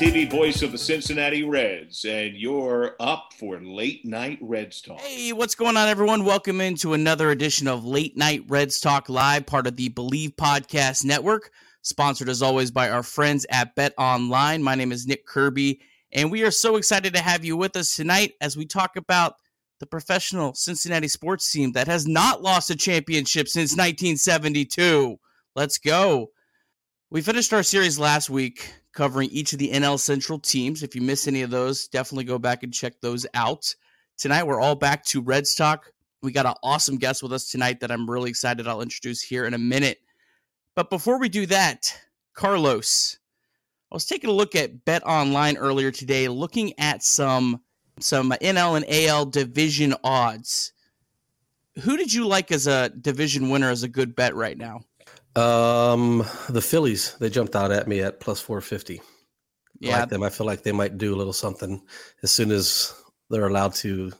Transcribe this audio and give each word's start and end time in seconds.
TV 0.00 0.30
voice 0.30 0.62
of 0.62 0.72
the 0.72 0.78
Cincinnati 0.78 1.44
Reds, 1.44 2.06
and 2.06 2.34
you're 2.34 2.96
up 3.00 3.34
for 3.38 3.60
Late 3.60 4.02
Night 4.06 4.38
Reds 4.40 4.80
Talk. 4.80 4.98
Hey, 4.98 5.34
what's 5.34 5.54
going 5.54 5.76
on, 5.76 5.88
everyone? 5.88 6.24
Welcome 6.24 6.62
into 6.62 6.94
another 6.94 7.30
edition 7.30 7.68
of 7.68 7.84
Late 7.84 8.16
Night 8.16 8.42
Reds 8.48 8.80
Talk 8.80 9.10
Live, 9.10 9.44
part 9.44 9.66
of 9.66 9.76
the 9.76 9.90
Bleav 9.90 10.36
Podcast 10.36 11.04
Network, 11.04 11.50
sponsored 11.82 12.30
as 12.30 12.40
always 12.40 12.70
by 12.70 12.88
our 12.88 13.02
friends 13.02 13.44
at 13.50 13.74
Bet 13.74 13.92
Online. 13.98 14.62
My 14.62 14.74
name 14.74 14.90
is 14.90 15.06
Nick 15.06 15.26
Kirby, 15.26 15.82
and 16.12 16.30
we 16.30 16.44
are 16.44 16.50
so 16.50 16.76
excited 16.76 17.12
to 17.12 17.20
have 17.20 17.44
you 17.44 17.58
with 17.58 17.76
us 17.76 17.94
tonight 17.94 18.32
as 18.40 18.56
we 18.56 18.64
talk 18.64 18.96
about 18.96 19.34
the 19.80 19.86
professional 19.86 20.54
Cincinnati 20.54 21.08
sports 21.08 21.52
team 21.52 21.72
that 21.72 21.88
has 21.88 22.08
not 22.08 22.40
lost 22.40 22.70
a 22.70 22.74
championship 22.74 23.48
since 23.48 23.72
1972. 23.72 25.18
Let's 25.54 25.76
go. 25.76 26.30
We 27.10 27.20
finished 27.20 27.52
our 27.52 27.62
series 27.62 27.98
last 27.98 28.30
week 28.30 28.72
covering 28.92 29.30
each 29.30 29.52
of 29.52 29.58
the 29.58 29.70
NL 29.70 29.98
Central 29.98 30.38
teams. 30.38 30.82
If 30.82 30.94
you 30.94 31.02
miss 31.02 31.28
any 31.28 31.42
of 31.42 31.50
those, 31.50 31.88
definitely 31.88 32.24
go 32.24 32.38
back 32.38 32.62
and 32.62 32.72
check 32.72 33.00
those 33.00 33.26
out. 33.34 33.74
Tonight, 34.18 34.46
we're 34.46 34.60
all 34.60 34.74
back 34.74 35.04
to 35.06 35.20
Reds 35.20 35.54
Talk. 35.54 35.92
We 36.22 36.32
got 36.32 36.46
an 36.46 36.54
awesome 36.62 36.98
guest 36.98 37.22
with 37.22 37.32
us 37.32 37.48
tonight 37.48 37.80
that 37.80 37.90
I'm 37.90 38.10
really 38.10 38.30
excited 38.30 38.66
I'll 38.66 38.82
introduce 38.82 39.22
here 39.22 39.46
in 39.46 39.54
a 39.54 39.58
minute. 39.58 39.98
But 40.74 40.90
before 40.90 41.18
we 41.18 41.28
do 41.28 41.46
that, 41.46 41.94
Carlos, 42.34 43.18
I 43.90 43.96
was 43.96 44.04
taking 44.04 44.30
a 44.30 44.34
look 44.34 44.54
at 44.54 44.84
Bet 44.84 45.06
Online 45.06 45.56
earlier 45.56 45.90
today, 45.90 46.28
looking 46.28 46.78
at 46.78 47.02
some 47.02 47.60
some 47.98 48.30
NL 48.30 48.76
and 48.76 48.86
AL 48.88 49.26
division 49.26 49.94
odds. 50.04 50.72
Who 51.82 51.96
did 51.96 52.12
you 52.12 52.26
like 52.26 52.50
as 52.52 52.66
a 52.66 52.88
division 52.88 53.50
winner 53.50 53.70
as 53.70 53.82
a 53.82 53.88
good 53.88 54.14
bet 54.14 54.34
right 54.34 54.56
now? 54.56 54.80
Um, 55.36 56.24
the 56.48 56.60
Phillies 56.60 57.14
they 57.20 57.30
jumped 57.30 57.54
out 57.54 57.70
at 57.70 57.86
me 57.86 58.00
at 58.00 58.20
plus 58.20 58.40
four 58.40 58.60
fifty. 58.60 59.00
Yeah, 59.78 59.96
I 59.96 60.00
like 60.00 60.08
them. 60.10 60.22
I 60.22 60.30
feel 60.30 60.46
like 60.46 60.62
they 60.62 60.72
might 60.72 60.98
do 60.98 61.14
a 61.14 61.16
little 61.16 61.32
something 61.32 61.82
as 62.22 62.30
soon 62.30 62.50
as 62.50 62.92
they're 63.30 63.46
allowed 63.46 63.74
to. 63.76 64.12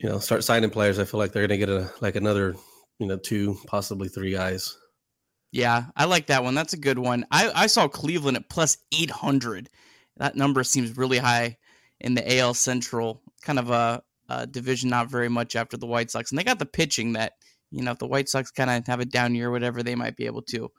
You 0.00 0.08
know, 0.08 0.18
start 0.18 0.44
signing 0.44 0.70
players. 0.70 0.98
I 0.98 1.04
feel 1.04 1.18
like 1.18 1.32
they're 1.32 1.46
going 1.48 1.60
to 1.60 1.66
get 1.66 1.68
a 1.68 1.90
like 2.00 2.14
another, 2.16 2.54
you 2.98 3.06
know, 3.06 3.16
two 3.16 3.56
possibly 3.66 4.08
three 4.08 4.30
guys. 4.30 4.76
Yeah, 5.50 5.86
I 5.96 6.04
like 6.04 6.26
that 6.26 6.44
one. 6.44 6.54
That's 6.54 6.74
a 6.74 6.78
good 6.78 6.98
one. 6.98 7.24
I 7.30 7.50
I 7.54 7.66
saw 7.66 7.88
Cleveland 7.88 8.36
at 8.36 8.48
plus 8.48 8.76
eight 8.92 9.10
hundred. 9.10 9.70
That 10.16 10.36
number 10.36 10.62
seems 10.64 10.96
really 10.96 11.18
high 11.18 11.56
in 12.00 12.14
the 12.14 12.38
AL 12.38 12.54
Central. 12.54 13.22
Kind 13.42 13.58
of 13.58 13.70
a, 13.70 14.02
a 14.28 14.46
division, 14.46 14.90
not 14.90 15.10
very 15.10 15.28
much 15.28 15.56
after 15.56 15.76
the 15.76 15.86
White 15.86 16.10
Sox, 16.10 16.30
and 16.30 16.38
they 16.38 16.44
got 16.44 16.58
the 16.58 16.66
pitching 16.66 17.14
that 17.14 17.32
you 17.70 17.82
know, 17.82 17.92
if 17.92 17.98
the 17.98 18.06
White 18.06 18.28
Sox 18.28 18.50
kind 18.50 18.70
of 18.70 18.86
have 18.86 19.00
a 19.00 19.04
down 19.04 19.34
year, 19.34 19.50
whatever, 19.50 19.82
they 19.82 19.94
might 19.94 20.16
be 20.16 20.26
able 20.26 20.42
to. 20.42 20.70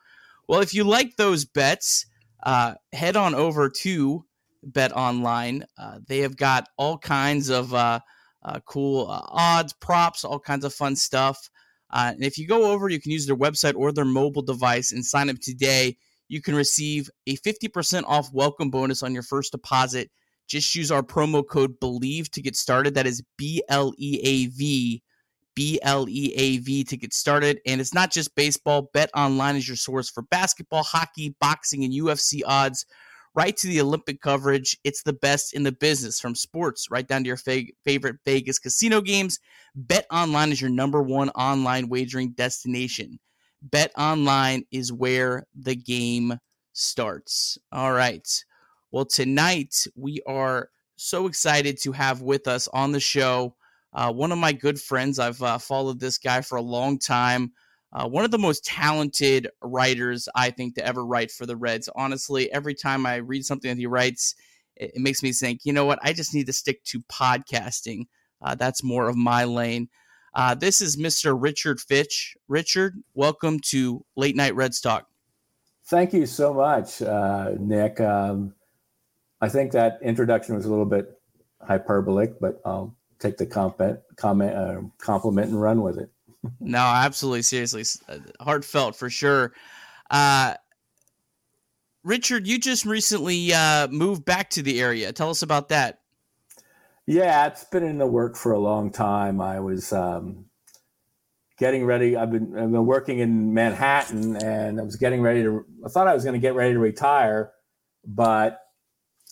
Well, 0.48 0.62
if 0.62 0.74
you 0.74 0.84
like 0.84 1.16
those 1.16 1.46
bets, 1.46 2.06
uh, 2.44 2.76
head 2.94 3.16
on 3.16 3.36
over 3.36 3.70
to 3.70 4.26
Bet 4.64 4.92
Online. 4.96 5.66
Uh, 5.78 6.00
they 6.08 6.20
have 6.20 6.36
got 6.36 6.68
all 6.78 6.98
kinds 6.98 7.50
of 7.50 7.74
uh, 7.74 8.00
uh 8.44 8.60
cool 8.66 9.10
uh, 9.10 9.22
odds, 9.28 9.74
props, 9.74 10.24
all 10.24 10.40
kinds 10.40 10.66
of 10.66 10.74
fun 10.74 10.96
stuff. 10.96 11.50
Uh, 11.92 12.12
and 12.14 12.24
if 12.24 12.38
you 12.38 12.48
go 12.48 12.72
over, 12.72 12.90
you 12.90 13.00
can 13.00 13.12
use 13.12 13.26
their 13.26 13.36
website 13.36 13.76
or 13.76 13.92
their 13.92 14.06
mobile 14.06 14.42
device 14.42 14.92
and 14.92 15.06
sign 15.06 15.30
up 15.30 15.38
today. 15.42 15.98
You 16.28 16.42
can 16.42 16.56
receive 16.56 17.10
a 17.26 17.36
50% 17.38 18.04
off 18.06 18.32
welcome 18.32 18.70
bonus 18.70 19.02
on 19.02 19.14
your 19.14 19.24
first 19.24 19.52
deposit. 19.52 20.12
Just 20.48 20.76
use 20.76 20.92
our 20.92 21.02
promo 21.02 21.44
code 21.48 21.80
BLEAV 21.80 22.30
to 22.30 22.42
get 22.42 22.56
started. 22.56 22.96
That 22.96 23.08
is 23.08 23.24
B 23.38 23.64
L 23.70 23.94
E 23.98 24.20
A 24.24 24.48
V 24.48 25.02
B 25.60 25.78
L 25.84 26.08
E 26.08 26.34
A 26.38 26.60
V 26.60 26.86
to 26.86 26.96
get 26.96 27.14
started. 27.14 27.60
And 27.66 27.82
it's 27.82 27.94
not 27.94 28.14
just 28.14 28.34
baseball. 28.34 28.90
Bet 28.94 29.10
Online 29.14 29.58
is 29.58 29.68
your 29.68 29.76
source 29.76 30.10
for 30.10 30.22
basketball, 30.22 30.84
hockey, 30.84 31.36
boxing, 31.42 31.84
and 31.84 31.94
UFC 31.94 32.40
odds, 32.46 32.86
right 33.36 33.58
to 33.58 33.68
the 33.68 33.82
Olympic 33.82 34.22
coverage. 34.22 34.78
It's 34.86 35.04
the 35.04 35.12
best 35.12 35.54
in 35.54 35.64
the 35.64 35.74
business 35.74 36.18
from 36.18 36.34
sports 36.34 36.88
right 36.90 37.06
down 37.06 37.26
to 37.26 37.28
your 37.28 37.36
favorite 37.36 38.16
Vegas 38.24 38.58
casino 38.58 39.02
games. 39.02 39.38
Bet 39.76 40.06
Online 40.10 40.54
is 40.54 40.62
your 40.62 40.70
number 40.70 41.02
one 41.02 41.28
online 41.32 41.90
wagering 41.90 42.32
destination. 42.32 43.20
Bet 43.62 43.92
Online 43.98 44.64
is 44.72 44.94
where 44.94 45.46
the 45.54 45.76
game 45.76 46.40
starts. 46.72 47.58
All 47.74 47.92
right. 47.92 48.26
Well, 48.94 49.04
tonight 49.04 49.76
we 49.94 50.22
are 50.26 50.70
so 50.96 51.28
excited 51.28 51.82
to 51.82 51.92
have 51.92 52.22
with 52.22 52.48
us 52.48 52.70
on 52.70 52.94
the 52.94 53.02
show 53.02 53.56
uh, 53.94 54.12
one 54.12 54.32
of 54.32 54.38
my 54.38 54.52
good 54.52 54.80
friends. 54.80 55.20
I've 55.20 55.42
uh, 55.42 55.58
followed 55.58 56.00
this 56.00 56.18
guy 56.18 56.42
for 56.42 56.58
a 56.58 56.62
long 56.62 57.00
time. 57.00 57.52
Uh, 57.92 58.08
one 58.08 58.24
of 58.24 58.32
the 58.32 58.38
most 58.38 58.64
talented 58.64 59.50
writers 59.64 60.30
I 60.36 60.52
think 60.52 60.76
to 60.76 60.86
ever 60.86 61.06
write 61.06 61.32
for 61.32 61.46
the 61.46 61.56
Reds. 61.56 61.90
Honestly, 61.96 62.52
every 62.52 62.76
time 62.76 63.06
I 63.06 63.16
read 63.16 63.46
something 63.46 63.70
that 63.70 63.80
he 63.80 63.88
writes, 63.88 64.36
it, 64.76 64.92
it 64.96 65.02
makes 65.02 65.24
me 65.24 65.34
think, 65.34 65.62
you 65.64 65.74
know 65.74 65.86
what? 65.86 66.00
I 66.04 66.14
just 66.14 66.36
need 66.36 66.46
to 66.46 66.54
stick 66.54 66.84
to 66.86 67.00
podcasting. 67.02 68.04
Uh, 68.42 68.56
that's 68.56 68.84
more 68.84 69.10
of 69.10 69.16
my 69.16 69.44
lane. 69.44 69.90
Uh, 70.36 70.54
this 70.54 70.82
is 70.82 70.98
Mr. 70.98 71.36
Richard 71.40 71.82
Fitch. 71.82 72.38
Richard, 72.48 72.96
welcome 73.16 73.60
to 73.60 74.06
Late 74.16 74.36
Night 74.36 74.54
Reds 74.54 74.80
Talk. 74.80 75.08
Thank 75.88 76.14
you 76.14 76.28
so 76.28 76.54
much, 76.54 77.02
uh, 77.02 77.54
Nick. 77.60 78.00
Um, 78.00 78.54
I 79.42 79.50
think 79.50 79.72
that 79.72 79.98
introduction 80.04 80.56
was 80.56 80.66
a 80.66 80.70
little 80.70 80.86
bit 80.86 81.20
hyperbolic, 81.62 82.40
but 82.40 82.62
um, 82.64 82.96
take 83.20 83.38
the 83.38 83.46
comment, 83.46 84.00
comment, 84.16 84.56
uh, 84.56 84.82
compliment 84.98 85.50
and 85.50 85.62
run 85.62 85.82
with 85.82 85.98
it. 85.98 86.10
no, 86.60 86.80
absolutely, 86.80 87.42
seriously, 87.42 87.84
uh, 88.08 88.20
heartfelt 88.40 88.96
for 88.96 89.10
sure. 89.10 89.54
Uh, 90.10 90.56
Richard, 92.04 92.48
you 92.48 92.60
just 92.60 92.86
recently 92.86 93.54
uh, 93.54 93.88
moved 93.90 94.26
back 94.26 94.50
to 94.52 94.62
the 94.62 94.82
area. 94.82 95.12
Tell 95.12 95.30
us 95.30 95.42
about 95.42 95.70
that. 95.70 96.00
Yeah, 97.06 97.48
it's 97.48 97.64
been 97.66 97.84
in 97.84 97.98
the 97.98 98.08
work 98.08 98.36
for 98.36 98.52
a 98.52 98.60
long 98.60 98.92
time. 98.92 99.42
I 99.42 99.60
was 99.60 99.92
um, 99.92 100.46
getting 101.58 101.86
ready. 101.86 102.16
I've 102.16 102.32
been 102.32 102.56
I've 102.56 102.72
been 102.72 102.86
working 102.86 103.20
in 103.20 103.54
Manhattan, 103.54 104.38
and 104.38 104.80
I 104.80 104.84
was 104.84 104.96
getting 104.96 105.22
ready 105.22 105.44
to. 105.44 105.66
I 105.86 105.90
thought 105.90 106.08
I 106.08 106.14
was 106.14 106.24
going 106.24 106.36
to 106.36 106.40
get 106.40 106.56
ready 106.56 106.74
to 106.74 106.80
retire, 106.80 107.52
but 108.06 108.60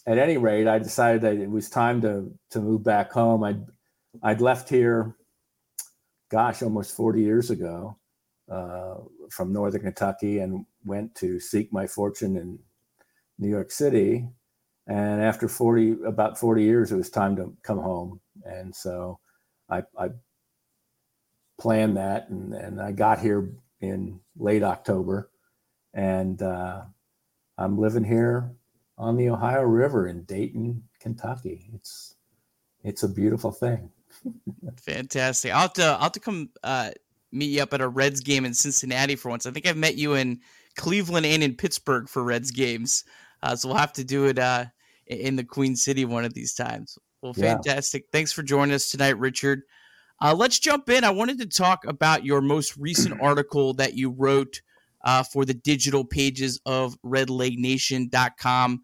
at 0.08 0.18
any 0.18 0.38
rate, 0.38 0.68
I 0.68 0.80
decided 0.80 1.22
that 1.22 1.36
it 1.38 1.50
was 1.50 1.70
time 1.70 2.02
to 2.02 2.32
to 2.52 2.60
move 2.60 2.84
back 2.84 3.12
home. 3.12 3.44
I'd 3.44 3.64
I'd 4.24 4.42
left 4.42 4.70
here, 4.70 5.16
gosh, 6.30 6.62
almost 6.62 6.96
40 6.96 7.22
years 7.22 7.50
ago 7.50 7.98
uh, 8.52 8.96
from 9.30 9.54
Northern 9.54 9.82
Kentucky 9.82 10.40
and 10.40 10.66
went 10.86 11.14
to 11.16 11.40
seek 11.40 11.72
my 11.72 11.88
fortune 11.88 12.38
in 12.38 12.60
New 13.40 13.50
York 13.50 13.72
City. 13.72 14.28
And 14.88 15.22
after 15.22 15.48
40, 15.48 16.04
about 16.06 16.40
40 16.40 16.64
years, 16.64 16.92
it 16.92 16.96
was 16.96 17.10
time 17.10 17.36
to 17.36 17.54
come 17.64 17.80
home. 17.80 18.22
And 18.46 18.74
so 18.74 19.20
I, 19.70 19.84
I 19.98 20.10
planned 21.60 21.98
that 21.98 22.30
and, 22.30 22.54
and 22.54 22.82
I 22.82 22.92
got 22.92 23.20
here 23.20 23.52
in 23.82 24.20
late 24.38 24.64
October. 24.64 25.30
And 25.94 26.42
uh, 26.42 26.84
I'm 27.58 27.78
living 27.78 28.04
here 28.04 28.52
on 28.98 29.16
the 29.18 29.30
Ohio 29.30 29.64
River 29.64 30.08
in 30.08 30.24
Dayton, 30.24 30.84
Kentucky. 31.00 31.70
It's 31.74 32.16
it's 32.84 33.04
a 33.04 33.10
beautiful 33.10 33.52
thing. 33.52 33.90
Fantastic. 34.82 35.54
I'll 35.54 35.62
have 35.62 35.74
to 35.74 35.84
I'll 35.86 36.00
have 36.00 36.12
to 36.14 36.20
come 36.20 36.50
uh, 36.64 36.92
meet 37.32 37.48
you 37.48 37.62
up 37.62 37.74
at 37.74 37.82
a 37.82 37.88
Reds 37.88 38.22
game 38.22 38.46
in 38.46 38.54
Cincinnati 38.54 39.16
for 39.16 39.30
once. 39.30 39.46
I 39.46 39.52
think 39.52 39.68
I've 39.68 39.78
met 39.78 39.96
you 39.96 40.14
in 40.14 40.40
Cleveland 40.76 41.26
and 41.26 41.44
in 41.44 41.56
Pittsburgh 41.56 42.08
for 42.08 42.24
Reds 42.24 42.52
games. 42.52 43.04
Uh, 43.44 43.56
so 43.56 43.68
we'll 43.68 43.78
have 43.78 43.94
to 43.94 44.04
do 44.04 44.26
it 44.26 44.40
uh, 44.40 44.66
in 45.08 45.36
the 45.36 45.44
Queen 45.44 45.76
City 45.76 46.06
one 46.06 46.26
of 46.26 46.34
these 46.34 46.54
times. 46.54 46.98
Well, 47.22 47.34
fantastic. 47.34 48.04
Yeah. 48.04 48.10
Thanks 48.12 48.32
for 48.32 48.44
joining 48.44 48.74
us 48.74 48.90
tonight, 48.90 49.18
Richard. 49.18 49.64
Uh, 50.22 50.34
let's 50.36 50.60
jump 50.60 50.90
in. 50.90 51.04
I 51.04 51.10
wanted 51.10 51.40
to 51.40 51.46
talk 51.46 51.86
about 51.86 52.26
your 52.26 52.42
most 52.42 52.78
recent 52.78 53.20
article 53.22 53.74
that 53.76 53.96
you 53.96 54.10
wrote 54.10 54.62
uh, 55.04 55.24
for 55.24 55.46
the 55.46 55.54
digital 55.54 56.04
pages 56.04 56.60
of 56.66 57.00
redlegnation.com. 57.04 58.82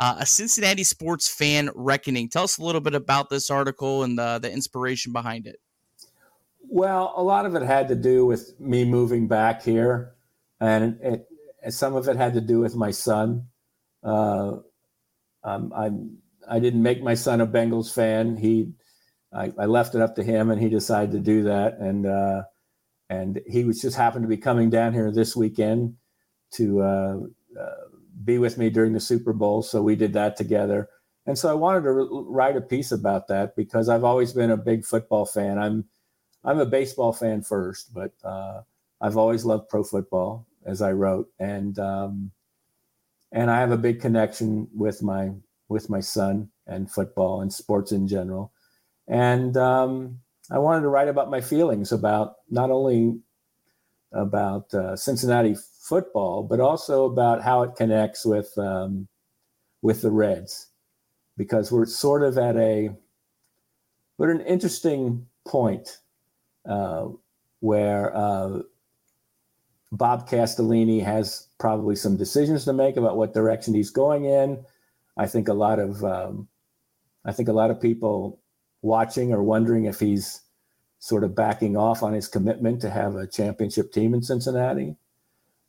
uh, 0.00 0.16
a 0.20 0.26
Cincinnati 0.26 0.84
sports 0.84 1.28
fan 1.28 1.70
reckoning. 1.74 2.28
Tell 2.28 2.44
us 2.44 2.58
a 2.58 2.64
little 2.64 2.80
bit 2.80 2.94
about 2.94 3.30
this 3.30 3.50
article 3.50 4.02
and 4.02 4.18
the, 4.18 4.38
the 4.40 4.52
inspiration 4.52 5.12
behind 5.12 5.46
it. 5.46 5.60
Well, 6.68 7.14
a 7.16 7.22
lot 7.22 7.46
of 7.46 7.54
it 7.54 7.62
had 7.62 7.88
to 7.88 7.94
do 7.94 8.26
with 8.26 8.58
me 8.58 8.84
moving 8.84 9.28
back 9.28 9.62
here, 9.62 10.14
and 10.60 10.98
it, 11.00 11.28
it, 11.64 11.72
some 11.72 11.94
of 11.94 12.08
it 12.08 12.16
had 12.16 12.34
to 12.34 12.40
do 12.40 12.58
with 12.58 12.74
my 12.74 12.90
son. 12.90 13.46
Uh, 14.02 14.56
um, 15.44 15.72
I'm 15.74 16.18
I 16.48 16.58
didn't 16.58 16.82
make 16.82 17.02
my 17.02 17.14
son 17.14 17.40
a 17.40 17.46
Bengals 17.46 17.92
fan. 17.92 18.36
He 18.36 18.72
I, 19.32 19.52
I, 19.58 19.66
left 19.66 19.94
it 19.94 20.00
up 20.00 20.16
to 20.16 20.22
him, 20.22 20.50
and 20.50 20.60
he 20.60 20.68
decided 20.68 21.12
to 21.12 21.18
do 21.18 21.44
that. 21.44 21.78
And 21.78 22.06
uh, 22.06 22.42
and 23.08 23.40
he 23.46 23.64
was 23.64 23.80
just 23.80 23.96
happened 23.96 24.24
to 24.24 24.28
be 24.28 24.36
coming 24.36 24.70
down 24.70 24.92
here 24.92 25.10
this 25.10 25.36
weekend 25.36 25.96
to 26.52 26.82
uh, 26.82 27.18
uh, 27.58 27.85
be 28.24 28.38
with 28.38 28.58
me 28.58 28.70
during 28.70 28.92
the 28.92 29.00
Super 29.00 29.32
Bowl. 29.32 29.62
So 29.62 29.82
we 29.82 29.96
did 29.96 30.12
that 30.14 30.36
together. 30.36 30.88
And 31.26 31.38
so 31.38 31.50
I 31.50 31.54
wanted 31.54 31.82
to 31.82 32.26
write 32.28 32.56
a 32.56 32.60
piece 32.60 32.92
about 32.92 33.28
that 33.28 33.56
because 33.56 33.88
I've 33.88 34.04
always 34.04 34.32
been 34.32 34.50
a 34.50 34.56
big 34.56 34.84
football 34.84 35.26
fan. 35.26 35.58
I'm 35.58 35.84
I'm 36.44 36.60
a 36.60 36.66
baseball 36.66 37.12
fan 37.12 37.42
first, 37.42 37.92
but 37.92 38.12
uh, 38.22 38.62
I've 39.00 39.16
always 39.16 39.44
loved 39.44 39.68
pro 39.68 39.82
football, 39.82 40.46
as 40.64 40.80
I 40.80 40.92
wrote, 40.92 41.28
and 41.40 41.76
um, 41.80 42.30
and 43.32 43.50
I 43.50 43.58
have 43.58 43.72
a 43.72 43.76
big 43.76 44.00
connection 44.00 44.68
with 44.72 45.02
my 45.02 45.32
with 45.68 45.90
my 45.90 45.98
son 45.98 46.50
and 46.66 46.90
football 46.90 47.40
and 47.40 47.52
sports 47.52 47.90
in 47.90 48.06
general. 48.06 48.52
And 49.08 49.56
um, 49.56 50.20
I 50.50 50.58
wanted 50.58 50.82
to 50.82 50.88
write 50.88 51.08
about 51.08 51.30
my 51.30 51.40
feelings 51.40 51.90
about 51.90 52.34
not 52.48 52.70
only 52.70 53.18
about 54.12 54.72
uh, 54.72 54.94
Cincinnati 54.94 55.56
football, 55.88 56.42
but 56.42 56.60
also 56.60 57.04
about 57.04 57.42
how 57.42 57.62
it 57.62 57.76
connects 57.76 58.24
with 58.24 58.56
um, 58.58 59.08
with 59.82 60.02
the 60.02 60.10
Reds, 60.10 60.68
because 61.36 61.70
we're 61.70 61.86
sort 61.86 62.22
of 62.22 62.38
at 62.38 62.56
a 62.56 62.90
we're 64.18 64.30
an 64.30 64.40
interesting 64.40 65.26
point 65.46 65.98
uh, 66.68 67.08
where 67.60 68.16
uh, 68.16 68.60
Bob 69.92 70.28
Castellini 70.28 71.02
has 71.02 71.48
probably 71.58 71.96
some 71.96 72.16
decisions 72.16 72.64
to 72.64 72.72
make 72.72 72.96
about 72.96 73.16
what 73.16 73.34
direction 73.34 73.74
he's 73.74 73.90
going 73.90 74.24
in. 74.24 74.64
I 75.16 75.26
think 75.26 75.48
a 75.48 75.54
lot 75.54 75.78
of 75.78 76.04
um, 76.04 76.48
I 77.24 77.32
think 77.32 77.48
a 77.48 77.52
lot 77.52 77.70
of 77.70 77.80
people 77.80 78.40
watching 78.82 79.32
or 79.32 79.42
wondering 79.42 79.84
if 79.84 80.00
he's 80.00 80.42
sort 80.98 81.24
of 81.24 81.34
backing 81.34 81.76
off 81.76 82.02
on 82.02 82.12
his 82.12 82.28
commitment 82.28 82.80
to 82.80 82.90
have 82.90 83.14
a 83.14 83.26
championship 83.26 83.92
team 83.92 84.14
in 84.14 84.22
Cincinnati. 84.22 84.96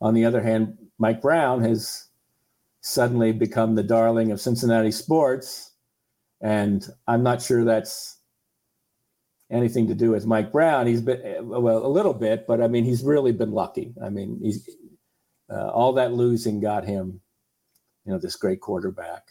On 0.02 0.14
the 0.14 0.26
other 0.26 0.42
hand, 0.42 0.78
Mike 1.00 1.22
Brown 1.22 1.62
has 1.62 2.08
suddenly 2.82 3.32
become 3.32 3.76
the 3.76 3.84
darling 3.84 4.32
of 4.32 4.42
Cincinnati 4.42 4.92
sports. 4.92 5.72
And 6.42 6.88
I'm 7.08 7.24
not 7.24 7.42
sure 7.42 7.66
that's 7.66 8.20
anything 9.50 9.88
to 9.88 9.96
do 9.96 10.12
with 10.12 10.26
Mike 10.26 10.52
Brown. 10.52 10.88
He's 10.88 11.02
been, 11.02 11.48
well, 11.48 11.86
a 11.86 11.88
little 11.88 12.14
bit, 12.14 12.46
but 12.48 12.62
I 12.62 12.68
mean, 12.68 12.84
he's 12.84 13.04
really 13.04 13.32
been 13.32 13.52
lucky. 13.52 13.94
I 14.04 14.10
mean, 14.10 14.40
he's 14.42 14.70
uh, 15.52 15.70
all 15.70 15.94
that 15.94 16.14
losing 16.14 16.60
got 16.60 16.86
him, 16.86 17.22
you 18.06 18.12
know, 18.12 18.20
this 18.20 18.36
great 18.36 18.62
quarterback. 18.62 19.24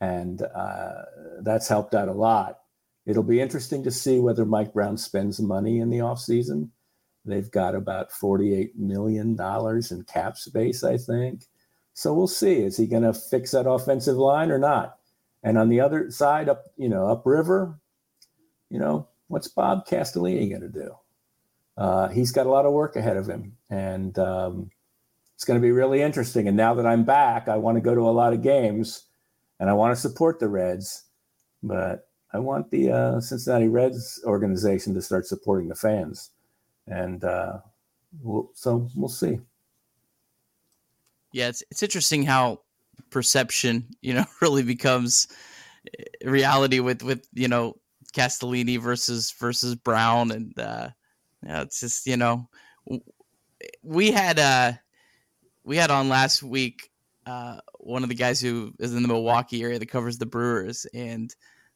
And 0.00 0.42
uh, 0.42 1.02
that's 1.42 1.68
helped 1.68 1.94
out 1.94 2.08
a 2.08 2.12
lot. 2.12 2.58
It'll 3.06 3.22
be 3.22 3.40
interesting 3.40 3.82
to 3.84 3.90
see 3.90 4.20
whether 4.20 4.44
Mike 4.44 4.72
Brown 4.72 4.96
spends 4.96 5.40
money 5.40 5.80
in 5.80 5.90
the 5.90 5.98
offseason. 5.98 6.68
They've 7.28 7.50
got 7.50 7.74
about 7.74 8.10
$48 8.10 8.74
million 8.76 9.36
in 9.90 10.04
cap 10.04 10.36
space, 10.36 10.82
I 10.82 10.96
think. 10.96 11.44
So 11.94 12.14
we'll 12.14 12.28
see. 12.28 12.62
Is 12.62 12.76
he 12.76 12.86
going 12.86 13.02
to 13.02 13.12
fix 13.12 13.50
that 13.50 13.68
offensive 13.68 14.16
line 14.16 14.50
or 14.50 14.58
not? 14.58 14.98
And 15.42 15.58
on 15.58 15.68
the 15.68 15.80
other 15.80 16.10
side, 16.10 16.48
up, 16.48 16.64
you 16.76 16.88
know, 16.88 17.06
upriver, 17.06 17.78
you 18.70 18.78
know, 18.78 19.08
what's 19.28 19.48
Bob 19.48 19.86
Castellini 19.86 20.48
going 20.48 20.62
to 20.62 20.68
do? 20.68 20.94
Uh, 21.76 22.08
he's 22.08 22.32
got 22.32 22.46
a 22.46 22.50
lot 22.50 22.66
of 22.66 22.72
work 22.72 22.96
ahead 22.96 23.16
of 23.16 23.28
him. 23.28 23.56
And 23.70 24.18
um, 24.18 24.70
it's 25.34 25.44
going 25.44 25.60
to 25.60 25.64
be 25.64 25.70
really 25.70 26.02
interesting. 26.02 26.48
And 26.48 26.56
now 26.56 26.74
that 26.74 26.86
I'm 26.86 27.04
back, 27.04 27.48
I 27.48 27.56
want 27.56 27.76
to 27.76 27.80
go 27.80 27.94
to 27.94 28.08
a 28.08 28.10
lot 28.10 28.32
of 28.32 28.42
games 28.42 29.04
and 29.60 29.70
I 29.70 29.74
want 29.74 29.94
to 29.94 30.00
support 30.00 30.40
the 30.40 30.48
Reds. 30.48 31.04
But 31.62 32.08
I 32.32 32.38
want 32.38 32.70
the 32.70 32.90
uh, 32.90 33.20
Cincinnati 33.20 33.68
Reds 33.68 34.20
organization 34.24 34.94
to 34.94 35.02
start 35.02 35.26
supporting 35.26 35.68
the 35.68 35.74
fans, 35.74 36.30
and 36.90 37.24
uh, 37.24 37.58
we'll, 38.22 38.50
so 38.54 38.88
we'll 38.94 39.08
see. 39.08 39.40
Yeah, 41.32 41.48
it's 41.48 41.62
it's 41.70 41.82
interesting 41.82 42.22
how 42.22 42.62
perception, 43.10 43.86
you 44.00 44.14
know, 44.14 44.24
really 44.40 44.62
becomes 44.62 45.28
eh, 45.98 46.04
reality 46.28 46.80
with 46.80 47.02
with 47.02 47.26
you 47.32 47.48
know 47.48 47.76
Castellini 48.14 48.78
versus 48.78 49.32
versus 49.32 49.74
Brown, 49.74 50.30
and 50.30 50.58
uh, 50.58 50.88
it's 51.42 51.80
just 51.80 52.06
you 52.06 52.16
know 52.16 52.48
we 53.82 54.10
had 54.10 54.38
uh 54.38 54.72
we 55.64 55.76
had 55.76 55.90
on 55.90 56.08
last 56.08 56.42
week 56.42 56.90
uh 57.26 57.58
one 57.80 58.02
of 58.02 58.08
the 58.08 58.14
guys 58.14 58.40
who 58.40 58.72
is 58.78 58.94
in 58.94 59.02
the 59.02 59.08
Milwaukee 59.08 59.62
area 59.62 59.78
that 59.78 59.86
covers 59.86 60.18
the 60.18 60.26
Brewers 60.26 60.86
and 60.94 61.34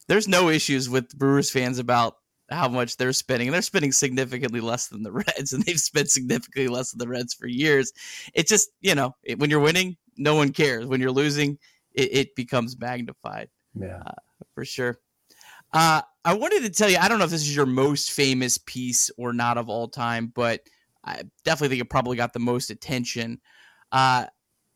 there's 0.09 0.29
no 0.29 0.49
issues 0.49 0.91
with 0.91 1.17
Brewers 1.17 1.51
fans 1.51 1.79
about 1.79 2.17
how 2.53 2.69
much 2.69 2.97
they're 2.97 3.13
spending. 3.13 3.49
And 3.49 3.55
They're 3.55 3.63
spending 3.63 3.93
significantly 3.93 4.61
less 4.61 4.89
than 4.89 5.03
the 5.03 5.13
Reds, 5.13 5.53
and 5.53 5.63
they've 5.65 5.79
spent 5.81 6.11
significantly 6.11 6.69
less 6.69 6.91
than 6.91 6.99
the 6.99 7.09
Reds 7.09 7.35
for 7.35 7.47
years. 7.47 7.93
It's 8.35 8.51
just, 8.51 8.71
you 8.81 8.95
know, 8.95 9.15
it, 9.23 9.39
when 9.39 9.51
you're 9.51 9.61
winning, 9.61 9.97
no 10.17 10.35
one 10.35 10.53
cares. 10.53 10.87
When 10.87 11.01
you're 11.01 11.11
losing, 11.11 11.59
it, 11.93 12.15
it 12.15 12.37
becomes 12.37 12.79
magnified. 12.79 13.49
Yeah, 13.75 14.03
uh, 14.05 14.13
for 14.55 14.65
sure. 14.65 14.99
Uh, 15.73 16.03
I 16.25 16.35
wanted 16.35 16.63
to 16.63 16.71
tell 16.71 16.91
you, 16.91 16.99
I 17.01 17.09
don't 17.09 17.19
know 17.19 17.25
if 17.25 17.31
this 17.31 17.41
is 17.41 17.57
your 17.57 17.67
most 17.67 18.13
famous 18.13 18.59
piece 18.59 19.11
or 19.17 19.33
not 19.33 19.57
of 19.57 19.69
all 19.69 19.89
time, 19.89 20.31
but 20.35 20.61
I 21.05 21.23
definitely 21.45 21.77
think 21.77 21.87
it 21.87 21.91
probably 21.91 22.17
got 22.17 22.33
the 22.33 22.39
most 22.39 22.71
attention. 22.71 23.41
Uh, 23.91 24.27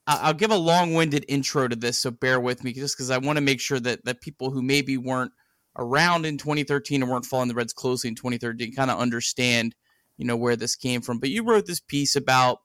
I'll 0.06 0.34
give 0.34 0.52
a 0.52 0.56
long-winded 0.56 1.24
intro 1.28 1.68
to 1.68 1.76
this, 1.76 1.98
so 1.98 2.10
bear 2.10 2.38
with 2.40 2.62
me, 2.64 2.72
just 2.72 2.96
because 2.96 3.10
I 3.10 3.18
want 3.18 3.36
to 3.36 3.42
make 3.42 3.60
sure 3.60 3.80
that 3.80 4.04
that 4.04 4.20
people 4.20 4.50
who 4.50 4.62
maybe 4.62 4.96
weren't 4.96 5.32
around 5.78 6.26
in 6.26 6.38
2013 6.38 7.02
and 7.02 7.10
weren't 7.10 7.26
following 7.26 7.48
the 7.48 7.54
Reds 7.54 7.72
closely 7.72 8.08
in 8.08 8.14
2013 8.14 8.74
kind 8.74 8.90
of 8.90 8.98
understand, 8.98 9.74
you 10.16 10.26
know, 10.26 10.36
where 10.36 10.56
this 10.56 10.76
came 10.76 11.00
from. 11.00 11.18
But 11.18 11.30
you 11.30 11.44
wrote 11.44 11.66
this 11.66 11.80
piece 11.80 12.16
about 12.16 12.60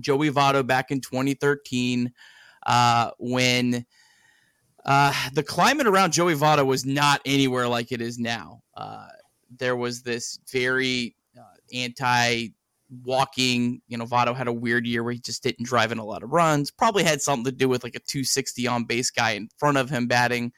Joey 0.00 0.30
Votto 0.30 0.66
back 0.66 0.90
in 0.90 1.00
2013 1.00 2.12
uh, 2.66 3.10
when 3.18 3.84
uh, 4.84 5.12
the 5.32 5.42
climate 5.42 5.86
around 5.86 6.12
Joey 6.12 6.34
Votto 6.34 6.66
was 6.66 6.84
not 6.84 7.20
anywhere 7.24 7.68
like 7.68 7.92
it 7.92 8.00
is 8.00 8.18
now. 8.18 8.62
Uh, 8.74 9.08
there 9.58 9.76
was 9.76 10.02
this 10.02 10.38
very 10.50 11.16
uh, 11.38 11.56
anti 11.72 12.48
walking. 13.04 13.80
You 13.88 13.98
know, 13.98 14.04
Votto 14.04 14.34
had 14.34 14.48
a 14.48 14.52
weird 14.52 14.86
year 14.86 15.02
where 15.02 15.12
he 15.12 15.20
just 15.20 15.42
didn't 15.42 15.64
drive 15.64 15.92
in 15.92 15.98
a 15.98 16.04
lot 16.04 16.22
of 16.22 16.32
runs. 16.32 16.70
Probably 16.70 17.02
had 17.02 17.22
something 17.22 17.44
to 17.44 17.52
do 17.52 17.68
with 17.68 17.84
like 17.84 17.94
a 17.94 18.00
260 18.00 18.66
on 18.66 18.84
base 18.84 19.10
guy 19.10 19.32
in 19.32 19.48
front 19.58 19.78
of 19.78 19.90
him 19.90 20.06
batting. 20.06 20.52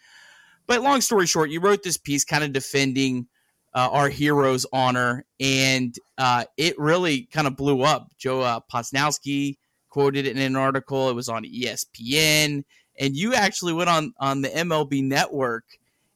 But 0.66 0.82
long 0.82 1.00
story 1.00 1.26
short, 1.26 1.50
you 1.50 1.60
wrote 1.60 1.82
this 1.82 1.96
piece 1.96 2.24
kind 2.24 2.44
of 2.44 2.52
defending 2.52 3.26
uh, 3.74 3.90
our 3.92 4.08
hero's 4.08 4.66
honor, 4.72 5.24
and 5.38 5.94
uh, 6.18 6.44
it 6.56 6.78
really 6.78 7.28
kind 7.32 7.46
of 7.46 7.56
blew 7.56 7.82
up. 7.82 8.08
Joe 8.18 8.40
uh, 8.40 8.60
Posnanski 8.72 9.58
quoted 9.90 10.26
it 10.26 10.36
in 10.36 10.42
an 10.42 10.56
article. 10.56 11.10
It 11.10 11.14
was 11.14 11.28
on 11.28 11.44
ESPN, 11.44 12.64
and 12.98 13.16
you 13.16 13.34
actually 13.34 13.74
went 13.74 13.90
on 13.90 14.14
on 14.18 14.42
the 14.42 14.48
MLB 14.48 15.02
Network 15.02 15.64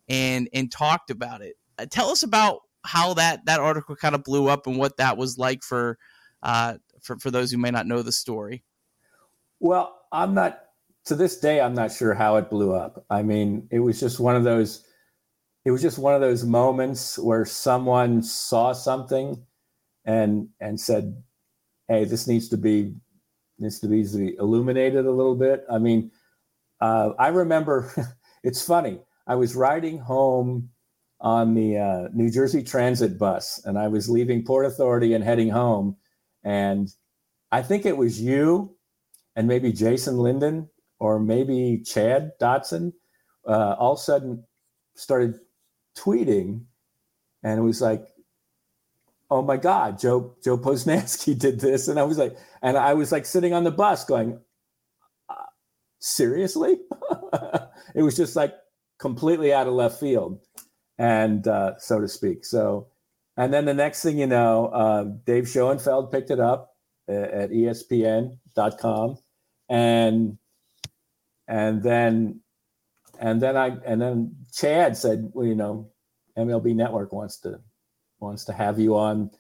and 0.09 0.49
and 0.53 0.73
talked 0.73 1.11
about 1.11 1.43
it. 1.43 1.57
Uh, 1.79 1.87
tell 1.89 2.09
us 2.09 2.23
about 2.23 2.61
how 2.83 3.15
that 3.15 3.45
that 3.45 3.61
article 3.61 3.95
kind 3.95 4.15
of 4.15 4.25
blew 4.25 4.49
up 4.49 4.67
and 4.67 4.79
what 4.79 4.97
that 4.97 5.17
was 5.17 5.39
like 5.39 5.63
for 5.63 5.99
uh, 6.43 6.75
for 7.03 7.19
for 7.19 7.31
those 7.31 7.53
who 7.53 7.59
may 7.59 7.71
not 7.71 7.87
know 7.87 8.03
the 8.03 8.13
story. 8.13 8.65
Well, 9.61 10.01
I'm 10.11 10.35
not 10.35 10.61
to 11.07 11.15
this 11.15 11.39
day. 11.39 11.61
I'm 11.61 11.75
not 11.75 11.93
sure 11.93 12.15
how 12.15 12.37
it 12.37 12.51
blew 12.51 12.75
up. 12.75 13.05
I 13.11 13.23
mean, 13.23 13.69
it 13.71 13.81
was 13.81 14.01
just 14.01 14.21
one 14.21 14.37
of 14.37 14.45
those. 14.45 14.85
It 15.65 15.71
was 15.71 15.83
just 15.83 15.99
one 15.99 16.15
of 16.15 16.21
those 16.21 16.45
moments 16.45 17.19
where 17.19 17.45
someone 17.45 18.23
saw 18.23 18.73
something, 18.73 19.45
and 20.05 20.49
and 20.61 20.81
said, 20.81 21.23
"Hey, 21.89 22.05
this 22.05 22.27
needs 22.27 22.49
to 22.51 22.57
be 22.57 22.95
needs 23.59 23.81
to 23.81 23.89
be 23.89 24.03
illuminated 24.39 25.07
a 25.07 25.11
little 25.11 25.37
bit." 25.37 25.65
I 25.71 25.79
mean, 25.79 26.11
uh, 26.81 27.11
I 27.19 27.29
remember. 27.29 27.93
it's 28.43 28.65
funny. 28.65 29.01
I 29.27 29.35
was 29.37 29.55
riding 29.55 29.99
home 29.99 30.71
on 31.21 31.55
the 31.55 31.77
uh, 31.77 32.09
New 32.15 32.31
Jersey 32.31 32.63
Transit 32.63 33.19
bus, 33.19 33.61
and 33.65 33.79
I 33.79 33.89
was 33.89 34.09
leaving 34.09 34.45
Port 34.45 34.65
Authority 34.65 35.13
and 35.15 35.23
heading 35.23 35.51
home, 35.51 35.97
and 36.43 36.89
I 37.53 37.63
think 37.63 37.85
it 37.85 37.97
was 37.97 38.21
you, 38.21 38.77
and 39.37 39.47
maybe 39.47 39.73
Jason 39.73 40.17
Linden 40.19 40.69
or 41.01 41.19
maybe 41.19 41.83
Chad 41.85 42.33
Dotson, 42.41 42.93
uh, 43.49 43.75
all 43.79 43.95
of 43.95 43.99
a 43.99 44.03
sudden 44.03 44.45
started 44.95 45.35
tweeting, 45.99 46.63
and 47.43 47.59
it 47.59 47.63
was 47.63 47.81
like, 47.81 48.07
"Oh 49.31 49.43
my 49.43 49.57
God, 49.57 49.99
Joe 49.99 50.37
Joe 50.45 50.59
Posnanski 50.59 51.37
did 51.39 51.59
this," 51.61 51.89
and 51.89 51.99
I 51.99 52.05
was 52.05 52.19
like, 52.19 52.37
and 52.63 52.77
I 52.77 52.95
was 52.95 53.11
like 53.11 53.27
sitting 53.27 53.53
on 53.53 53.65
the 53.65 53.71
bus 53.73 54.05
going, 54.05 54.39
seriously? 56.01 56.79
it 57.95 58.03
was 58.03 58.17
just 58.17 58.37
like 58.37 58.55
completely 58.99 59.53
out 59.53 59.67
of 59.67 59.75
left 59.75 60.01
field, 60.01 60.41
and 60.99 61.47
uh, 61.47 61.79
so 61.79 62.01
to 62.01 62.09
speak. 62.09 62.45
So, 62.45 62.89
and 63.37 63.53
then 63.53 63.65
the 63.65 63.75
next 63.75 64.03
thing 64.03 64.19
you 64.19 64.27
know, 64.27 64.67
uh, 64.67 65.05
Dave 65.25 65.49
Schoenfield 65.49 66.11
picked 66.11 66.31
it 66.31 66.41
up 66.41 66.75
at 67.09 67.51
ESPN.com, 67.51 69.19
and 69.69 70.39
and 71.51 71.83
then 71.83 72.41
and 73.19 73.43
then 73.43 73.57
I 73.57 73.77
and 73.85 74.01
then 74.01 74.37
Chad 74.55 74.97
said, 74.97 75.31
well, 75.35 75.47
you 75.47 75.57
know, 75.57 75.91
MLB 76.39 76.75
Network 76.75 77.13
wants 77.13 77.39
to 77.41 77.61
wants 78.21 78.45
to 78.45 78.53
have 78.53 78.79
you 78.79 78.97
on 78.97 79.31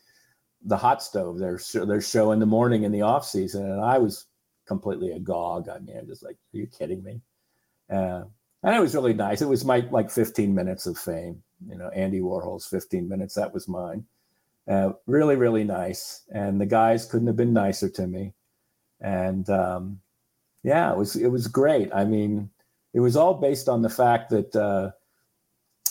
the 0.64 0.76
hot 0.76 1.02
stove. 1.02 1.38
Their 1.38 1.58
their 1.86 2.00
show 2.00 2.32
in 2.32 2.40
the 2.40 2.46
morning 2.46 2.82
in 2.82 2.92
the 2.92 3.02
off 3.02 3.24
season, 3.24 3.64
and 3.64 3.80
I 3.80 3.98
was 3.98 4.26
completely 4.66 5.12
agog. 5.12 5.68
I 5.68 5.78
mean, 5.78 5.96
I'm 5.96 6.08
just 6.08 6.24
like, 6.24 6.34
are 6.34 6.58
you 6.58 6.66
kidding 6.66 7.02
me? 7.02 7.20
Uh, 7.88 8.24
and 8.62 8.74
it 8.74 8.80
was 8.80 8.94
really 8.94 9.14
nice. 9.14 9.40
It 9.40 9.48
was 9.48 9.64
my 9.64 9.86
like 9.90 10.10
15 10.10 10.52
minutes 10.52 10.86
of 10.86 10.98
fame. 10.98 11.42
You 11.68 11.78
know, 11.78 11.88
Andy 11.90 12.20
Warhol's 12.20 12.66
15 12.66 13.08
minutes. 13.08 13.34
That 13.34 13.54
was 13.54 13.68
mine. 13.68 14.04
Uh, 14.68 14.92
really, 15.06 15.36
really 15.36 15.64
nice. 15.64 16.24
And 16.34 16.60
the 16.60 16.66
guys 16.66 17.06
couldn't 17.06 17.26
have 17.28 17.36
been 17.36 17.52
nicer 17.52 17.88
to 17.88 18.06
me. 18.06 18.34
And 19.00 19.48
um, 19.48 20.00
yeah, 20.62 20.92
it 20.92 20.98
was 20.98 21.16
it 21.16 21.28
was 21.28 21.46
great. 21.46 21.90
I 21.94 22.04
mean, 22.04 22.50
it 22.92 23.00
was 23.00 23.16
all 23.16 23.34
based 23.34 23.68
on 23.68 23.82
the 23.82 23.88
fact 23.88 24.30
that 24.30 24.54
uh, 24.54 24.90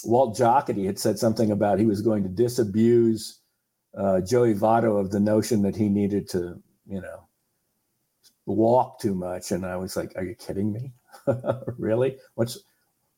Walt 0.03 0.37
Jocketty 0.37 0.85
had 0.85 0.99
said 0.99 1.17
something 1.17 1.51
about 1.51 1.79
he 1.79 1.85
was 1.85 2.01
going 2.01 2.23
to 2.23 2.29
disabuse 2.29 3.39
uh, 3.97 4.21
Joey 4.21 4.53
Votto 4.53 4.99
of 4.99 5.11
the 5.11 5.19
notion 5.19 5.61
that 5.63 5.75
he 5.75 5.89
needed 5.89 6.29
to, 6.29 6.61
you 6.87 7.01
know, 7.01 7.27
walk 8.45 8.99
too 8.99 9.15
much. 9.15 9.51
And 9.51 9.65
I 9.65 9.75
was 9.77 9.95
like, 9.97 10.13
"Are 10.15 10.23
you 10.23 10.35
kidding 10.35 10.71
me? 10.71 10.93
really? 11.77 12.17
What's 12.35 12.59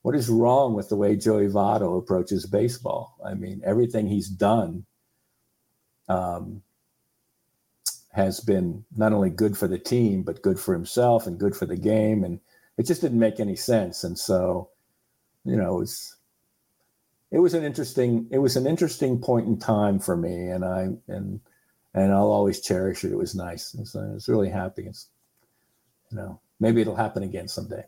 what 0.03 0.15
is 0.15 0.29
wrong 0.29 0.73
with 0.73 0.89
the 0.89 0.95
way 0.95 1.15
Joey 1.15 1.47
Votto 1.47 1.97
approaches 1.97 2.45
baseball? 2.45 3.17
I 3.23 3.33
mean, 3.33 3.61
everything 3.63 4.07
he's 4.07 4.29
done 4.29 4.85
um, 6.07 6.61
has 8.11 8.39
been 8.41 8.83
not 8.95 9.13
only 9.13 9.29
good 9.29 9.57
for 9.57 9.67
the 9.67 9.79
team, 9.79 10.23
but 10.23 10.41
good 10.41 10.59
for 10.59 10.73
himself 10.73 11.27
and 11.27 11.39
good 11.39 11.55
for 11.55 11.65
the 11.65 11.77
game. 11.77 12.23
And 12.23 12.39
it 12.77 12.85
just 12.85 13.01
didn't 13.01 13.19
make 13.19 13.39
any 13.39 13.55
sense. 13.55 14.03
And 14.03 14.17
so, 14.17 14.69
you 15.45 15.55
know, 15.55 15.75
it 15.75 15.79
was 15.79 16.15
it 17.31 17.39
was 17.39 17.53
an 17.53 17.63
interesting 17.63 18.27
it 18.31 18.39
was 18.39 18.57
an 18.57 18.67
interesting 18.67 19.19
point 19.19 19.47
in 19.47 19.57
time 19.57 19.99
for 19.99 20.17
me, 20.17 20.49
and 20.49 20.65
I 20.65 20.89
and 21.07 21.39
and 21.93 22.11
I'll 22.11 22.31
always 22.31 22.61
cherish 22.61 23.03
it. 23.03 23.11
It 23.11 23.17
was 23.17 23.35
nice. 23.35 23.73
It 23.73 23.81
was, 23.81 23.95
I 23.95 24.13
was 24.13 24.29
really 24.29 24.49
happy. 24.49 24.85
It's, 24.85 25.07
you 26.09 26.17
know, 26.17 26.39
maybe 26.59 26.81
it'll 26.81 26.95
happen 26.95 27.23
again 27.23 27.47
someday. 27.47 27.85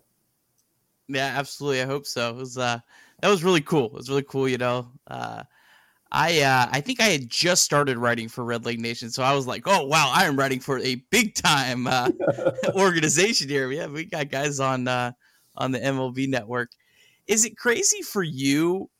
Yeah, 1.07 1.33
absolutely. 1.37 1.81
I 1.81 1.85
hope 1.85 2.05
so. 2.05 2.29
It 2.29 2.35
was 2.37 2.57
uh 2.57 2.79
that 3.21 3.29
was 3.29 3.43
really 3.43 3.61
cool. 3.61 3.87
It 3.87 3.93
was 3.93 4.09
really 4.09 4.23
cool, 4.23 4.47
you 4.47 4.57
know. 4.57 4.87
Uh 5.07 5.43
I 6.13 6.41
uh, 6.41 6.69
I 6.71 6.79
think 6.81 7.01
I 7.01 7.05
had 7.05 7.27
just 7.27 7.63
started 7.63 7.97
writing 7.97 8.29
for 8.29 8.45
Redleg 8.45 8.77
Nation, 8.77 9.09
so 9.09 9.23
I 9.23 9.33
was 9.33 9.47
like, 9.47 9.63
"Oh 9.65 9.87
wow, 9.87 10.11
I 10.13 10.25
am 10.25 10.37
writing 10.37 10.59
for 10.59 10.77
a 10.77 10.95
big 11.09 11.33
time 11.33 11.87
uh, 11.87 12.09
organization 12.75 13.49
here." 13.49 13.71
Yeah, 13.71 13.87
we 13.87 14.05
got 14.05 14.29
guys 14.29 14.59
on 14.59 14.87
uh, 14.87 15.13
on 15.55 15.71
the 15.71 15.79
MLB 15.79 16.29
network. 16.29 16.69
Is 17.25 17.45
it 17.45 17.57
crazy 17.57 18.03
for 18.03 18.21
you 18.21 18.91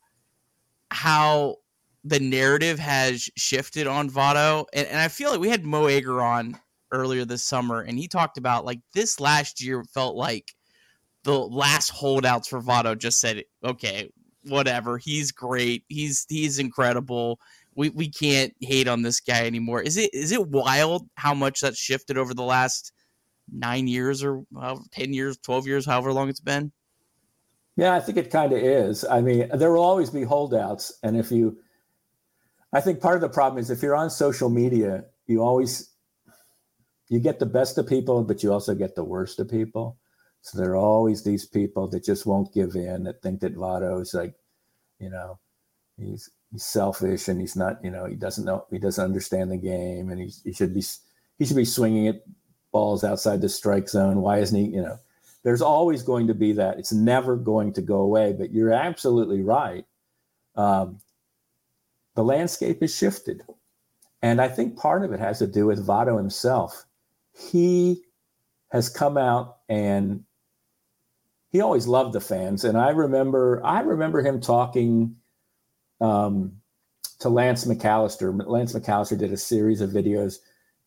how 0.90 1.58
the 2.04 2.20
narrative 2.20 2.80
has 2.80 3.30
shifted 3.38 3.86
on 3.86 4.10
Votto? 4.10 4.66
And, 4.74 4.88
and 4.88 5.00
I 5.00 5.08
feel 5.08 5.30
like 5.30 5.40
we 5.40 5.50
had 5.50 5.64
Mo 5.64 5.86
Egger 5.86 6.20
on 6.20 6.60
earlier 6.92 7.26
this 7.26 7.44
summer, 7.44 7.82
and 7.82 8.00
he 8.00 8.08
talked 8.08 8.40
about 8.40 8.66
like 8.66 8.80
this 8.96 9.20
last 9.20 9.62
year 9.62 9.84
felt 9.94 10.16
like 10.16 10.56
the 11.26 11.38
last 11.38 11.90
holdouts 11.90 12.48
for 12.48 12.60
Votto 12.60 12.98
just 12.98 13.20
said, 13.20 13.44
"Okay, 13.64 14.10
whatever. 14.46 14.98
He's 14.98 15.32
great. 15.32 15.84
He's 15.88 16.26
he's 16.30 16.60
incredible. 16.60 17.40
We 17.76 17.90
we 17.90 18.10
can't 18.10 18.54
hate 18.60 18.88
on 18.88 19.02
this 19.02 19.20
guy 19.20 19.46
anymore. 19.46 19.82
Is 19.82 19.98
it 19.98 20.14
is 20.14 20.32
it 20.32 20.48
wild 20.48 21.08
how 21.16 21.34
much 21.34 21.62
that's 21.62 21.78
shifted 21.78 22.18
over 22.18 22.34
the 22.34 22.44
last 22.44 22.92
nine 23.52 23.88
years 23.88 24.24
or 24.24 24.44
ten 24.92 25.14
years, 25.14 25.38
twelve 25.38 25.68
years, 25.68 25.86
however 25.86 26.14
long 26.14 26.30
it's 26.30 26.40
been? 26.40 26.72
Yeah, 27.76 27.96
I 27.96 28.00
think 28.00 28.18
it 28.18 28.30
kind 28.30 28.54
of 28.54 28.60
is. 28.60 29.04
I 29.04 29.22
mean, 29.22 29.50
there 29.54 29.72
will 29.72 29.84
always 29.84 30.12
be 30.12 30.24
holdouts, 30.24 30.94
and 31.02 31.18
if 31.18 31.32
you, 31.32 31.58
I 32.72 32.82
think 32.82 33.02
part 33.02 33.16
of 33.16 33.22
the 33.22 33.30
problem 33.30 33.60
is 33.60 33.72
if 33.72 33.82
you're 33.82 33.96
on 33.96 34.12
social 34.12 34.50
media, 34.50 35.06
you 35.26 35.42
always 35.42 35.90
you 37.10 37.20
get 37.20 37.40
the 37.40 37.46
best 37.46 37.78
of 37.78 37.88
people, 37.88 38.24
but 38.24 38.44
you 38.44 38.54
also 38.54 38.76
get 38.76 38.96
the 38.96 39.04
worst 39.04 39.40
of 39.40 39.50
people. 39.50 39.98
So 40.44 40.58
there 40.58 40.72
are 40.72 40.76
always 40.76 41.24
these 41.24 41.46
people 41.46 41.88
that 41.88 42.04
just 42.04 42.26
won't 42.26 42.54
give 42.54 42.76
in, 42.76 43.06
that 43.06 43.22
think 43.22 43.40
that 43.40 43.54
is 44.02 44.14
like, 44.14 44.36
you 45.00 45.10
know, 45.10 45.40
he's 45.98 46.30
he's 46.52 46.66
selfish 46.66 47.30
and 47.30 47.40
he's 47.40 47.56
not, 47.56 47.84
you 47.84 47.90
know, 47.90 48.06
he 48.06 48.16
doesn't 48.16 48.44
know, 48.44 48.66
he 48.70 48.78
doesn't 48.78 49.04
understand 49.04 49.52
the 49.52 49.58
game, 49.58 50.10
and 50.12 50.20
he 50.20 50.32
he 50.44 50.52
should 50.52 50.74
be 50.74 50.84
he 51.40 51.46
should 51.46 51.56
be 51.56 51.64
swinging 51.66 52.10
at 52.10 52.24
balls 52.74 53.06
outside 53.06 53.40
the 53.40 53.48
strike 53.48 53.88
zone. 53.88 54.22
Why 54.22 54.40
isn't 54.40 54.60
he? 54.60 54.66
You 54.66 54.82
know, 54.82 55.00
there's 55.44 55.62
always 55.62 56.04
going 56.04 56.28
to 56.28 56.34
be 56.34 56.52
that. 56.54 56.78
It's 56.78 56.92
never 56.92 57.38
going 57.38 57.72
to 57.74 57.82
go 57.82 58.02
away. 58.02 58.34
But 58.34 58.52
you're 58.52 58.74
absolutely 58.74 59.42
right. 59.42 59.86
Um, 60.58 61.00
the 62.16 62.24
landscape 62.24 62.82
has 62.82 62.94
shifted, 62.94 63.44
and 64.22 64.42
I 64.42 64.50
think 64.50 64.76
part 64.76 65.06
of 65.06 65.14
it 65.14 65.22
has 65.22 65.40
to 65.40 65.48
do 65.48 65.68
with 65.68 65.88
Votto 65.88 66.18
himself. 66.18 66.86
He 67.32 68.04
has 68.72 68.90
come 68.90 69.18
out 69.18 69.60
and 69.70 70.26
he 71.54 71.62
always 71.62 71.86
loved 71.86 72.14
the 72.14 72.20
fans, 72.20 72.64
and 72.64 72.76
I 72.78 72.90
remember 72.90 73.62
I 73.64 73.82
remember 73.82 74.24
him 74.24 74.42
talking 74.42 75.16
um, 76.02 76.54
to 77.20 77.30
Lance 77.30 77.66
McAllister. 77.66 78.44
Lance 78.46 78.74
McAllister 78.74 79.18
did 79.18 79.32
a 79.32 79.38
series 79.38 79.80
of 79.80 79.92
videos. 79.92 80.40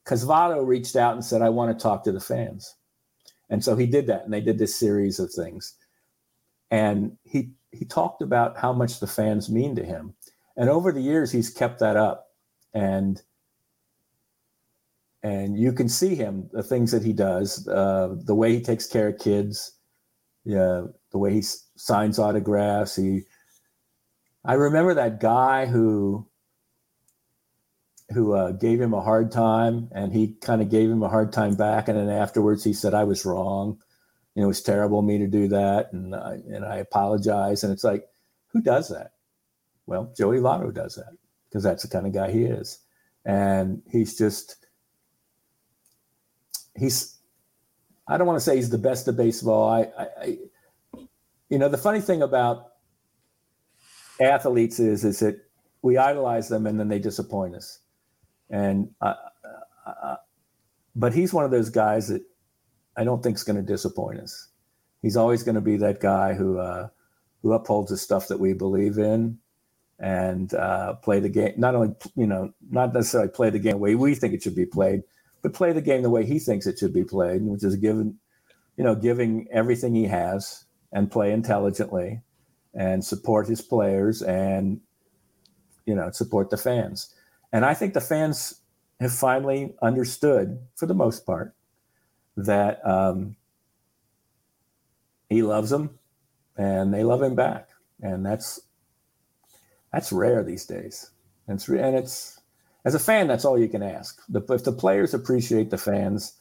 Because 0.05 0.25
Votto 0.25 0.67
reached 0.67 0.97
out 0.97 1.15
and 1.15 1.25
said, 1.25 1.41
"I 1.41 1.49
want 1.49 1.77
to 1.77 1.83
talk 1.83 2.03
to 2.05 2.13
the 2.13 2.21
fans," 2.21 2.75
and 3.49 3.65
so 3.65 3.77
he 3.77 3.87
did 3.87 4.09
that, 4.09 4.25
and 4.25 4.33
they 4.33 4.41
did 4.41 4.59
this 4.59 4.79
series 4.79 5.21
of 5.21 5.33
things, 5.33 5.75
and 6.71 7.17
he 7.23 7.53
he 7.71 7.85
talked 7.85 8.21
about 8.21 8.59
how 8.59 8.73
much 8.73 8.99
the 8.99 9.07
fans 9.07 9.49
mean 9.49 9.77
to 9.77 9.85
him, 9.85 10.15
and 10.57 10.69
over 10.69 10.91
the 10.91 11.01
years 11.01 11.31
he's 11.31 11.51
kept 11.51 11.79
that 11.79 11.97
up, 11.97 12.27
and 12.75 13.23
and 15.23 15.59
you 15.59 15.73
can 15.73 15.89
see 15.89 16.17
him 16.17 16.49
the 16.53 16.63
things 16.63 16.91
that 16.91 17.05
he 17.05 17.13
does, 17.13 17.67
uh, 17.69 18.17
the 18.25 18.35
way 18.35 18.53
he 18.53 18.61
takes 18.61 18.87
care 18.87 19.09
of 19.09 19.19
kids 19.19 19.76
yeah, 20.47 20.85
the 21.11 21.19
way 21.19 21.35
he 21.35 21.43
signs 21.43 22.21
autographs. 22.21 22.95
He, 22.95 23.23
I 24.45 24.55
remember 24.55 24.95
that 24.95 25.21
guy 25.21 25.67
who 25.67 26.29
who 28.11 28.35
uh, 28.35 28.53
gave 28.53 28.81
him 28.81 28.95
a 28.95 29.03
hard 29.03 29.33
time, 29.33 29.89
and 29.93 30.13
he 30.13 30.35
kind 30.41 30.63
of 30.63 30.71
gave 30.71 30.89
him 30.89 31.03
a 31.03 31.09
hard 31.09 31.33
time 31.33 31.57
back. 31.57 31.89
And 31.89 31.99
then 31.99 32.09
afterwards, 32.09 32.63
he 32.63 32.73
said, 32.73 32.95
"I 32.95 33.03
was 33.03 33.27
wrong. 33.27 33.79
You 34.37 34.43
know, 34.43 34.47
it 34.47 34.49
was 34.49 34.63
terrible 34.63 35.01
of 35.01 35.05
me 35.05 35.19
to 35.19 35.27
do 35.27 35.49
that, 35.49 35.93
and 35.93 36.15
I, 36.15 36.35
and 36.49 36.65
I 36.65 36.77
apologize." 36.77 37.65
And 37.65 37.73
it's 37.73 37.85
like, 37.85 38.07
who 38.53 38.63
does 38.63 38.89
that? 38.91 39.15
Well, 39.87 40.13
Joey 40.17 40.39
Votto 40.39 40.73
does 40.73 40.95
that 40.95 41.13
because 41.49 41.65
that's 41.65 41.83
the 41.83 41.89
kind 41.89 42.07
of 42.07 42.13
guy 42.15 42.31
he 42.31 42.45
is, 42.45 42.79
and 43.25 43.83
he's 43.91 44.17
just 44.17 44.65
he's 46.77 47.16
I 48.09 48.17
don't 48.17 48.27
want 48.27 48.37
to 48.37 48.45
say 48.45 48.57
he's 48.57 48.71
the 48.71 48.79
best 48.79 49.09
of 49.09 49.17
baseball. 49.17 49.69
I, 49.69 49.81
I, 49.99 50.07
I, 50.21 50.39
you 51.49 51.59
know, 51.59 51.69
the 51.69 51.79
funny 51.79 52.01
thing 52.01 52.23
about 52.23 52.73
athletes 54.21 54.79
is 54.79 55.05
is 55.05 55.19
that 55.21 55.37
we 55.83 55.99
idolize 55.99 56.49
them 56.49 56.67
and 56.67 56.79
then 56.81 56.89
they 56.89 56.99
disappoint 56.99 57.55
us. 57.55 57.81
And 58.51 58.91
uh, 59.01 59.15
uh, 59.87 59.91
uh 60.03 60.17
but 60.95 61.13
he's 61.13 61.33
one 61.33 61.45
of 61.45 61.51
those 61.51 61.69
guys 61.69 62.09
that 62.09 62.23
I 62.97 63.05
don't 63.05 63.23
think 63.23 63.37
is 63.37 63.45
going 63.45 63.57
to 63.57 63.63
disappoint 63.63 64.21
us. 64.21 64.49
He's 65.03 65.17
always 65.17 65.43
going 65.43 65.57
to 65.57 65.61
be 65.61 65.77
that 65.77 66.01
guy 66.01 66.35
who 66.35 66.59
uh, 66.59 66.89
who 67.43 67.53
upholds 67.53 67.91
the 67.91 67.97
stuff 67.97 68.29
that 68.29 68.41
we 68.41 68.55
believe 68.55 68.99
in 68.99 69.39
and 69.99 70.53
uh, 70.55 70.95
play 70.95 71.21
the 71.21 71.29
game. 71.29 71.55
Not 71.57 71.75
only 71.75 71.95
you 72.17 72.27
know, 72.27 72.53
not 72.71 72.95
necessarily 72.95 73.31
play 73.31 73.51
the 73.51 73.59
game 73.59 73.73
the 73.73 73.79
way 73.79 73.95
we 73.95 74.15
think 74.15 74.33
it 74.33 74.43
should 74.43 74.57
be 74.57 74.67
played, 74.67 75.03
play 75.51 75.73
the 75.73 75.81
game 75.81 76.03
the 76.03 76.11
way 76.11 76.25
he 76.25 76.39
thinks 76.39 76.67
it 76.67 76.79
should 76.79 76.93
be 76.93 77.05
played, 77.05 77.43
which 77.43 77.65
is 77.65 77.77
giving, 77.77 78.19
you 78.77 78.85
know, 78.85 78.95
giving 78.95 79.49
everything 79.51 79.95
he 79.95 80.05
has 80.05 80.65
and 80.93 81.11
play 81.11 81.33
intelligently 81.33 82.23
and 82.75 83.05
support 83.05 83.49
his 83.49 83.61
players 83.61 84.23
and, 84.23 84.81
you 85.87 85.95
know, 85.95 86.11
support 86.11 86.51
the 86.51 86.57
fans. 86.57 87.15
And 87.53 87.65
I 87.65 87.75
think 87.75 87.95
the 87.95 88.01
fans 88.01 88.61
have 89.01 89.13
finally 89.13 89.75
understood, 89.83 90.59
for 90.75 90.87
the 90.87 90.95
most 90.95 91.27
part, 91.27 91.55
that 92.37 92.87
um, 92.87 93.37
he 95.29 95.43
loves 95.43 95.71
them 95.71 95.99
and 96.57 96.93
they 96.93 97.05
love 97.05 97.23
him 97.23 97.35
back. 97.35 97.69
And 98.03 98.25
that's 98.25 98.61
that's 99.93 100.13
rare 100.13 100.43
these 100.43 100.67
days. 100.67 101.11
And 101.49 101.57
it's 101.57 101.69
and 101.69 101.97
it's 101.97 102.36
as 102.87 102.95
a 102.95 103.01
fan, 103.01 103.27
that's 103.27 103.45
all 103.45 103.59
you 103.59 103.69
can 103.69 103.83
ask. 103.83 104.23
The, 104.29 104.41
if 104.55 104.63
the 104.63 104.71
players 104.71 105.13
appreciate 105.13 105.71
the 105.71 105.77
fans, 105.77 106.35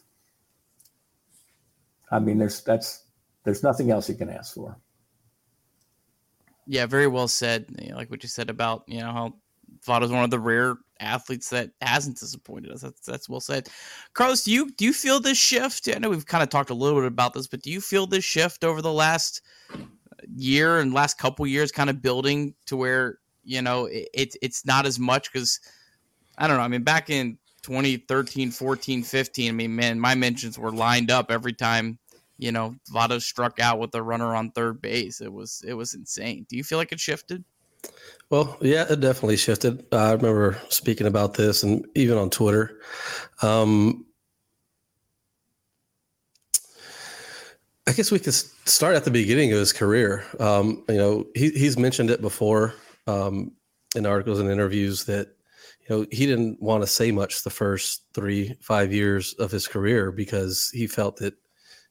I 2.11 2.19
mean, 2.19 2.37
there's 2.37 2.61
that's 2.61 3.03
there's 3.43 3.63
nothing 3.63 3.89
else 3.89 4.07
you 4.07 4.15
can 4.15 4.29
ask 4.29 4.53
for. 4.53 4.77
Yeah, 6.67 6.85
very 6.85 7.07
well 7.07 7.27
said. 7.27 7.65
You 7.81 7.89
know, 7.89 7.95
like 7.95 8.11
what 8.11 8.21
you 8.21 8.29
said 8.29 8.51
about 8.51 8.83
you 8.85 8.99
know 8.99 9.11
how 9.11 9.33
Votto's 9.87 10.11
one 10.11 10.23
of 10.23 10.29
the 10.29 10.39
rare 10.39 10.77
athletes 10.99 11.49
that 11.49 11.71
hasn't 11.81 12.19
disappointed 12.19 12.71
us. 12.71 12.81
That's 12.81 13.01
that's 13.01 13.27
well 13.27 13.39
said. 13.39 13.67
Carlos, 14.13 14.43
do 14.43 14.51
you 14.51 14.69
do 14.69 14.85
you 14.85 14.93
feel 14.93 15.19
this 15.19 15.39
shift? 15.39 15.89
I 15.89 15.97
know 15.97 16.11
we've 16.11 16.27
kind 16.27 16.43
of 16.43 16.49
talked 16.49 16.69
a 16.69 16.75
little 16.75 16.99
bit 16.99 17.07
about 17.07 17.33
this, 17.33 17.47
but 17.47 17.63
do 17.63 17.71
you 17.71 17.81
feel 17.81 18.05
this 18.05 18.23
shift 18.23 18.63
over 18.63 18.83
the 18.83 18.93
last 18.93 19.41
year 20.35 20.77
and 20.77 20.93
last 20.93 21.17
couple 21.17 21.47
years, 21.47 21.71
kind 21.71 21.89
of 21.89 22.03
building 22.03 22.53
to 22.67 22.77
where 22.77 23.17
you 23.43 23.63
know 23.63 23.85
it, 23.85 24.09
it 24.13 24.35
it's 24.43 24.63
not 24.63 24.85
as 24.85 24.99
much 24.99 25.33
because 25.33 25.59
I 26.37 26.47
don't 26.47 26.57
know. 26.57 26.63
I 26.63 26.67
mean, 26.67 26.83
back 26.83 27.09
in 27.09 27.37
2013, 27.63 28.51
14, 28.51 29.03
15, 29.03 29.49
I 29.49 29.51
mean, 29.51 29.75
man, 29.75 29.99
my 29.99 30.15
mentions 30.15 30.57
were 30.59 30.71
lined 30.71 31.11
up 31.11 31.31
every 31.31 31.53
time 31.53 31.99
you 32.37 32.51
know, 32.51 32.75
Votto 32.93 33.21
struck 33.21 33.59
out 33.59 33.79
with 33.79 33.95
a 33.95 34.01
runner 34.01 34.35
on 34.35 34.51
third 34.51 34.81
base. 34.81 35.21
It 35.21 35.31
was 35.31 35.63
it 35.65 35.73
was 35.73 35.93
insane. 35.93 36.45
Do 36.49 36.57
you 36.57 36.63
feel 36.63 36.77
like 36.77 36.91
it 36.91 36.99
shifted? 36.99 37.43
Well, 38.29 38.57
yeah, 38.61 38.85
it 38.89 38.99
definitely 38.99 39.37
shifted. 39.37 39.85
I 39.93 40.11
remember 40.11 40.59
speaking 40.69 41.07
about 41.07 41.35
this, 41.35 41.63
and 41.63 41.85
even 41.95 42.17
on 42.17 42.29
Twitter. 42.29 42.79
Um, 43.41 44.05
I 47.87 47.91
guess 47.91 48.11
we 48.11 48.17
could 48.17 48.33
start 48.33 48.95
at 48.95 49.05
the 49.05 49.11
beginning 49.11 49.51
of 49.53 49.59
his 49.59 49.71
career. 49.71 50.25
Um, 50.39 50.83
you 50.89 50.95
know, 50.95 51.27
he, 51.35 51.51
he's 51.51 51.77
mentioned 51.77 52.09
it 52.09 52.19
before 52.19 52.73
um, 53.05 53.51
in 53.95 54.07
articles 54.07 54.39
and 54.39 54.49
interviews 54.49 55.05
that 55.05 55.34
you 55.87 55.95
know 55.95 56.05
he 56.11 56.25
didn't 56.25 56.61
want 56.61 56.83
to 56.83 56.87
say 56.87 57.11
much 57.11 57.43
the 57.43 57.49
first 57.49 58.03
three 58.13 58.55
five 58.61 58.93
years 58.93 59.33
of 59.35 59.51
his 59.51 59.67
career 59.67 60.11
because 60.11 60.69
he 60.73 60.87
felt 60.87 61.17
that 61.17 61.33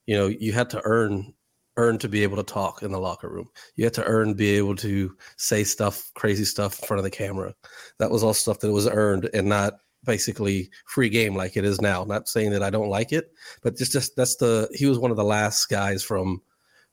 you 0.06 0.16
know 0.16 0.26
you 0.26 0.52
had 0.52 0.70
to 0.70 0.80
earn 0.84 1.32
earn 1.76 1.98
to 1.98 2.08
be 2.08 2.22
able 2.22 2.36
to 2.36 2.42
talk 2.44 2.82
in 2.82 2.92
the 2.92 3.00
locker 3.00 3.28
room. 3.28 3.48
You 3.74 3.84
had 3.84 3.94
to 3.94 4.04
earn 4.04 4.34
be 4.34 4.50
able 4.50 4.76
to 4.76 5.16
say 5.38 5.64
stuff 5.64 6.10
crazy 6.14 6.44
stuff 6.44 6.80
in 6.80 6.86
front 6.86 6.98
of 6.98 7.04
the 7.04 7.10
camera. 7.10 7.52
That 7.98 8.12
was 8.12 8.22
all 8.22 8.34
stuff 8.34 8.60
that 8.60 8.70
was 8.70 8.86
earned 8.86 9.28
and 9.34 9.48
not 9.48 9.74
basically 10.04 10.70
free 10.86 11.08
game 11.08 11.34
like 11.34 11.56
it 11.56 11.64
is 11.64 11.80
now. 11.80 12.04
Not 12.04 12.28
saying 12.28 12.50
that 12.50 12.62
i 12.62 12.70
don't 12.70 12.90
like 12.90 13.12
it 13.12 13.32
but 13.62 13.76
just 13.76 13.92
just 13.92 14.16
that's 14.16 14.36
the 14.36 14.68
he 14.72 14.86
was 14.86 14.98
one 14.98 15.10
of 15.10 15.16
the 15.16 15.24
last 15.24 15.66
guys 15.66 16.02
from 16.02 16.40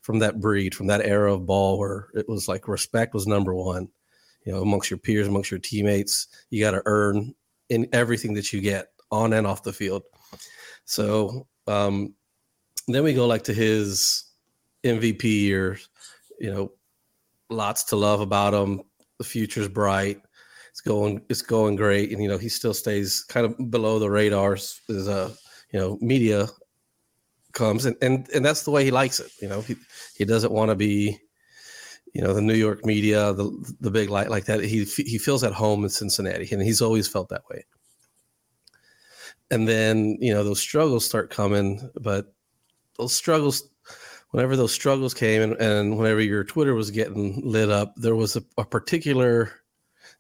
from 0.01 0.20
that 0.20 0.39
breed 0.39 0.74
from 0.74 0.88
that 0.88 1.05
era 1.05 1.34
of 1.34 1.46
ball 1.46 1.77
where 1.77 2.08
it 2.15 2.27
was 2.27 2.48
like 2.48 2.67
respect 2.67 3.13
was 3.13 3.27
number 3.27 3.53
one 3.53 3.88
you 4.43 4.51
know 4.51 4.62
amongst 4.62 4.89
your 4.89 4.98
peers 4.98 5.27
amongst 5.27 5.51
your 5.51 5.60
teammates 5.60 6.27
you 6.50 6.63
got 6.63 6.71
to 6.71 6.81
earn 6.86 7.33
in 7.69 7.88
everything 7.93 8.33
that 8.33 8.51
you 8.51 8.62
get 8.62 8.88
on 9.12 9.33
and 9.33 9.45
off 9.48 9.63
the 9.63 9.74
field 9.74 10.03
so 10.86 11.48
um 11.67 12.13
then 12.88 13.03
we 13.03 13.13
go 13.13 13.27
like 13.27 13.43
to 13.43 13.53
his 13.53 14.31
MVP 14.83 15.24
years. 15.24 15.89
You 16.39 16.53
know, 16.53 16.71
lots 17.50 17.83
to 17.86 17.95
love 17.95 18.21
about 18.21 18.53
him. 18.53 18.81
The 19.17 19.24
future's 19.24 19.67
bright. 19.67 20.21
It's 20.69 20.81
going. 20.81 21.21
It's 21.29 21.41
going 21.41 21.75
great, 21.75 22.12
and 22.12 22.21
you 22.21 22.29
know 22.29 22.38
he 22.38 22.50
still 22.50 22.74
stays 22.74 23.24
kind 23.24 23.45
of 23.45 23.71
below 23.71 24.00
the 24.00 24.10
radars 24.10 24.81
as 24.89 25.07
a 25.07 25.31
you 25.71 25.79
know 25.79 25.98
media 26.01 26.48
comes, 27.51 27.86
and 27.86 27.95
and 28.01 28.29
and 28.33 28.43
that's 28.43 28.63
the 28.63 28.71
way 28.71 28.83
he 28.83 28.91
likes 28.91 29.19
it. 29.19 29.31
You 29.41 29.50
know, 29.50 29.62
he 29.62 29.75
he 30.15 30.25
doesn't 30.25 30.51
want 30.51 30.69
to 30.69 30.75
be 30.75 31.19
you 32.13 32.22
know 32.22 32.34
the 32.34 32.41
New 32.41 32.56
York 32.56 32.86
media, 32.86 33.34
the 33.34 33.75
the 33.80 33.91
big 33.91 34.10
light 34.10 34.30
like 34.30 34.46
that. 34.46 34.62
He 34.62 34.84
he 34.84 35.18
feels 35.18 35.44
at 35.44 35.53
home 35.53 35.84
in 35.84 35.89
Cincinnati, 35.89 36.50
and 36.51 36.62
he's 36.62 36.82
always 36.82 37.08
felt 37.08 37.30
that 37.30 37.48
way. 37.50 37.65
And 39.50 39.68
then 39.68 40.18
you 40.20 40.34
know 40.34 40.44
those 40.44 40.60
struggles 40.60 41.06
start 41.06 41.30
coming, 41.30 41.89
but 42.00 42.34
those 42.98 43.13
struggles 43.13 43.70
whenever 44.32 44.56
those 44.56 44.74
struggles 44.74 45.13
came 45.13 45.41
and, 45.41 45.53
and 45.53 45.98
whenever 45.98 46.22
your 46.22 46.44
twitter 46.44 46.74
was 46.74 46.91
getting 46.91 47.41
lit 47.44 47.70
up 47.70 47.94
there 47.98 48.15
was 48.15 48.36
a, 48.36 48.44
a, 48.58 48.65
particular 48.65 49.51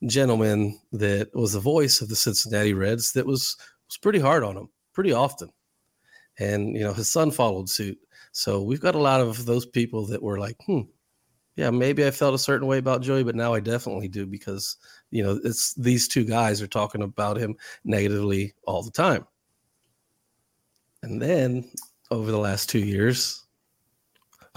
gentleman 0.05 0.77
that 0.91 1.33
was 1.33 1.53
the 1.53 1.59
voice 1.59 2.01
of 2.01 2.09
the 2.09 2.15
cincinnati 2.15 2.73
reds 2.73 3.13
that 3.13 3.25
was 3.25 3.57
was 3.87 3.97
pretty 3.97 4.19
hard 4.19 4.43
on 4.43 4.57
him 4.57 4.69
pretty 4.93 5.13
often 5.13 5.49
and 6.39 6.75
you 6.75 6.81
know 6.81 6.93
his 6.93 7.11
son 7.11 7.31
followed 7.31 7.69
suit 7.69 7.97
so 8.31 8.61
we've 8.61 8.81
got 8.81 8.95
a 8.95 8.99
lot 8.99 9.21
of 9.21 9.45
those 9.45 9.65
people 9.65 10.05
that 10.05 10.21
were 10.21 10.39
like 10.39 10.57
hmm 10.65 10.81
yeah 11.61 11.69
maybe 11.69 12.05
i 12.05 12.11
felt 12.11 12.35
a 12.35 12.39
certain 12.39 12.67
way 12.67 12.77
about 12.77 13.01
joey 13.01 13.23
but 13.23 13.35
now 13.35 13.53
i 13.53 13.59
definitely 13.59 14.07
do 14.07 14.25
because 14.25 14.77
you 15.11 15.23
know 15.23 15.39
it's 15.43 15.73
these 15.75 16.07
two 16.07 16.23
guys 16.23 16.61
are 16.61 16.67
talking 16.67 17.01
about 17.01 17.37
him 17.37 17.55
negatively 17.85 18.53
all 18.65 18.83
the 18.83 18.91
time 18.91 19.25
and 21.03 21.21
then 21.21 21.69
over 22.09 22.31
the 22.31 22.37
last 22.37 22.69
two 22.69 22.79
years? 22.79 23.43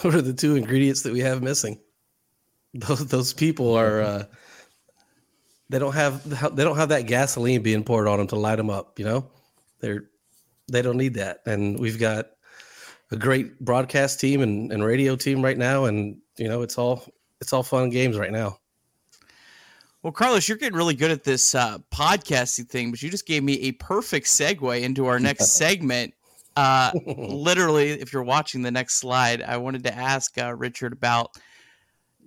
What 0.02 0.16
are 0.16 0.22
the 0.22 0.32
two 0.32 0.56
ingredients 0.56 1.02
that 1.02 1.12
we 1.12 1.20
have 1.20 1.40
missing? 1.40 1.78
Those 2.74 3.06
those 3.06 3.32
people 3.32 3.76
are 3.76 4.00
uh, 4.00 4.24
they 5.68 5.78
don't 5.78 5.94
have 5.94 6.28
they 6.56 6.64
don't 6.64 6.76
have 6.76 6.88
that 6.88 7.06
gasoline 7.06 7.62
being 7.62 7.84
poured 7.84 8.08
on 8.08 8.18
them 8.18 8.26
to 8.26 8.36
light 8.36 8.56
them 8.56 8.70
up. 8.70 8.98
You 8.98 9.04
know, 9.04 9.30
they're 9.78 10.06
they 10.66 10.82
don't 10.82 10.96
need 10.96 11.14
that, 11.14 11.42
and 11.46 11.78
we've 11.78 12.00
got 12.00 12.30
a 13.12 13.16
great 13.16 13.60
broadcast 13.60 14.18
team 14.18 14.40
and, 14.40 14.72
and 14.72 14.82
radio 14.82 15.14
team 15.14 15.44
right 15.44 15.56
now, 15.56 15.84
and 15.84 16.16
you 16.36 16.48
know 16.48 16.62
it's 16.62 16.78
all 16.78 17.04
it's 17.40 17.52
all 17.52 17.62
fun 17.62 17.90
games 17.90 18.18
right 18.18 18.32
now. 18.32 18.58
Well, 20.02 20.12
Carlos, 20.12 20.46
you're 20.48 20.58
getting 20.58 20.76
really 20.76 20.94
good 20.94 21.10
at 21.10 21.24
this 21.24 21.54
uh, 21.54 21.78
podcasting 21.90 22.68
thing, 22.68 22.90
but 22.90 23.02
you 23.02 23.10
just 23.10 23.26
gave 23.26 23.42
me 23.42 23.54
a 23.60 23.72
perfect 23.72 24.26
segue 24.26 24.82
into 24.82 25.06
our 25.06 25.18
next 25.20 25.52
segment, 25.52 26.12
uh, 26.56 26.92
literally, 27.06 27.90
if 27.90 28.12
you're 28.12 28.22
watching 28.22 28.62
the 28.62 28.70
next 28.70 28.96
slide, 28.96 29.42
I 29.42 29.56
wanted 29.56 29.84
to 29.84 29.94
ask 29.94 30.36
uh, 30.38 30.54
Richard 30.54 30.92
about 30.92 31.36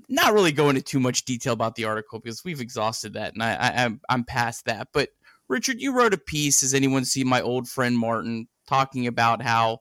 not 0.09 0.33
really 0.33 0.51
go 0.51 0.69
into 0.69 0.81
too 0.81 0.99
much 0.99 1.25
detail 1.25 1.53
about 1.53 1.75
the 1.75 1.85
article 1.85 2.19
because 2.19 2.43
we've 2.43 2.61
exhausted 2.61 3.13
that, 3.13 3.33
and 3.33 3.43
I, 3.43 3.55
I 3.55 3.83
I'm 3.85 4.01
I'm 4.09 4.23
past 4.23 4.65
that. 4.65 4.89
But 4.93 5.09
Richard, 5.47 5.81
you 5.81 5.93
wrote 5.93 6.13
a 6.13 6.17
piece. 6.17 6.61
Has 6.61 6.73
anyone 6.73 7.05
seen 7.05 7.27
my 7.27 7.41
old 7.41 7.67
friend 7.67 7.97
Martin 7.97 8.47
talking 8.67 9.07
about 9.07 9.41
how 9.41 9.79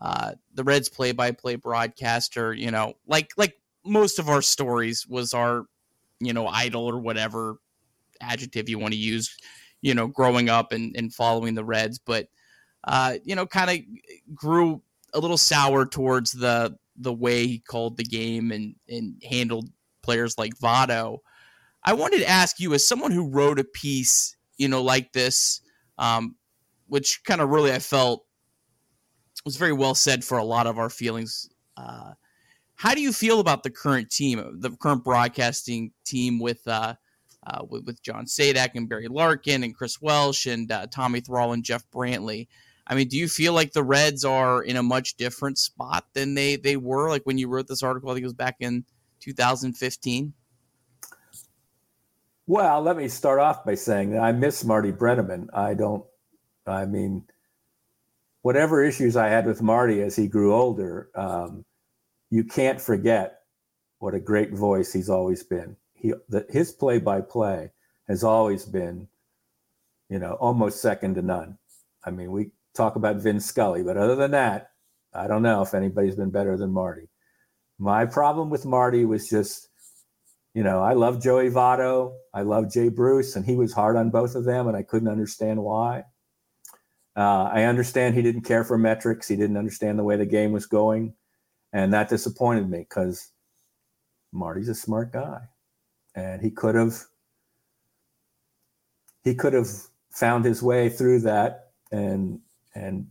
uh, 0.00 0.32
the 0.54 0.64
Reds 0.64 0.88
play-by-play 0.88 1.56
broadcaster, 1.56 2.52
you 2.52 2.70
know, 2.70 2.94
like 3.06 3.30
like 3.36 3.54
most 3.84 4.18
of 4.18 4.28
our 4.28 4.42
stories 4.42 5.06
was 5.08 5.34
our, 5.34 5.64
you 6.20 6.32
know, 6.32 6.46
idol 6.46 6.84
or 6.84 6.98
whatever 6.98 7.56
adjective 8.20 8.68
you 8.68 8.78
want 8.78 8.92
to 8.92 8.98
use, 8.98 9.36
you 9.82 9.94
know, 9.94 10.06
growing 10.06 10.48
up 10.48 10.72
and, 10.72 10.94
and 10.96 11.12
following 11.12 11.54
the 11.54 11.64
Reds, 11.64 11.98
but 11.98 12.28
uh, 12.86 13.14
you 13.24 13.34
know, 13.34 13.46
kind 13.46 13.70
of 13.70 14.34
grew 14.34 14.82
a 15.14 15.18
little 15.18 15.38
sour 15.38 15.86
towards 15.86 16.32
the 16.32 16.76
the 16.96 17.12
way 17.12 17.46
he 17.46 17.58
called 17.58 17.96
the 17.96 18.04
game 18.04 18.52
and 18.52 18.74
and 18.88 19.22
handled 19.28 19.70
players 20.02 20.36
like 20.38 20.58
Votto. 20.58 21.18
I 21.82 21.94
wanted 21.94 22.18
to 22.18 22.28
ask 22.28 22.60
you, 22.60 22.74
as 22.74 22.86
someone 22.86 23.10
who 23.10 23.30
wrote 23.30 23.58
a 23.58 23.64
piece, 23.64 24.36
you 24.56 24.68
know, 24.68 24.82
like 24.82 25.12
this, 25.12 25.60
um, 25.98 26.36
which 26.86 27.22
kind 27.24 27.40
of 27.40 27.50
really 27.50 27.72
I 27.72 27.78
felt 27.78 28.24
was 29.44 29.56
very 29.56 29.72
well 29.72 29.94
said 29.94 30.24
for 30.24 30.38
a 30.38 30.44
lot 30.44 30.66
of 30.66 30.78
our 30.78 30.90
feelings. 30.90 31.48
Uh, 31.76 32.12
how 32.76 32.94
do 32.94 33.00
you 33.00 33.12
feel 33.12 33.40
about 33.40 33.62
the 33.62 33.70
current 33.70 34.10
team, 34.10 34.58
the 34.60 34.70
current 34.70 35.04
broadcasting 35.04 35.92
team 36.04 36.38
with 36.38 36.66
uh, 36.66 36.94
uh, 37.46 37.64
with, 37.68 37.84
with, 37.84 38.02
John 38.02 38.24
Sadak 38.24 38.70
and 38.74 38.88
Barry 38.88 39.08
Larkin 39.08 39.62
and 39.62 39.74
Chris 39.74 40.00
Welsh 40.00 40.46
and 40.46 40.70
uh, 40.72 40.86
Tommy 40.90 41.20
Thrall 41.20 41.52
and 41.52 41.62
Jeff 41.62 41.84
Brantley? 41.90 42.48
I 42.86 42.94
mean, 42.94 43.08
do 43.08 43.16
you 43.16 43.28
feel 43.28 43.52
like 43.52 43.72
the 43.72 43.82
Reds 43.82 44.24
are 44.24 44.62
in 44.62 44.76
a 44.76 44.82
much 44.82 45.16
different 45.16 45.58
spot 45.58 46.06
than 46.14 46.34
they 46.34 46.56
they 46.56 46.76
were 46.76 47.08
like 47.08 47.22
when 47.24 47.38
you 47.38 47.48
wrote 47.48 47.66
this 47.66 47.82
article? 47.82 48.10
I 48.10 48.14
think 48.14 48.24
it 48.24 48.26
was 48.26 48.34
back 48.34 48.56
in 48.60 48.84
2015. 49.20 50.32
Well, 52.46 52.82
let 52.82 52.96
me 52.96 53.08
start 53.08 53.40
off 53.40 53.64
by 53.64 53.74
saying 53.74 54.10
that 54.10 54.20
I 54.20 54.32
miss 54.32 54.64
Marty 54.64 54.92
Brennaman. 54.92 55.48
I 55.54 55.74
don't. 55.74 56.04
I 56.66 56.84
mean, 56.84 57.24
whatever 58.42 58.84
issues 58.84 59.16
I 59.16 59.28
had 59.28 59.46
with 59.46 59.62
Marty 59.62 60.02
as 60.02 60.16
he 60.16 60.28
grew 60.28 60.54
older, 60.54 61.08
um, 61.14 61.64
you 62.34 62.42
can't 62.42 62.80
forget 62.80 63.42
what 64.00 64.12
a 64.12 64.18
great 64.18 64.52
voice 64.52 64.92
he's 64.92 65.08
always 65.08 65.44
been. 65.44 65.76
He 65.92 66.12
the, 66.28 66.44
his 66.50 66.72
play 66.72 66.98
by 66.98 67.20
play 67.20 67.70
has 68.08 68.24
always 68.24 68.64
been, 68.64 69.06
you 70.08 70.18
know, 70.18 70.32
almost 70.40 70.82
second 70.82 71.14
to 71.14 71.22
none. 71.22 71.58
I 72.04 72.10
mean, 72.10 72.32
we 72.32 72.50
talk 72.74 72.96
about 72.96 73.22
Vin 73.22 73.38
Scully, 73.38 73.84
but 73.84 73.96
other 73.96 74.16
than 74.16 74.32
that, 74.32 74.70
I 75.14 75.28
don't 75.28 75.44
know 75.44 75.62
if 75.62 75.74
anybody's 75.74 76.16
been 76.16 76.32
better 76.32 76.56
than 76.56 76.72
Marty. 76.72 77.08
My 77.78 78.04
problem 78.04 78.50
with 78.50 78.66
Marty 78.66 79.04
was 79.04 79.28
just, 79.28 79.68
you 80.54 80.64
know, 80.64 80.82
I 80.82 80.94
love 80.94 81.22
Joey 81.22 81.50
Votto, 81.50 82.14
I 82.34 82.42
love 82.42 82.72
Jay 82.72 82.88
Bruce, 82.88 83.36
and 83.36 83.46
he 83.46 83.54
was 83.54 83.72
hard 83.72 83.96
on 83.96 84.10
both 84.10 84.34
of 84.34 84.44
them, 84.44 84.66
and 84.66 84.76
I 84.76 84.82
couldn't 84.82 85.08
understand 85.08 85.62
why. 85.62 86.02
Uh, 87.16 87.44
I 87.44 87.62
understand 87.62 88.16
he 88.16 88.22
didn't 88.22 88.42
care 88.42 88.64
for 88.64 88.76
metrics, 88.76 89.28
he 89.28 89.36
didn't 89.36 89.56
understand 89.56 90.00
the 90.00 90.04
way 90.04 90.16
the 90.16 90.26
game 90.26 90.50
was 90.50 90.66
going, 90.66 91.14
and 91.74 91.92
that 91.92 92.08
disappointed 92.08 92.70
me 92.70 92.78
because 92.78 93.32
Marty's 94.32 94.68
a 94.68 94.74
smart 94.74 95.12
guy, 95.12 95.40
and 96.14 96.40
he 96.40 96.50
could 96.50 96.76
have 96.76 96.94
he 99.24 99.34
could 99.34 99.52
have 99.52 99.68
found 100.10 100.44
his 100.44 100.62
way 100.62 100.88
through 100.88 101.20
that 101.20 101.72
and 101.90 102.40
and 102.74 103.08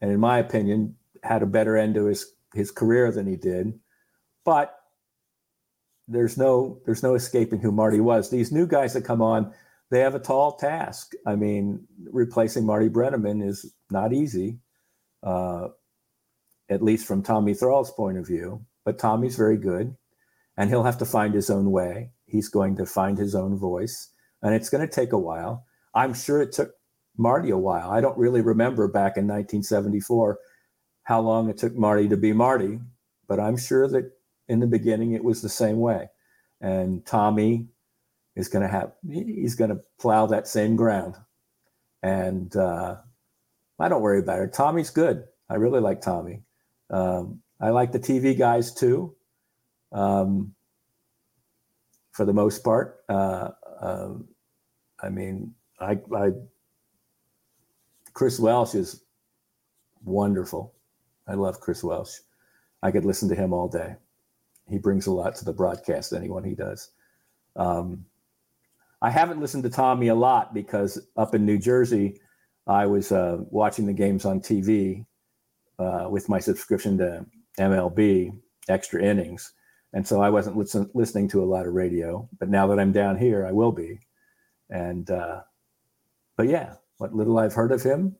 and 0.00 0.12
in 0.12 0.20
my 0.20 0.38
opinion 0.38 0.94
had 1.22 1.42
a 1.42 1.46
better 1.46 1.76
end 1.76 1.94
to 1.94 2.04
his 2.04 2.34
his 2.52 2.70
career 2.70 3.10
than 3.10 3.26
he 3.26 3.36
did, 3.36 3.72
but 4.44 4.78
there's 6.06 6.36
no 6.36 6.80
there's 6.84 7.02
no 7.02 7.14
escaping 7.14 7.60
who 7.60 7.72
Marty 7.72 8.00
was. 8.00 8.28
These 8.28 8.52
new 8.52 8.66
guys 8.66 8.92
that 8.92 9.06
come 9.06 9.22
on, 9.22 9.54
they 9.90 10.00
have 10.00 10.14
a 10.14 10.20
tall 10.20 10.56
task. 10.56 11.14
I 11.26 11.34
mean, 11.34 11.86
replacing 12.12 12.66
Marty 12.66 12.90
Brennaman 12.90 13.42
is 13.42 13.72
not 13.90 14.12
easy, 14.12 14.58
uh, 15.22 15.68
at 16.68 16.82
least 16.82 17.06
from 17.06 17.22
Tommy 17.22 17.54
Thrall's 17.54 17.90
point 17.90 18.18
of 18.18 18.26
view. 18.26 18.64
But 18.84 18.98
Tommy's 18.98 19.36
very 19.36 19.56
good, 19.56 19.96
and 20.56 20.68
he'll 20.70 20.84
have 20.84 20.98
to 20.98 21.06
find 21.06 21.34
his 21.34 21.50
own 21.50 21.70
way. 21.70 22.10
He's 22.26 22.48
going 22.48 22.76
to 22.76 22.86
find 22.86 23.16
his 23.16 23.34
own 23.34 23.56
voice, 23.56 24.10
and 24.42 24.54
it's 24.54 24.70
going 24.70 24.86
to 24.86 24.92
take 24.92 25.12
a 25.12 25.18
while. 25.18 25.64
I'm 25.94 26.14
sure 26.14 26.42
it 26.42 26.52
took 26.52 26.74
Marty 27.16 27.50
a 27.50 27.58
while. 27.58 27.90
I 27.90 28.00
don't 28.00 28.18
really 28.18 28.40
remember 28.40 28.88
back 28.88 29.16
in 29.16 29.24
1974 29.24 30.38
how 31.04 31.20
long 31.20 31.48
it 31.48 31.58
took 31.58 31.74
Marty 31.74 32.08
to 32.08 32.16
be 32.16 32.32
Marty, 32.32 32.80
but 33.28 33.38
I'm 33.38 33.56
sure 33.56 33.86
that 33.88 34.10
in 34.48 34.60
the 34.60 34.66
beginning 34.66 35.12
it 35.12 35.24
was 35.24 35.42
the 35.42 35.48
same 35.48 35.78
way. 35.78 36.08
And 36.60 37.04
Tommy 37.06 37.68
is 38.36 38.48
going 38.48 38.62
to 38.62 38.68
have, 38.68 38.92
he's 39.08 39.54
going 39.54 39.70
to 39.70 39.80
plow 40.00 40.26
that 40.26 40.48
same 40.48 40.76
ground. 40.76 41.16
And 42.02 42.54
uh, 42.56 42.96
I 43.78 43.88
don't 43.88 44.02
worry 44.02 44.18
about 44.18 44.40
it. 44.40 44.52
Tommy's 44.52 44.90
good. 44.90 45.24
I 45.48 45.54
really 45.54 45.80
like 45.80 46.00
Tommy. 46.00 46.42
Um, 46.90 47.40
I 47.60 47.70
like 47.70 47.92
the 47.92 48.00
TV 48.00 48.36
guys 48.36 48.72
too, 48.74 49.14
um, 49.92 50.54
for 52.12 52.24
the 52.24 52.32
most 52.32 52.62
part. 52.64 53.04
Uh, 53.08 53.50
uh, 53.80 54.14
I 55.02 55.08
mean, 55.08 55.54
I, 55.80 55.98
I 56.14 56.32
Chris 58.12 58.38
Welsh 58.38 58.74
is 58.74 59.02
wonderful. 60.04 60.74
I 61.26 61.34
love 61.34 61.60
Chris 61.60 61.82
Welsh. 61.82 62.18
I 62.82 62.90
could 62.90 63.04
listen 63.04 63.28
to 63.30 63.34
him 63.34 63.52
all 63.52 63.68
day. 63.68 63.96
He 64.68 64.78
brings 64.78 65.06
a 65.06 65.12
lot 65.12 65.34
to 65.36 65.44
the 65.44 65.52
broadcast, 65.52 66.12
anyone 66.12 66.44
he 66.44 66.54
does. 66.54 66.90
Um, 67.56 68.04
I 69.02 69.10
haven't 69.10 69.40
listened 69.40 69.64
to 69.64 69.70
Tommy 69.70 70.08
a 70.08 70.14
lot 70.14 70.54
because 70.54 70.98
up 71.16 71.34
in 71.34 71.44
New 71.44 71.58
Jersey, 71.58 72.20
I 72.66 72.86
was 72.86 73.12
uh, 73.12 73.38
watching 73.50 73.86
the 73.86 73.92
games 73.92 74.24
on 74.24 74.40
TV 74.40 75.04
uh, 75.78 76.08
with 76.10 76.28
my 76.28 76.38
subscription 76.38 76.98
to 76.98 77.26
MLB 77.58 78.36
Extra 78.68 79.02
Innings. 79.02 79.52
And 79.92 80.06
so 80.06 80.20
I 80.20 80.30
wasn't 80.30 80.56
listen, 80.56 80.90
listening 80.94 81.28
to 81.28 81.42
a 81.42 81.46
lot 81.46 81.66
of 81.66 81.74
radio. 81.74 82.28
But 82.38 82.48
now 82.48 82.66
that 82.66 82.80
I'm 82.80 82.92
down 82.92 83.16
here, 83.16 83.46
I 83.46 83.52
will 83.52 83.72
be. 83.72 84.00
And, 84.70 85.08
uh, 85.10 85.42
but 86.36 86.48
yeah, 86.48 86.74
what 86.98 87.14
little 87.14 87.38
I've 87.38 87.54
heard 87.54 87.72
of 87.72 87.82
him, 87.82 88.16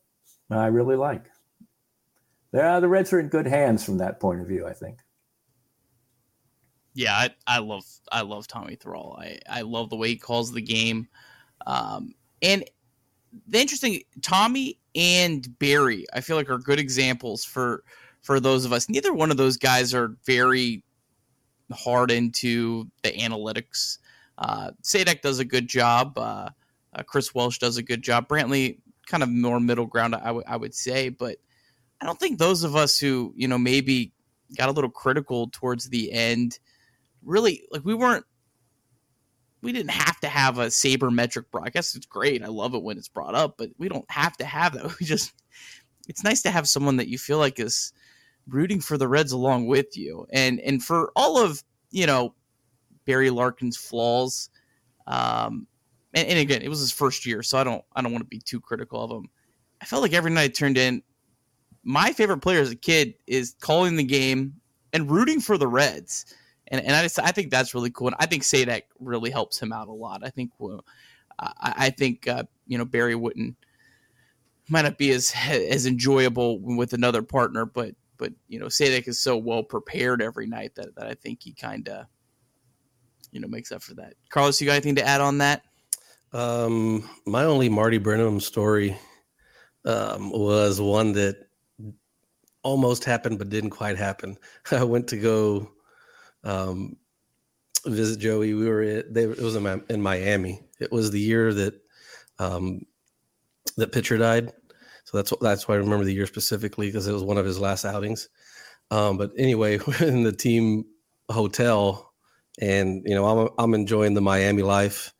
I 0.50 0.66
really 0.66 0.96
like. 0.96 1.24
Yeah, 2.52 2.78
the 2.78 2.88
Reds 2.88 3.12
are 3.12 3.18
in 3.18 3.28
good 3.28 3.46
hands 3.46 3.84
from 3.84 3.98
that 3.98 4.20
point 4.20 4.40
of 4.40 4.46
view, 4.46 4.66
I 4.66 4.72
think. 4.72 5.00
Yeah, 6.94 7.12
I, 7.12 7.30
I 7.48 7.58
love 7.58 7.84
I 8.12 8.20
love 8.20 8.46
Tommy 8.46 8.76
Thrall. 8.76 9.18
I, 9.20 9.40
I 9.50 9.62
love 9.62 9.90
the 9.90 9.96
way 9.96 10.10
he 10.10 10.16
calls 10.16 10.52
the 10.52 10.62
game. 10.62 11.08
Um, 11.66 12.14
and 12.40 12.64
the 13.48 13.60
interesting 13.60 14.02
Tommy 14.22 14.78
and 14.94 15.58
Barry, 15.58 16.06
I 16.12 16.20
feel 16.20 16.36
like 16.36 16.50
are 16.50 16.58
good 16.58 16.78
examples 16.78 17.44
for 17.44 17.84
for 18.22 18.40
those 18.40 18.64
of 18.64 18.72
us. 18.72 18.88
Neither 18.88 19.12
one 19.12 19.30
of 19.30 19.36
those 19.36 19.56
guys 19.56 19.92
are 19.92 20.16
very 20.24 20.82
hard 21.72 22.10
into 22.10 22.88
the 23.02 23.12
analytics. 23.12 23.98
Uh, 24.38 24.70
Sadak 24.82 25.20
does 25.20 25.38
a 25.38 25.44
good 25.44 25.68
job. 25.68 26.16
Uh, 26.16 26.48
uh, 26.94 27.02
Chris 27.02 27.34
Welsh 27.34 27.58
does 27.58 27.76
a 27.76 27.82
good 27.82 28.02
job. 28.02 28.28
Brantley, 28.28 28.78
kind 29.06 29.22
of 29.22 29.28
more 29.28 29.60
middle 29.60 29.86
ground, 29.86 30.14
I, 30.14 30.26
w- 30.26 30.44
I 30.46 30.56
would 30.56 30.74
say. 30.74 31.08
But 31.08 31.36
I 32.00 32.06
don't 32.06 32.18
think 32.18 32.38
those 32.38 32.64
of 32.64 32.76
us 32.76 32.98
who, 32.98 33.32
you 33.36 33.48
know, 33.48 33.58
maybe 33.58 34.12
got 34.56 34.68
a 34.68 34.72
little 34.72 34.90
critical 34.90 35.48
towards 35.52 35.88
the 35.88 36.12
end 36.12 36.58
really, 37.22 37.64
like, 37.70 37.84
we 37.84 37.94
weren't, 37.94 38.24
we 39.64 39.72
didn't 39.72 39.92
have 39.92 40.20
to 40.20 40.28
have 40.28 40.58
a 40.58 40.66
sabermetric 40.66 41.50
broadcast. 41.50 41.96
It's 41.96 42.06
great. 42.06 42.44
I 42.44 42.48
love 42.48 42.74
it 42.74 42.82
when 42.82 42.98
it's 42.98 43.08
brought 43.08 43.34
up, 43.34 43.56
but 43.56 43.70
we 43.78 43.88
don't 43.88 44.08
have 44.10 44.36
to 44.36 44.44
have 44.44 44.74
that. 44.74 44.84
We 45.00 45.06
just, 45.06 45.32
it's 46.06 46.22
nice 46.22 46.42
to 46.42 46.50
have 46.50 46.68
someone 46.68 46.98
that 46.98 47.08
you 47.08 47.16
feel 47.16 47.38
like 47.38 47.58
is 47.58 47.92
rooting 48.46 48.80
for 48.80 48.98
the 48.98 49.08
Reds 49.08 49.32
along 49.32 49.66
with 49.66 49.96
you. 49.96 50.26
And, 50.30 50.60
and 50.60 50.84
for 50.84 51.10
all 51.16 51.38
of, 51.38 51.64
you 51.90 52.06
know, 52.06 52.34
Barry 53.06 53.30
Larkin's 53.30 53.78
flaws, 53.78 54.50
um, 55.06 55.66
and, 56.12 56.28
and, 56.28 56.38
again, 56.38 56.62
it 56.62 56.68
was 56.68 56.80
his 56.80 56.92
first 56.92 57.26
year, 57.26 57.42
so 57.42 57.58
I 57.58 57.64
don't 57.64 57.84
I 57.94 58.00
don't 58.00 58.12
want 58.12 58.22
to 58.22 58.28
be 58.28 58.38
too 58.38 58.60
critical 58.60 59.02
of 59.02 59.10
him. 59.10 59.28
I 59.82 59.84
felt 59.84 60.00
like 60.00 60.12
every 60.12 60.30
night 60.30 60.44
I 60.44 60.48
turned 60.48 60.78
in, 60.78 61.02
my 61.82 62.12
favorite 62.12 62.38
player 62.38 62.60
as 62.60 62.70
a 62.70 62.76
kid 62.76 63.14
is 63.26 63.56
calling 63.60 63.96
the 63.96 64.04
game 64.04 64.54
and 64.92 65.10
rooting 65.10 65.40
for 65.40 65.58
the 65.58 65.66
Reds, 65.66 66.24
and 66.68 66.80
and 66.80 66.94
I 66.94 67.02
just 67.02 67.18
I 67.18 67.30
think 67.30 67.50
that's 67.50 67.74
really 67.74 67.90
cool, 67.90 68.08
and 68.08 68.16
I 68.18 68.26
think 68.26 68.42
Sadak 68.42 68.82
really 68.98 69.30
helps 69.30 69.60
him 69.60 69.72
out 69.72 69.88
a 69.88 69.92
lot. 69.92 70.24
I 70.24 70.30
think 70.30 70.50
well, 70.58 70.84
I, 71.38 71.74
I 71.76 71.90
think 71.90 72.26
uh, 72.28 72.44
you 72.66 72.78
know 72.78 72.84
Barry 72.84 73.14
wouldn't 73.14 73.56
might 74.68 74.82
not 74.82 74.98
be 74.98 75.10
as 75.10 75.32
as 75.48 75.86
enjoyable 75.86 76.60
with 76.60 76.92
another 76.92 77.22
partner, 77.22 77.64
but 77.64 77.94
but 78.16 78.32
you 78.48 78.58
know 78.58 78.66
Sadak 78.66 79.08
is 79.08 79.18
so 79.18 79.36
well 79.36 79.62
prepared 79.62 80.22
every 80.22 80.46
night 80.46 80.74
that, 80.76 80.94
that 80.96 81.06
I 81.06 81.14
think 81.14 81.42
he 81.42 81.52
kind 81.52 81.88
of 81.88 82.06
you 83.30 83.40
know 83.40 83.48
makes 83.48 83.72
up 83.72 83.82
for 83.82 83.94
that. 83.94 84.14
Carlos, 84.30 84.60
you 84.60 84.66
got 84.66 84.74
anything 84.74 84.96
to 84.96 85.06
add 85.06 85.20
on 85.20 85.38
that? 85.38 85.62
Um, 86.32 87.08
my 87.26 87.44
only 87.44 87.68
Marty 87.68 87.98
Brennaman 87.98 88.40
story 88.40 88.96
um, 89.84 90.30
was 90.30 90.80
one 90.80 91.12
that 91.12 91.46
almost 92.62 93.04
happened 93.04 93.38
but 93.38 93.50
didn't 93.50 93.70
quite 93.70 93.98
happen. 93.98 94.36
I 94.72 94.82
went 94.82 95.06
to 95.08 95.16
go 95.16 95.70
um, 96.44 96.96
visit 97.86 98.20
Joey. 98.20 98.54
We 98.54 98.68
were 98.68 98.82
at, 98.82 99.12
they, 99.12 99.24
it 99.24 99.40
was 99.40 99.56
in, 99.56 100.02
Miami. 100.02 100.62
It 100.80 100.92
was 100.92 101.10
the 101.10 101.20
year 101.20 101.52
that 101.54 101.74
um, 102.38 102.82
that 103.76 103.92
pitcher 103.92 104.18
died. 104.18 104.52
So 105.04 105.18
that's 105.18 105.32
that's 105.40 105.68
why 105.68 105.74
I 105.74 105.78
remember 105.78 106.04
the 106.04 106.14
year 106.14 106.26
specifically 106.26 106.86
because 106.86 107.06
it 107.06 107.12
was 107.12 107.24
one 107.24 107.38
of 107.38 107.44
his 107.44 107.58
last 107.58 107.84
outings. 107.84 108.28
Um, 108.90 109.16
but 109.16 109.32
anyway, 109.36 109.78
we're 109.86 110.06
in 110.06 110.22
the 110.22 110.32
team 110.32 110.84
hotel, 111.30 112.12
and 112.60 113.02
you 113.04 113.14
know 113.14 113.26
I'm 113.26 113.48
I'm 113.58 113.74
enjoying 113.74 114.14
the 114.14 114.20
Miami 114.20 114.62
life 114.62 115.14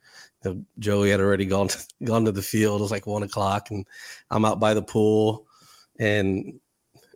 know, 0.45 0.63
Joey 0.79 1.09
had 1.09 1.19
already 1.19 1.45
gone 1.45 1.67
to, 1.67 1.85
gone 2.03 2.25
to 2.25 2.31
the 2.31 2.41
field. 2.41 2.79
It 2.79 2.83
was 2.83 2.91
like 2.91 3.07
one 3.07 3.23
o'clock, 3.23 3.71
and 3.71 3.85
I'm 4.29 4.45
out 4.45 4.59
by 4.59 4.73
the 4.73 4.81
pool, 4.81 5.47
and 5.99 6.59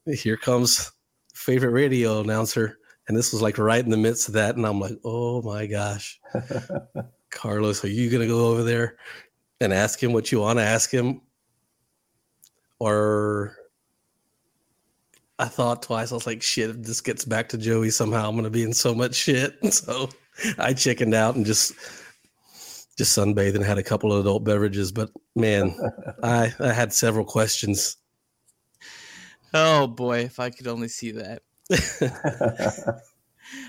here 0.05 0.37
comes 0.37 0.91
favorite 1.33 1.71
radio 1.71 2.21
announcer, 2.21 2.78
and 3.09 3.17
this 3.17 3.33
was 3.33 3.41
like 3.41 3.57
right 3.57 3.83
in 3.83 3.89
the 3.89 3.97
midst 3.97 4.27
of 4.27 4.35
that, 4.35 4.55
and 4.55 4.65
I'm 4.65 4.79
like, 4.79 4.97
oh 5.03 5.41
my 5.41 5.65
gosh, 5.65 6.19
Carlos, 7.31 7.83
are 7.83 7.89
you 7.89 8.09
gonna 8.09 8.27
go 8.27 8.47
over 8.47 8.63
there 8.63 8.97
and 9.59 9.73
ask 9.73 10.01
him 10.01 10.13
what 10.13 10.31
you 10.31 10.39
want 10.39 10.59
to 10.59 10.63
ask 10.63 10.89
him, 10.89 11.21
or? 12.79 13.55
I 15.39 15.45
thought 15.45 15.81
twice. 15.81 16.11
I 16.11 16.15
was 16.15 16.27
like, 16.27 16.41
shit, 16.41 16.69
if 16.69 16.83
this 16.83 16.99
gets 16.99 17.23
back 17.23 17.47
to 17.49 17.57
Joey 17.57 17.91
somehow, 17.91 18.27
I'm 18.27 18.35
going 18.35 18.43
to 18.43 18.49
be 18.49 18.63
in 18.63 18.73
so 18.73 18.93
much 18.93 19.15
shit. 19.15 19.57
So 19.71 20.09
I 20.57 20.73
chickened 20.73 21.13
out 21.13 21.37
and 21.37 21.45
just 21.45 21.73
just 22.97 23.17
sunbathed 23.17 23.55
and 23.55 23.63
had 23.63 23.77
a 23.77 23.83
couple 23.83 24.11
of 24.11 24.19
adult 24.19 24.43
beverages. 24.43 24.91
But 24.91 25.11
man, 25.37 25.73
I, 26.23 26.53
I 26.59 26.73
had 26.73 26.91
several 26.91 27.23
questions. 27.23 27.95
Oh 29.53 29.87
boy, 29.87 30.19
if 30.19 30.39
I 30.39 30.49
could 30.49 30.67
only 30.67 30.89
see 30.89 31.11
that. 31.11 31.41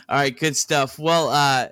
All 0.08 0.16
right, 0.16 0.38
good 0.38 0.56
stuff. 0.56 0.98
Well, 0.98 1.28
uh, 1.28 1.68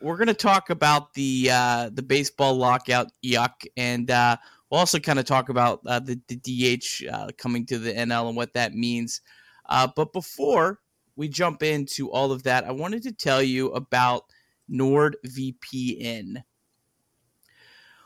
we're 0.00 0.16
gonna 0.16 0.34
talk 0.34 0.70
about 0.70 1.14
the 1.14 1.48
uh, 1.52 1.90
the 1.92 2.02
baseball 2.02 2.54
lockout, 2.54 3.08
yuck, 3.24 3.66
and 3.76 4.10
uh, 4.10 4.36
we'll 4.70 4.80
also 4.80 4.98
kind 4.98 5.18
of 5.18 5.24
talk 5.24 5.48
about 5.48 5.80
uh, 5.86 6.00
the, 6.00 6.20
the 6.28 6.36
DH 6.36 7.06
uh, 7.12 7.28
coming 7.38 7.64
to 7.66 7.78
the 7.78 7.92
NL 7.92 8.28
and 8.28 8.36
what 8.36 8.52
that 8.54 8.74
means. 8.74 9.20
Uh, 9.68 9.88
but 9.94 10.12
before 10.12 10.80
we 11.16 11.28
jump 11.28 11.62
into 11.62 12.10
all 12.10 12.32
of 12.32 12.42
that, 12.42 12.64
I 12.64 12.72
wanted 12.72 13.02
to 13.04 13.12
tell 13.12 13.42
you 13.42 13.70
about 13.72 14.24
NordVPN. 14.70 16.42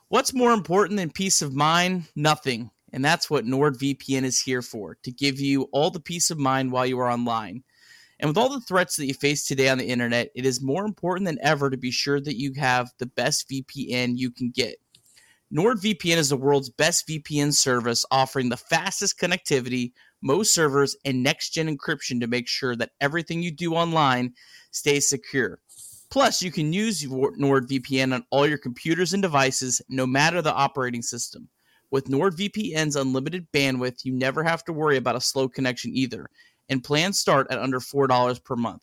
What's 0.08 0.34
more 0.34 0.52
important 0.52 0.98
than 0.98 1.10
peace 1.10 1.42
of 1.42 1.54
mind? 1.54 2.04
Nothing. 2.14 2.70
And 2.96 3.04
that's 3.04 3.28
what 3.28 3.44
NordVPN 3.44 4.22
is 4.22 4.40
here 4.40 4.62
for 4.62 4.96
to 5.02 5.12
give 5.12 5.38
you 5.38 5.68
all 5.70 5.90
the 5.90 6.00
peace 6.00 6.30
of 6.30 6.38
mind 6.38 6.72
while 6.72 6.86
you 6.86 6.98
are 6.98 7.10
online. 7.10 7.62
And 8.18 8.30
with 8.30 8.38
all 8.38 8.48
the 8.48 8.62
threats 8.62 8.96
that 8.96 9.04
you 9.04 9.12
face 9.12 9.46
today 9.46 9.68
on 9.68 9.76
the 9.76 9.84
internet, 9.84 10.30
it 10.34 10.46
is 10.46 10.62
more 10.62 10.86
important 10.86 11.26
than 11.26 11.38
ever 11.42 11.68
to 11.68 11.76
be 11.76 11.90
sure 11.90 12.22
that 12.22 12.38
you 12.38 12.54
have 12.56 12.90
the 12.98 13.04
best 13.04 13.50
VPN 13.50 14.16
you 14.16 14.30
can 14.30 14.48
get. 14.48 14.76
NordVPN 15.54 16.16
is 16.16 16.30
the 16.30 16.38
world's 16.38 16.70
best 16.70 17.06
VPN 17.06 17.52
service, 17.52 18.06
offering 18.10 18.48
the 18.48 18.56
fastest 18.56 19.20
connectivity, 19.20 19.92
most 20.22 20.54
servers, 20.54 20.96
and 21.04 21.22
next 21.22 21.50
gen 21.50 21.68
encryption 21.68 22.18
to 22.20 22.26
make 22.26 22.48
sure 22.48 22.74
that 22.76 22.92
everything 23.02 23.42
you 23.42 23.50
do 23.50 23.74
online 23.74 24.32
stays 24.70 25.06
secure. 25.06 25.60
Plus, 26.08 26.40
you 26.40 26.50
can 26.50 26.72
use 26.72 27.04
NordVPN 27.04 28.14
on 28.14 28.24
all 28.30 28.46
your 28.46 28.56
computers 28.56 29.12
and 29.12 29.20
devices, 29.20 29.82
no 29.90 30.06
matter 30.06 30.40
the 30.40 30.54
operating 30.54 31.02
system. 31.02 31.50
With 31.96 32.10
NordVPN's 32.10 32.94
unlimited 32.94 33.50
bandwidth, 33.52 34.04
you 34.04 34.12
never 34.12 34.44
have 34.44 34.62
to 34.64 34.72
worry 34.74 34.98
about 34.98 35.16
a 35.16 35.20
slow 35.22 35.48
connection 35.48 35.92
either. 35.94 36.28
and 36.68 36.84
plans 36.84 37.18
start 37.18 37.46
at 37.50 37.58
under 37.58 37.80
$4 37.80 38.44
per 38.44 38.54
month. 38.54 38.82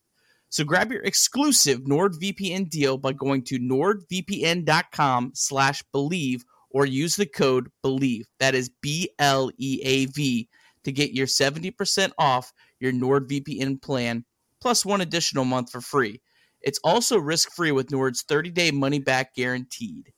So 0.50 0.64
grab 0.64 0.92
your 0.92 1.04
exclusive 1.04 1.82
NordVPN 1.82 2.72
deal 2.72 2.98
by 2.98 3.14
going 3.14 3.44
to 3.44 3.60
nordvpn.com 3.60 5.34
slash 5.36 5.84
bleav 5.94 6.42
or 6.72 6.88
use 6.88 7.16
the 7.16 7.28
code 7.28 7.70
BLEAV. 7.84 8.24
That 8.40 8.56
is 8.56 8.72
B-L-E-A-V 8.82 10.50
to 10.84 10.92
get 10.92 11.14
your 11.14 11.28
70% 11.28 12.12
off 12.18 12.52
your 12.80 12.94
NordVPN 12.94 13.80
plan 13.80 14.26
plus 14.60 14.84
one 14.84 15.02
additional 15.02 15.46
month 15.46 15.70
for 15.70 15.82
free. 15.82 16.20
It's 16.62 16.80
also 16.84 17.20
risk-free 17.20 17.74
with 17.74 17.92
Nord's 17.92 18.24
30-day 18.24 18.72
money-back 18.72 19.36
guaranteed. 19.36 20.14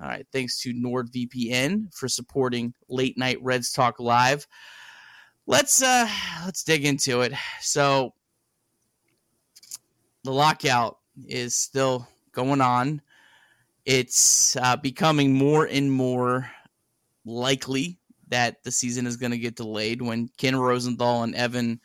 All 0.00 0.08
right, 0.08 0.26
thanks 0.32 0.60
to 0.60 0.72
NordVPN 0.72 1.92
for 1.92 2.08
supporting 2.08 2.72
Late 2.88 3.18
Night 3.18 3.38
Reds 3.42 3.72
Talk 3.72 3.98
Live. 3.98 4.46
Let's 5.46 5.82
uh 5.82 6.08
let's 6.44 6.62
dig 6.62 6.84
into 6.84 7.22
it. 7.22 7.32
So 7.60 8.14
the 10.22 10.30
lockout 10.30 10.98
is 11.26 11.56
still 11.56 12.06
going 12.32 12.60
on. 12.60 13.02
It's 13.84 14.56
uh, 14.56 14.76
becoming 14.76 15.34
more 15.34 15.64
and 15.64 15.90
more 15.90 16.48
likely 17.24 17.98
that 18.28 18.62
the 18.62 18.70
season 18.70 19.06
is 19.06 19.16
going 19.16 19.32
to 19.32 19.38
get 19.38 19.56
delayed 19.56 20.02
when 20.02 20.28
Ken 20.36 20.54
Rosenthal 20.54 21.22
and 21.22 21.34
Evan 21.34 21.80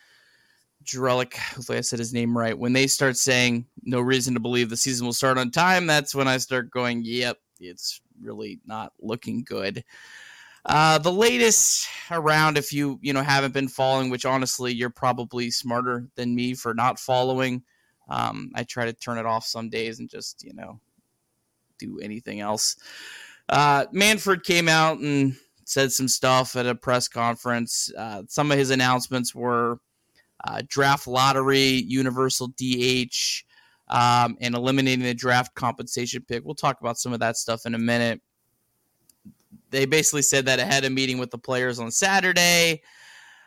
Drellich, 0.83 1.33
hopefully 1.33 1.77
I 1.77 1.81
said 1.81 1.99
his 1.99 2.13
name 2.13 2.37
right, 2.37 2.57
when 2.57 2.73
they 2.73 2.87
start 2.87 3.15
saying 3.15 3.65
no 3.83 4.01
reason 4.01 4.33
to 4.33 4.39
believe 4.41 4.69
the 4.69 4.77
season 4.77 5.05
will 5.05 5.13
start 5.13 5.37
on 5.37 5.49
time, 5.49 5.87
that's 5.87 6.13
when 6.13 6.27
I 6.27 6.37
start 6.37 6.69
going, 6.69 7.03
yep, 7.05 7.37
it's 7.59 8.01
really 8.21 8.59
not 8.65 8.93
looking 8.99 9.43
good. 9.43 9.83
Uh, 10.65 10.97
the 10.97 11.11
latest 11.11 11.87
around, 12.09 12.57
if 12.57 12.71
you 12.71 12.97
you 13.01 13.11
know 13.13 13.21
haven't 13.21 13.53
been 13.53 13.67
following, 13.67 14.09
which 14.09 14.25
honestly 14.25 14.73
you're 14.73 14.89
probably 14.89 15.51
smarter 15.51 16.07
than 16.15 16.33
me 16.33 16.53
for 16.53 16.73
not 16.73 16.99
following. 16.99 17.63
Um, 18.09 18.51
I 18.55 18.63
try 18.63 18.85
to 18.85 18.93
turn 18.93 19.17
it 19.17 19.25
off 19.25 19.45
some 19.45 19.69
days 19.69 19.99
and 19.99 20.09
just 20.09 20.43
you 20.43 20.53
know 20.53 20.79
do 21.79 21.99
anything 21.99 22.39
else. 22.39 22.77
Uh, 23.49 23.85
Manfred 23.91 24.43
came 24.43 24.69
out 24.69 24.99
and 24.99 25.35
said 25.65 25.91
some 25.91 26.07
stuff 26.07 26.55
at 26.55 26.65
a 26.65 26.75
press 26.75 27.07
conference. 27.07 27.91
Uh, 27.97 28.23
some 28.27 28.51
of 28.51 28.57
his 28.57 28.69
announcements 28.69 29.35
were 29.35 29.79
uh, 30.45 30.61
draft 30.67 31.07
lottery, 31.07 31.83
universal 31.87 32.47
DH, 32.57 33.43
um, 33.93 34.37
and 34.41 34.55
eliminating 34.55 35.05
the 35.05 35.13
draft 35.13 35.53
compensation 35.53 36.25
pick. 36.27 36.43
We'll 36.43 36.55
talk 36.55 36.81
about 36.81 36.97
some 36.97 37.13
of 37.13 37.19
that 37.19 37.37
stuff 37.37 37.67
in 37.67 37.75
a 37.75 37.79
minute. 37.79 38.19
They 39.69 39.85
basically 39.85 40.23
said 40.23 40.47
that 40.47 40.59
ahead 40.59 40.83
of 40.83 40.91
meeting 40.91 41.19
with 41.19 41.29
the 41.29 41.37
players 41.37 41.79
on 41.79 41.91
Saturday. 41.91 42.81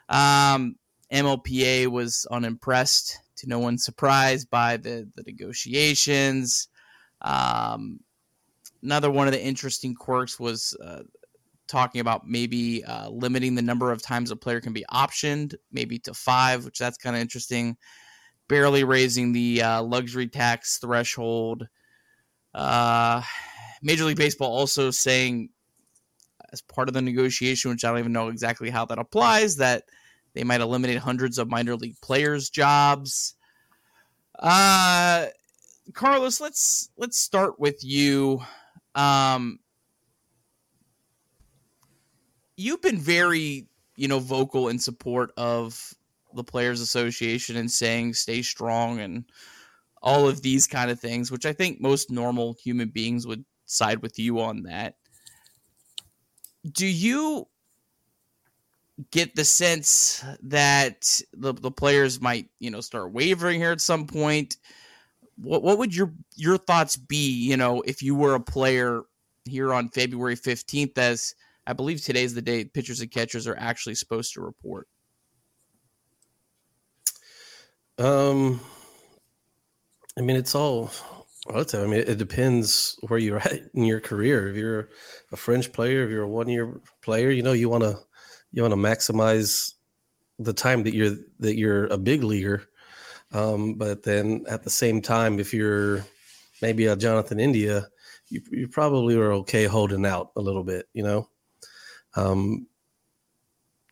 Um, 0.09 0.77
MLPA 1.13 1.89
was 1.89 2.27
unimpressed, 2.31 3.19
to 3.39 3.49
no 3.49 3.59
one's 3.59 3.85
surprise, 3.85 4.45
by 4.45 4.77
the, 4.77 5.09
the 5.17 5.25
negotiations. 5.25 6.69
Um, 7.23 7.99
another 8.85 9.11
one 9.11 9.27
of 9.27 9.33
the 9.33 9.43
interesting 9.43 9.97
quirks 9.97 10.39
was 10.39 10.77
uh, 10.81 11.03
talking 11.67 12.01
about 12.01 12.25
maybe 12.25 12.85
uh, 12.85 13.09
limiting 13.09 13.57
the 13.57 13.63
number 13.63 13.91
of 13.91 14.01
times 14.01 14.31
a 14.31 14.37
player 14.37 14.61
can 14.61 14.73
be 14.73 14.85
optioned, 14.93 15.57
maybe 15.73 15.99
to 16.01 16.15
five, 16.15 16.65
which 16.65 16.79
that's 16.79 16.99
kind 16.99 17.17
of 17.17 17.23
interesting 17.23 17.77
barely 18.49 18.85
raising 18.85 19.33
the 19.33 19.63
uh, 19.63 19.83
luxury 19.83 20.27
tax 20.27 20.79
threshold. 20.79 21.69
Uh, 22.55 23.23
Major 23.83 24.05
League 24.05 24.17
Baseball 24.17 24.51
also 24.51 24.91
saying, 24.91 25.51
as 26.53 26.63
part 26.63 26.89
of 26.89 26.95
the 26.95 27.03
negotiation, 27.03 27.71
which 27.71 27.85
I 27.85 27.91
don't 27.91 27.99
even 27.99 28.13
know 28.13 28.29
exactly 28.29 28.71
how 28.71 28.85
that 28.87 28.99
applies, 28.99 29.57
that 29.57 29.85
they 30.35 30.45
might 30.45 30.61
eliminate 30.61 30.99
hundreds 30.99 31.39
of 31.39 31.49
minor 31.49 31.77
league 31.77 32.01
players' 32.01 32.51
jobs. 32.51 33.35
Uh, 34.39 35.27
Carlos, 35.93 36.41
let's 36.41 36.91
let's 36.97 37.19
start 37.19 37.59
with 37.59 37.83
you. 37.83 38.41
Um, 38.95 39.59
you've 42.57 42.83
been 42.83 42.99
very, 42.99 43.67
you 43.97 44.09
know, 44.09 44.19
vocal 44.19 44.69
in 44.69 44.79
support 44.79 45.33
of 45.37 45.95
the 46.37 46.45
Players 46.45 46.81
Association 46.81 47.57
and 47.57 47.71
saying 47.71 48.15
stay 48.15 48.43
strong 48.43 49.01
and 49.01 49.25
all 50.03 50.29
of 50.29 50.43
these 50.43 50.67
kind 50.67 50.91
of 50.91 51.01
things, 51.01 51.31
which 51.31 51.47
I 51.47 51.53
think 51.53 51.81
most 51.81 52.11
normal 52.11 52.55
human 52.55 52.89
beings 52.89 53.27
would 53.27 53.45
side 53.65 54.03
with 54.03 54.19
you 54.19 54.41
on 54.41 54.63
that. 54.65 54.97
Do 56.71 56.87
you 56.87 57.49
get 59.11 59.35
the 59.35 59.45
sense 59.45 60.25
that 60.43 61.21
the, 61.33 61.53
the 61.53 61.71
players 61.71 62.21
might, 62.21 62.49
you 62.59 62.71
know, 62.71 62.81
start 62.81 63.13
wavering 63.13 63.61
here 63.61 63.73
at 63.73 63.81
some 63.81 64.07
point? 64.07 64.57
What 65.37 65.63
what 65.63 65.79
would 65.79 65.95
your 65.95 66.15
your 66.35 66.57
thoughts 66.57 66.97
be, 66.97 67.31
you 67.31 67.57
know, 67.57 67.83
if 67.83 68.03
you 68.03 68.15
were 68.15 68.35
a 68.35 68.41
player 68.41 69.03
here 69.45 69.75
on 69.75 69.91
February 69.91 70.37
15th 70.37 70.97
as 70.99 71.35
I 71.67 71.73
believe 71.73 72.01
today's 72.01 72.35
the 72.35 72.43
day 72.43 72.65
pitchers 72.65 73.01
and 73.01 73.11
catchers 73.11 73.47
are 73.47 73.57
actually 73.59 73.97
supposed 73.97 74.33
to 74.35 74.41
report? 74.41 74.89
Um, 77.99 78.61
I 80.19 80.23
mean, 80.23 80.37
it's 80.37 80.55
all 80.55 80.91
relative. 81.49 81.83
I 81.83 81.87
mean, 81.87 82.05
it 82.07 82.19
depends 82.19 82.99
where 83.09 83.19
you're 83.19 83.39
at 83.39 83.61
in 83.75 83.85
your 83.85 84.01
career. 84.01 84.49
If 84.49 84.57
you're 84.57 84.89
a 85.33 85.37
fringe 85.37 85.73
player, 85.73 86.05
if 86.05 86.11
you're 86.11 86.25
a 86.25 86.29
one 86.29 86.49
year 86.49 86.81
player, 87.03 87.31
you 87.31 87.43
know, 87.43 87.53
you 87.53 87.69
want 87.69 87.85
to 87.85 87.99
you 88.53 88.63
want 88.63 88.73
to 88.73 88.77
maximize 88.77 89.73
the 90.39 90.53
time 90.53 90.83
that 90.85 90.95
you're 90.95 91.17
that 91.41 91.57
you're 91.57 91.87
a 91.87 91.99
big 91.99 92.23
leaguer. 92.23 92.65
Um, 93.33 93.75
but 93.75 94.03
then 94.03 94.45
at 94.49 94.63
the 94.63 94.71
same 94.71 95.01
time, 95.03 95.41
if 95.41 95.53
you're 95.53 96.05
maybe 96.63 96.87
a 96.87 96.97
Jonathan 96.97 97.41
India, 97.41 97.89
you, 98.29 98.41
you 98.51 98.69
probably 98.69 99.17
are 99.17 99.33
okay 99.33 99.65
holding 99.65 100.07
out 100.07 100.31
a 100.37 100.41
little 100.41 100.65
bit, 100.65 100.87
you 100.93 101.03
know. 101.03 101.29
Um, 102.15 102.67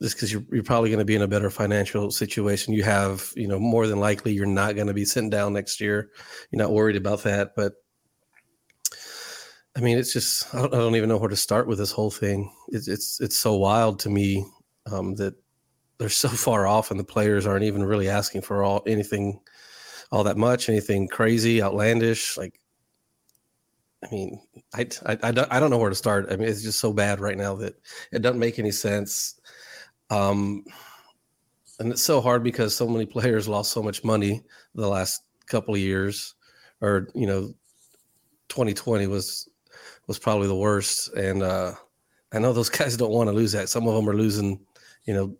just 0.03 0.17
because 0.17 0.33
you're, 0.33 0.45
you're 0.53 0.63
probably 0.63 0.91
going 0.91 0.99
to 0.99 1.05
be 1.05 1.15
in 1.15 1.23
a 1.23 1.29
better 1.29 1.51
financial 1.51 2.11
situation. 2.11 2.75
You 2.75 2.83
have, 2.83 3.33
you 3.37 3.49
know, 3.49 3.59
more 3.59 3.87
than 3.87 4.01
likely 4.01 4.33
you're 4.33 4.47
not 4.47 4.75
going 4.75 4.89
to 4.89 4.95
be 4.95 5.05
sitting 5.05 5.31
down 5.31 5.53
next 5.53 5.81
year. 5.81 6.11
You're 6.51 6.63
not 6.63 6.73
worried 6.73 6.97
about 6.97 7.23
that. 7.23 7.55
But 7.57 7.75
I 9.77 9.81
mean, 9.81 9.99
it's 9.99 10.13
just 10.13 10.55
I 10.55 10.63
don't, 10.63 10.75
I 10.75 10.79
don't 10.79 10.97
even 10.97 11.09
know 11.09 11.17
where 11.17 11.29
to 11.29 11.37
start 11.37 11.67
with 11.67 11.79
this 11.79 11.93
whole 11.93 12.11
thing. 12.11 12.53
It's 12.69 12.89
it's 12.89 13.21
it's 13.21 13.37
so 13.37 13.55
wild 13.57 14.01
to 14.01 14.11
me 14.11 14.45
um, 14.91 15.15
that 15.17 15.35
they're 15.99 16.09
so 16.09 16.29
far 16.47 16.67
off, 16.67 16.91
and 16.91 17.01
the 17.01 17.05
players 17.05 17.47
aren't 17.47 17.65
even 17.65 17.85
really 17.85 18.09
asking 18.09 18.43
for 18.43 18.63
all 18.63 18.83
anything 18.87 19.41
all 20.15 20.25
that 20.25 20.37
much, 20.37 20.69
anything 20.69 21.09
crazy, 21.09 21.61
outlandish. 21.61 22.37
Like, 22.37 22.61
I 24.05 24.09
mean, 24.13 24.41
I, 24.73 24.87
I, 25.07 25.19
I, 25.25 25.33
don't, 25.33 25.53
I 25.53 25.59
don't 25.59 25.71
know 25.71 25.79
where 25.79 25.91
to 25.91 25.97
start. 25.97 26.27
I 26.31 26.37
mean, 26.37 26.49
it's 26.49 26.63
just 26.63 26.79
so 26.79 26.93
bad 26.93 27.19
right 27.19 27.37
now 27.37 27.57
that 27.57 27.75
it 28.13 28.23
doesn't 28.23 28.39
make 28.39 28.61
any 28.61 28.71
sense. 28.71 29.41
Um, 30.15 30.65
and 31.81 31.91
it's 31.91 32.03
so 32.03 32.21
hard 32.21 32.45
because 32.45 32.77
so 32.77 32.89
many 32.89 33.07
players 33.07 33.49
lost 33.49 33.73
so 33.73 33.83
much 33.83 34.05
money 34.05 34.43
the 34.75 34.89
last 34.89 35.23
couple 35.47 35.75
of 35.75 35.81
years, 35.81 36.35
or 36.81 37.09
you 37.15 37.27
know, 37.27 37.55
2020 38.49 39.07
was 39.07 39.49
was 40.07 40.19
probably 40.19 40.47
the 40.47 40.55
worst. 40.55 41.13
And 41.15 41.43
uh, 41.43 41.73
I 42.33 42.39
know 42.39 42.53
those 42.53 42.69
guys 42.79 42.97
don't 42.97 43.13
want 43.13 43.29
to 43.29 43.35
lose 43.35 43.53
that. 43.53 43.69
Some 43.69 43.89
of 43.89 43.95
them 43.95 44.09
are 44.09 44.17
losing, 44.17 44.61
you 45.05 45.15
know, 45.15 45.37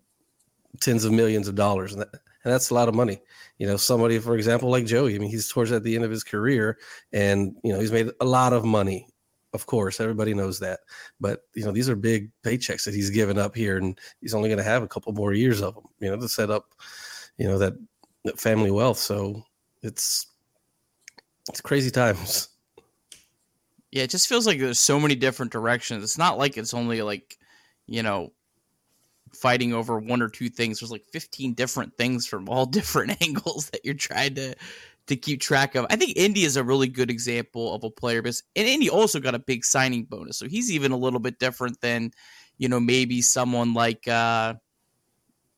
tens 0.81 1.05
of 1.05 1.13
millions 1.13 1.47
of 1.47 1.55
dollars, 1.55 1.93
and, 1.93 2.01
that, 2.01 2.09
and 2.43 2.53
that's 2.53 2.69
a 2.69 2.73
lot 2.73 2.89
of 2.89 2.95
money. 2.95 3.21
You 3.57 3.67
know, 3.67 3.77
somebody, 3.77 4.19
for 4.19 4.35
example, 4.35 4.69
like 4.69 4.85
Joey. 4.85 5.15
I 5.15 5.19
mean, 5.19 5.29
he's 5.29 5.47
towards 5.47 5.71
at 5.71 5.83
the 5.83 5.95
end 5.95 6.03
of 6.03 6.11
his 6.11 6.23
career, 6.23 6.77
and 7.13 7.55
you 7.63 7.71
know, 7.71 7.79
he's 7.79 7.93
made 7.93 8.11
a 8.19 8.25
lot 8.25 8.51
of 8.51 8.65
money 8.65 9.07
of 9.55 9.65
course, 9.65 9.99
everybody 9.99 10.33
knows 10.33 10.59
that. 10.59 10.81
But 11.19 11.41
you 11.55 11.65
know, 11.65 11.71
these 11.71 11.89
are 11.89 11.95
big 11.95 12.29
paychecks 12.43 12.83
that 12.85 12.93
he's 12.93 13.09
given 13.09 13.39
up 13.39 13.55
here, 13.55 13.77
and 13.77 13.97
he's 14.21 14.35
only 14.35 14.49
going 14.49 14.57
to 14.57 14.63
have 14.63 14.83
a 14.83 14.87
couple 14.87 15.13
more 15.13 15.33
years 15.33 15.61
of 15.61 15.73
them. 15.73 15.85
You 15.99 16.11
know, 16.11 16.17
to 16.17 16.29
set 16.29 16.51
up, 16.51 16.65
you 17.37 17.47
know, 17.47 17.57
that, 17.57 17.73
that 18.25 18.39
family 18.39 18.69
wealth. 18.69 18.99
So 18.99 19.41
it's 19.81 20.27
it's 21.49 21.61
crazy 21.61 21.91
times. 21.91 22.49
Yeah, 23.91 24.03
it 24.03 24.09
just 24.09 24.27
feels 24.27 24.45
like 24.45 24.59
there's 24.59 24.79
so 24.79 24.99
many 24.99 25.15
different 25.15 25.51
directions. 25.51 26.03
It's 26.03 26.17
not 26.17 26.37
like 26.37 26.57
it's 26.57 26.73
only 26.73 27.01
like, 27.01 27.37
you 27.87 28.03
know, 28.03 28.33
fighting 29.33 29.73
over 29.73 29.99
one 29.99 30.21
or 30.21 30.27
two 30.27 30.49
things. 30.49 30.79
There's 30.79 30.91
like 30.91 31.05
15 31.11 31.53
different 31.53 31.95
things 31.97 32.25
from 32.27 32.49
all 32.49 32.65
different 32.65 33.21
angles 33.21 33.69
that 33.69 33.85
you're 33.85 33.93
trying 33.93 34.35
to 34.35 34.55
to 35.07 35.15
keep 35.15 35.41
track 35.41 35.75
of. 35.75 35.85
I 35.89 35.95
think 35.95 36.13
India 36.15 36.45
is 36.45 36.57
a 36.57 36.63
really 36.63 36.87
good 36.87 37.11
example 37.11 37.73
of 37.73 37.83
a 37.83 37.89
player 37.89 38.21
because 38.21 38.43
and 38.55 38.67
India 38.67 38.91
also 38.91 39.19
got 39.19 39.35
a 39.35 39.39
big 39.39 39.63
signing 39.63 40.05
bonus. 40.05 40.37
So 40.37 40.47
he's 40.47 40.71
even 40.71 40.91
a 40.91 40.97
little 40.97 41.19
bit 41.19 41.39
different 41.39 41.79
than, 41.81 42.11
you 42.57 42.69
know, 42.69 42.79
maybe 42.79 43.21
someone 43.21 43.73
like 43.73 44.07
uh 44.07 44.55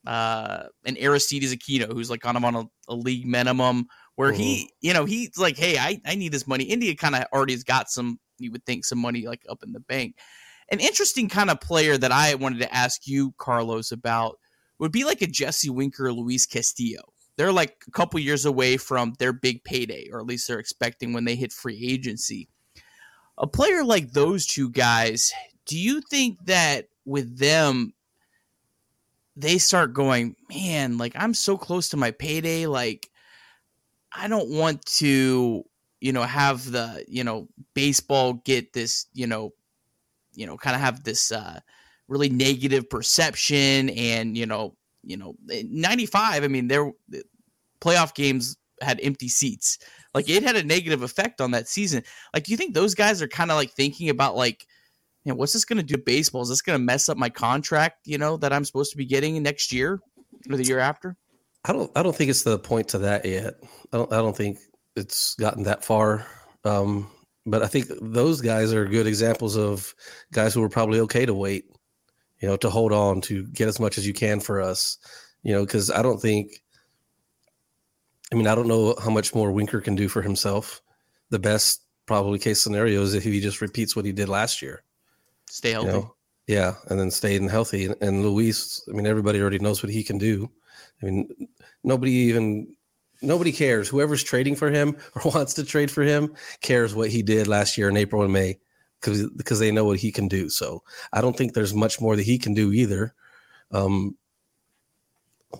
uh 0.05 0.63
an 0.85 0.97
Aristides 0.97 1.55
Aquino 1.55 1.91
who's 1.91 2.09
like 2.09 2.21
kind 2.21 2.37
of 2.37 2.43
on 2.43 2.55
a, 2.55 2.65
a 2.89 2.95
league 2.95 3.25
minimum 3.25 3.87
where 4.15 4.31
mm-hmm. 4.31 4.41
he, 4.41 4.73
you 4.81 4.93
know, 4.93 5.05
he's 5.05 5.37
like, 5.37 5.57
Hey, 5.57 5.77
I, 5.77 6.01
I 6.05 6.15
need 6.15 6.31
this 6.31 6.47
money. 6.47 6.65
India 6.65 6.95
kind 6.95 7.15
of 7.15 7.25
already 7.33 7.53
has 7.53 7.63
got 7.63 7.89
some 7.89 8.19
you 8.39 8.51
would 8.51 8.65
think 8.65 8.85
some 8.85 8.99
money 8.99 9.25
like 9.25 9.43
up 9.49 9.63
in 9.63 9.71
the 9.71 9.79
bank. 9.79 10.15
An 10.69 10.79
interesting 10.79 11.29
kind 11.29 11.49
of 11.49 11.61
player 11.61 11.97
that 11.97 12.11
I 12.11 12.35
wanted 12.35 12.59
to 12.59 12.75
ask 12.75 13.07
you, 13.07 13.33
Carlos, 13.37 13.93
about 13.93 14.37
would 14.79 14.91
be 14.91 15.05
like 15.05 15.21
a 15.21 15.27
Jesse 15.27 15.69
Winker, 15.69 16.11
Luis 16.11 16.45
Castillo. 16.45 17.01
They're 17.37 17.53
like 17.53 17.83
a 17.87 17.91
couple 17.91 18.19
years 18.19 18.45
away 18.45 18.77
from 18.77 19.13
their 19.19 19.31
big 19.31 19.63
payday, 19.63 20.09
or 20.11 20.19
at 20.19 20.25
least 20.25 20.47
they're 20.47 20.59
expecting 20.59 21.13
when 21.13 21.25
they 21.25 21.35
hit 21.35 21.53
free 21.53 21.79
agency. 21.87 22.49
A 23.37 23.45
player 23.47 23.83
like 23.83 24.11
those 24.11 24.47
two 24.47 24.71
guys, 24.71 25.31
do 25.65 25.77
you 25.77 26.01
think 26.01 26.43
that 26.45 26.89
with 27.05 27.37
them, 27.37 27.93
they 29.35 29.59
start 29.59 29.93
going, 29.93 30.35
man, 30.49 30.97
like 30.97 31.13
I'm 31.15 31.35
so 31.35 31.57
close 31.57 31.89
to 31.89 31.97
my 31.97 32.09
payday, 32.09 32.65
like 32.65 33.09
I 34.11 34.27
don't 34.27 34.49
want 34.49 34.83
to, 34.97 35.63
you 36.01 36.11
know, 36.11 36.23
have 36.23 36.71
the, 36.71 37.05
you 37.07 37.23
know, 37.23 37.47
baseball 37.75 38.33
get 38.33 38.73
this, 38.73 39.05
you 39.13 39.27
know, 39.27 39.53
you 40.33 40.47
know, 40.47 40.57
kind 40.57 40.75
of 40.75 40.81
have 40.81 41.03
this 41.03 41.31
uh 41.31 41.59
really 42.07 42.29
negative 42.29 42.89
perception 42.89 43.89
and, 43.89 44.37
you 44.37 44.45
know, 44.45 44.76
you 45.07 45.17
know, 45.17 45.35
95, 45.47 46.43
I 46.43 46.47
mean, 46.47 46.67
their 46.67 46.91
playoff 47.81 48.13
games 48.13 48.57
had 48.81 48.99
empty 49.01 49.29
seats. 49.29 49.79
Like 50.13 50.29
it 50.29 50.43
had 50.43 50.55
a 50.55 50.63
negative 50.63 51.01
effect 51.01 51.41
on 51.41 51.51
that 51.51 51.67
season. 51.67 52.03
Like, 52.33 52.43
do 52.43 52.51
you 52.51 52.57
think 52.57 52.73
those 52.73 52.93
guys 52.93 53.21
are 53.21 53.27
kind 53.27 53.49
of 53.49 53.57
like 53.57 53.71
thinking 53.71 54.09
about 54.09 54.35
like, 54.35 54.65
you 55.23 55.31
know, 55.31 55.35
what's 55.35 55.53
this 55.53 55.65
going 55.65 55.77
to 55.77 55.83
do 55.83 55.97
baseball? 55.97 56.41
Is 56.41 56.49
this 56.49 56.61
going 56.61 56.77
to 56.77 56.83
mess 56.83 57.09
up 57.09 57.17
my 57.17 57.29
contract? 57.29 57.99
You 58.05 58.17
know, 58.17 58.37
that 58.37 58.53
I'm 58.53 58.65
supposed 58.65 58.91
to 58.91 58.97
be 58.97 59.05
getting 59.05 59.41
next 59.41 59.71
year 59.71 59.99
or 60.49 60.57
the 60.57 60.63
year 60.63 60.79
after? 60.79 61.15
I 61.65 61.73
don't. 61.73 61.91
I 61.95 62.03
don't 62.03 62.15
think 62.15 62.29
it's 62.29 62.43
the 62.43 62.59
point 62.59 62.89
to 62.89 62.99
that 62.99 63.25
yet. 63.25 63.55
I 63.91 63.97
don't. 63.97 64.13
I 64.13 64.17
don't 64.17 64.37
think 64.37 64.59
it's 64.95 65.35
gotten 65.35 65.63
that 65.63 65.83
far. 65.83 66.25
Um, 66.63 67.09
but 67.45 67.61
I 67.61 67.67
think 67.67 67.87
those 68.01 68.39
guys 68.39 68.73
are 68.73 68.85
good 68.85 69.07
examples 69.07 69.57
of 69.57 69.93
guys 70.31 70.53
who 70.53 70.61
were 70.61 70.69
probably 70.69 71.01
okay 71.01 71.25
to 71.25 71.33
wait 71.33 71.65
you 72.39 72.47
know, 72.47 72.57
to 72.57 72.69
hold 72.69 72.91
on 72.91 73.21
to 73.21 73.45
get 73.47 73.67
as 73.67 73.79
much 73.79 73.97
as 73.97 74.05
you 74.05 74.13
can 74.13 74.39
for 74.39 74.61
us, 74.61 74.97
you 75.43 75.53
know, 75.53 75.65
because 75.65 75.89
I 75.89 76.01
don't 76.01 76.21
think, 76.21 76.61
I 78.31 78.35
mean, 78.35 78.47
I 78.47 78.55
don't 78.55 78.67
know 78.67 78.95
how 79.01 79.09
much 79.09 79.33
more 79.33 79.51
Winker 79.51 79.81
can 79.81 79.95
do 79.95 80.07
for 80.07 80.21
himself. 80.21 80.81
The 81.29 81.39
best 81.39 81.81
probably 82.05 82.39
case 82.39 82.61
scenario 82.61 83.01
is 83.01 83.13
if 83.13 83.23
he 83.23 83.39
just 83.39 83.61
repeats 83.61 83.95
what 83.95 84.05
he 84.05 84.11
did 84.11 84.29
last 84.29 84.61
year. 84.61 84.83
Stay 85.49 85.71
healthy. 85.71 85.87
You 85.87 85.93
know? 85.93 86.13
Yeah, 86.47 86.75
and 86.89 86.99
then 86.99 87.11
stay 87.11 87.35
staying 87.35 87.49
healthy. 87.49 87.85
And, 87.85 87.95
and 88.01 88.23
Luis, 88.23 88.81
I 88.89 88.93
mean, 88.93 89.05
everybody 89.05 89.41
already 89.41 89.59
knows 89.59 89.83
what 89.83 89.91
he 89.91 90.03
can 90.03 90.17
do. 90.17 90.49
I 91.01 91.05
mean, 91.05 91.29
nobody 91.83 92.11
even 92.11 92.75
nobody 93.21 93.51
cares. 93.51 93.89
Whoever's 93.89 94.23
trading 94.23 94.55
for 94.55 94.71
him 94.71 94.95
or 95.15 95.31
wants 95.31 95.53
to 95.55 95.65
trade 95.65 95.91
for 95.91 96.03
him 96.03 96.33
cares 96.61 96.95
what 96.95 97.09
he 97.09 97.21
did 97.21 97.47
last 97.47 97.77
year 97.77 97.89
in 97.89 97.97
April 97.97 98.23
and 98.23 98.31
May 98.31 98.59
because 98.99 99.29
because 99.31 99.59
they 99.59 99.71
know 99.71 99.85
what 99.85 99.99
he 99.99 100.11
can 100.11 100.27
do. 100.27 100.49
So 100.49 100.83
I 101.13 101.21
don't 101.21 101.35
think 101.35 101.53
there's 101.53 101.73
much 101.73 102.01
more 102.01 102.15
that 102.15 102.23
he 102.23 102.37
can 102.37 102.53
do 102.53 102.71
either. 102.71 103.13
Um, 103.71 104.17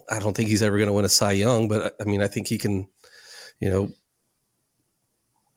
I 0.09 0.19
don't 0.19 0.35
think 0.35 0.49
he's 0.49 0.63
ever 0.63 0.77
going 0.77 0.87
to 0.87 0.93
win 0.93 1.05
a 1.05 1.09
Cy 1.09 1.33
Young, 1.33 1.67
but 1.67 1.95
I 1.99 2.03
mean, 2.03 2.21
I 2.21 2.27
think 2.27 2.47
he 2.47 2.57
can, 2.57 2.87
you 3.59 3.69
know, 3.69 3.89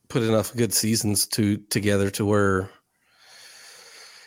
put 0.09 0.23
enough 0.23 0.55
good 0.55 0.73
seasons 0.73 1.27
to 1.29 1.57
together 1.57 2.11
to 2.11 2.25
where 2.25 2.71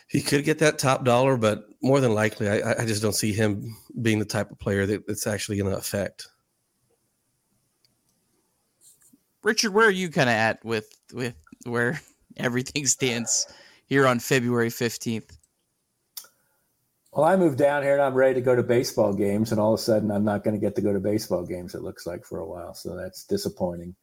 he 0.08 0.20
could 0.20 0.44
get 0.44 0.58
that 0.58 0.78
top 0.78 1.04
dollar. 1.04 1.36
But 1.36 1.64
more 1.82 2.00
than 2.00 2.14
likely, 2.14 2.48
I, 2.48 2.82
I 2.82 2.86
just 2.86 3.02
don't 3.02 3.14
see 3.14 3.32
him 3.32 3.76
being 4.02 4.18
the 4.18 4.24
type 4.24 4.50
of 4.50 4.58
player 4.58 4.86
that 4.86 5.04
it's 5.08 5.26
actually 5.26 5.58
going 5.58 5.70
to 5.70 5.78
affect. 5.78 6.28
Richard, 9.42 9.72
where 9.72 9.86
are 9.86 9.90
you 9.90 10.08
kind 10.08 10.30
of 10.30 10.34
at 10.34 10.64
with 10.64 10.88
with 11.12 11.34
where 11.64 12.00
everything 12.36 12.86
stands 12.86 13.46
here 13.86 14.06
on 14.06 14.18
February 14.18 14.70
15th? 14.70 15.36
Well, 17.12 17.24
I 17.24 17.36
moved 17.36 17.58
down 17.58 17.84
here 17.84 17.92
and 17.92 18.02
I'm 18.02 18.14
ready 18.14 18.34
to 18.34 18.40
go 18.40 18.56
to 18.56 18.62
baseball 18.62 19.14
games, 19.14 19.52
and 19.52 19.60
all 19.60 19.74
of 19.74 19.78
a 19.78 19.82
sudden 19.82 20.10
I'm 20.10 20.24
not 20.24 20.42
going 20.42 20.54
to 20.54 20.60
get 20.60 20.74
to 20.76 20.82
go 20.82 20.92
to 20.92 20.98
baseball 20.98 21.46
games. 21.46 21.74
It 21.74 21.82
looks 21.82 22.06
like 22.06 22.24
for 22.24 22.40
a 22.40 22.46
while, 22.46 22.74
so 22.74 22.96
that's 22.96 23.24
disappointing. 23.24 23.94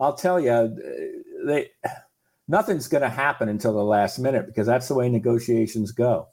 I'll 0.00 0.14
tell 0.14 0.40
you, 0.40 0.74
they 1.44 1.70
nothing's 2.48 2.88
going 2.88 3.02
to 3.02 3.10
happen 3.10 3.48
until 3.48 3.74
the 3.74 3.84
last 3.84 4.18
minute 4.18 4.46
because 4.46 4.66
that's 4.66 4.88
the 4.88 4.94
way 4.94 5.08
negotiations 5.08 5.92
go. 5.92 6.28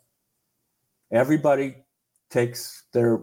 Everybody 1.12 1.76
takes 2.30 2.84
their 2.94 3.20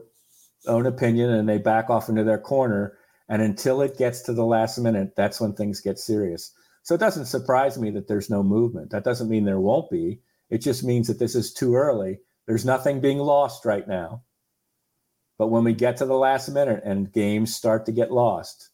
own 0.67 0.87
opinion 0.87 1.31
and 1.31 1.49
they 1.49 1.59
back 1.59 1.89
off 1.89 2.11
into 2.11 2.25
their 2.25 2.39
corner, 2.39 2.99
and 3.31 3.41
until 3.41 3.81
it 3.81 3.97
gets 3.97 4.21
to 4.23 4.35
the 4.35 4.45
last 4.45 4.77
minute, 4.79 5.15
that's 5.17 5.41
when 5.41 5.55
things 5.55 5.81
get 5.81 5.99
serious. 5.99 6.53
So 6.83 6.95
it 6.95 6.99
doesn't 6.99 7.27
surprise 7.27 7.79
me 7.79 7.91
that 7.91 8.09
there's 8.09 8.31
no 8.31 8.43
movement. 8.43 8.91
That 8.91 9.05
doesn't 9.05 9.29
mean 9.29 9.45
there 9.45 9.61
won't 9.61 9.91
be. 9.91 10.21
It 10.49 10.59
just 10.59 10.83
means 10.83 11.07
that 11.09 11.19
this 11.19 11.35
is 11.35 11.53
too 11.53 11.77
early. 11.77 12.21
There's 12.47 12.65
nothing 12.65 13.01
being 13.01 13.19
lost 13.19 13.65
right 13.65 13.87
now. 13.87 14.25
But 15.39 15.49
when 15.49 15.65
we 15.65 15.73
get 15.73 15.97
to 15.99 16.07
the 16.07 16.15
last 16.15 16.49
minute 16.51 16.83
and 16.85 17.13
games 17.13 17.55
start 17.55 17.87
to 17.87 17.93
get 17.93 18.11
lost, 18.11 18.71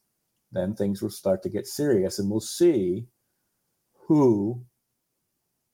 then 0.51 0.75
things 0.75 1.03
will 1.03 1.11
start 1.11 1.43
to 1.43 1.49
get 1.49 1.67
serious 1.67 2.19
and 2.19 2.31
we'll 2.31 2.41
see 2.41 3.07
who 4.09 4.65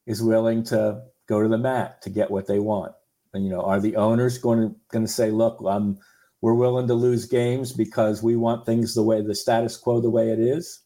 is 0.07 0.23
willing 0.23 0.65
to 0.65 1.03
go 1.29 1.43
to 1.43 1.49
the 1.49 1.59
mat 1.59 2.03
to 2.03 2.11
get 2.11 2.31
what 2.31 2.47
they 2.47 2.59
want. 2.59 2.93
And 3.33 3.45
you 3.45 3.51
know, 3.51 3.63
are 3.63 3.81
the 3.81 3.97
owners 3.97 4.39
going 4.39 4.61
to 4.61 4.77
going 4.91 5.07
to 5.07 5.11
say, 5.11 5.31
"Look, 5.31 5.63
I'm 5.67 5.99
we're 6.43 6.55
willing 6.55 6.89
to 6.89 6.95
lose 6.95 7.25
games 7.25 7.73
because 7.73 8.23
we 8.23 8.37
want 8.37 8.67
things 8.67 8.95
the 8.95 9.03
way 9.03 9.23
the 9.23 9.35
status 9.35 9.77
quo 9.77 10.01
the 10.01 10.11
way 10.11 10.31
it 10.31 10.39
is"? 10.39 10.82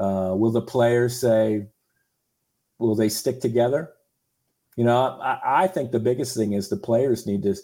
Uh, 0.00 0.34
will 0.34 0.50
the 0.50 0.62
players 0.62 1.20
say, 1.20 1.66
will 2.78 2.94
they 2.94 3.10
stick 3.10 3.40
together? 3.40 3.92
You 4.76 4.84
know, 4.84 5.20
I, 5.20 5.64
I, 5.64 5.66
think 5.66 5.90
the 5.90 6.00
biggest 6.00 6.34
thing 6.34 6.54
is 6.54 6.68
the 6.70 6.76
players 6.76 7.26
need 7.26 7.42
to 7.42 7.54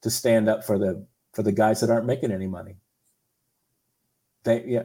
to 0.00 0.10
stand 0.10 0.48
up 0.48 0.64
for 0.64 0.78
the 0.78 1.04
for 1.34 1.42
the 1.42 1.52
guys 1.52 1.80
that 1.80 1.90
aren't 1.90 2.06
making 2.06 2.32
any 2.32 2.46
money. 2.46 2.76
They 4.44 4.64
yeah. 4.64 4.84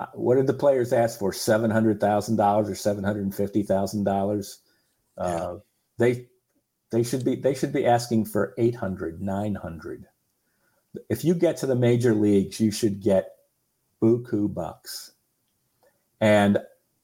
Uh, 0.00 0.06
what 0.14 0.36
did 0.36 0.46
the 0.46 0.54
players 0.54 0.94
ask 0.94 1.18
for? 1.18 1.32
Seven 1.32 1.70
hundred 1.70 2.00
thousand 2.00 2.36
dollars 2.36 2.70
or 2.70 2.74
seven 2.74 3.04
hundred 3.04 3.24
and 3.24 3.34
fifty 3.34 3.62
thousand 3.62 4.08
uh, 4.08 4.12
dollars? 4.12 4.60
They 5.98 6.28
they 6.90 7.02
should 7.02 7.24
be 7.24 7.34
they 7.34 7.54
should 7.54 7.72
be 7.72 7.86
asking 7.86 8.26
for 8.26 8.54
800 8.58 9.20
900 9.20 10.06
if 11.08 11.24
you 11.24 11.34
get 11.34 11.56
to 11.58 11.66
the 11.66 11.74
major 11.74 12.14
leagues 12.14 12.60
you 12.60 12.70
should 12.70 13.00
get 13.02 13.36
buku 14.00 14.52
bucks 14.52 15.11
and 16.22 16.58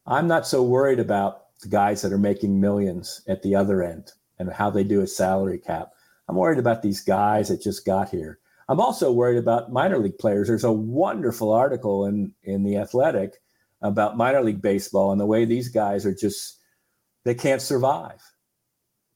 I'm 0.07 0.28
not 0.28 0.46
so 0.46 0.62
worried 0.62 1.00
about 1.00 1.46
the 1.61 1.68
guys 1.68 2.02
that 2.02 2.12
are 2.12 2.18
making 2.18 2.61
millions 2.61 3.20
at 3.28 3.42
the 3.42 3.57
other 3.57 3.83
end 3.83 4.12
and 4.38 4.50
how 4.50 4.70
they 4.70 4.85
do 4.85 5.00
a 5.00 5.09
salary 5.09 5.59
cap. 5.59 5.90
I'm 6.28 6.37
worried 6.37 6.61
about 6.61 6.83
these 6.83 7.02
guys 7.02 7.48
that 7.48 7.61
just 7.61 7.85
got 7.85 8.09
here. 8.09 8.38
I'm 8.68 8.81
also 8.81 9.11
worried 9.11 9.38
about 9.38 9.72
minor 9.72 9.98
league 9.98 10.18
players. 10.18 10.46
There's 10.46 10.62
a 10.62 10.72
wonderful 10.72 11.52
article 11.52 12.07
in 12.07 12.33
in 12.44 12.62
the 12.62 12.76
Athletic 12.76 13.35
about 13.83 14.16
minor 14.16 14.42
league 14.42 14.62
baseball 14.62 15.11
and 15.11 15.20
the 15.20 15.26
way 15.26 15.44
these 15.44 15.68
guys 15.68 16.07
are 16.07 16.14
just 16.14 16.61
they 17.24 17.35
can't 17.35 17.62
survive. 17.62 18.22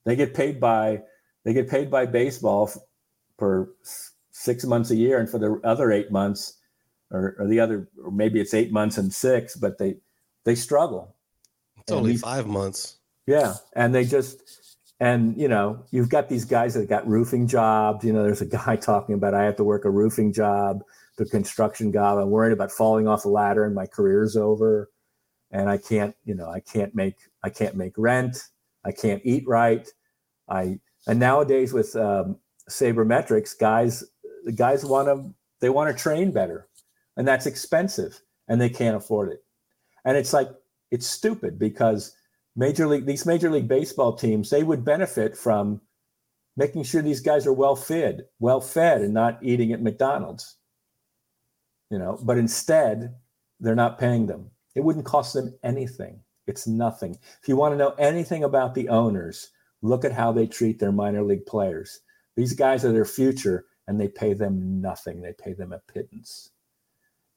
They 0.05 0.17
get 0.17 0.33
paid 0.33 0.59
by 0.59 1.01
they 1.45 1.53
get 1.53 1.69
paid 1.69 1.89
by 1.89 2.07
baseball 2.07 2.71
for 3.37 3.69
six 4.31 4.65
months 4.65 4.91
a 4.91 4.95
year, 4.95 5.19
and 5.19 5.29
for 5.29 5.39
the 5.39 5.61
other 5.63 5.91
eight 5.91 6.11
months, 6.11 6.59
or, 7.13 7.35
or 7.39 7.47
the 7.47 7.59
other, 7.59 7.87
or 8.03 8.11
maybe 8.11 8.41
it's 8.41 8.53
eight 8.53 8.71
months 8.71 8.97
and 8.97 9.13
six, 9.13 9.55
but 9.55 9.77
they 9.77 9.95
they 10.43 10.55
struggle. 10.55 11.15
It's 11.77 11.91
and 11.91 11.99
only 11.99 12.17
five 12.17 12.47
months. 12.47 12.97
Yeah, 13.27 13.53
and 13.75 13.93
they 13.95 14.03
just 14.03 14.41
and 14.99 15.37
you 15.37 15.47
know 15.47 15.85
you've 15.91 16.09
got 16.09 16.27
these 16.27 16.43
guys 16.43 16.73
that 16.73 16.89
got 16.89 17.07
roofing 17.07 17.47
jobs. 17.47 18.03
You 18.03 18.11
know, 18.11 18.23
there's 18.23 18.41
a 18.41 18.45
guy 18.45 18.75
talking 18.81 19.15
about 19.15 19.33
I 19.33 19.43
have 19.43 19.55
to 19.57 19.63
work 19.63 19.85
a 19.85 19.89
roofing 19.89 20.33
job, 20.33 20.83
the 21.17 21.25
construction 21.25 21.93
job. 21.93 22.17
I'm 22.17 22.31
worried 22.31 22.53
about 22.53 22.71
falling 22.71 23.07
off 23.07 23.25
a 23.25 23.29
ladder 23.29 23.63
and 23.63 23.75
my 23.75 23.85
career's 23.85 24.35
over, 24.35 24.89
and 25.51 25.69
I 25.69 25.77
can't 25.77 26.15
you 26.25 26.33
know 26.33 26.49
I 26.49 26.59
can't 26.59 26.93
make 26.95 27.17
I 27.43 27.49
can't 27.49 27.75
make 27.75 27.93
rent. 27.97 28.49
I 28.83 28.91
can't 28.91 29.21
eat 29.23 29.47
right. 29.47 29.87
I 30.49 30.79
and 31.07 31.19
nowadays 31.19 31.73
with 31.73 31.95
um, 31.95 32.37
sabermetrics, 32.69 33.57
guys 33.57 34.03
the 34.43 34.51
guys 34.51 34.83
want 34.83 35.07
to 35.07 35.33
they 35.61 35.69
want 35.69 35.95
to 35.95 36.01
train 36.01 36.31
better 36.31 36.67
and 37.17 37.27
that's 37.27 37.45
expensive 37.45 38.21
and 38.47 38.59
they 38.59 38.69
can't 38.69 38.97
afford 38.97 39.31
it. 39.31 39.43
And 40.05 40.17
it's 40.17 40.33
like 40.33 40.49
it's 40.91 41.07
stupid 41.07 41.57
because 41.57 42.15
major 42.55 42.87
league 42.87 43.05
these 43.05 43.25
major 43.25 43.49
league 43.49 43.67
baseball 43.67 44.13
teams 44.13 44.49
they 44.49 44.63
would 44.63 44.85
benefit 44.85 45.37
from 45.37 45.81
making 46.55 46.83
sure 46.83 47.01
these 47.01 47.21
guys 47.21 47.47
are 47.47 47.53
well 47.53 47.75
fed 47.75 48.25
well 48.39 48.61
fed 48.61 49.01
and 49.01 49.11
not 49.11 49.39
eating 49.41 49.73
at 49.73 49.81
mcdonald's 49.81 50.57
you 51.89 51.97
know 51.97 52.19
but 52.21 52.37
instead 52.37 53.15
they're 53.63 53.75
not 53.75 53.97
paying 53.97 54.27
them. 54.27 54.51
It 54.75 54.83
wouldn't 54.83 55.05
cost 55.05 55.33
them 55.33 55.57
anything. 55.63 56.19
It's 56.47 56.67
nothing. 56.67 57.17
If 57.41 57.47
you 57.47 57.55
want 57.55 57.73
to 57.73 57.77
know 57.77 57.95
anything 57.97 58.43
about 58.43 58.75
the 58.75 58.89
owners 58.89 59.49
look 59.81 60.05
at 60.05 60.11
how 60.11 60.31
they 60.31 60.47
treat 60.47 60.79
their 60.79 60.91
minor 60.91 61.23
league 61.23 61.45
players. 61.45 62.01
These 62.35 62.53
guys 62.53 62.85
are 62.85 62.91
their 62.91 63.05
future 63.05 63.65
and 63.87 63.99
they 63.99 64.07
pay 64.07 64.33
them 64.33 64.81
nothing. 64.81 65.21
They 65.21 65.33
pay 65.33 65.53
them 65.53 65.73
a 65.73 65.79
pittance 65.79 66.51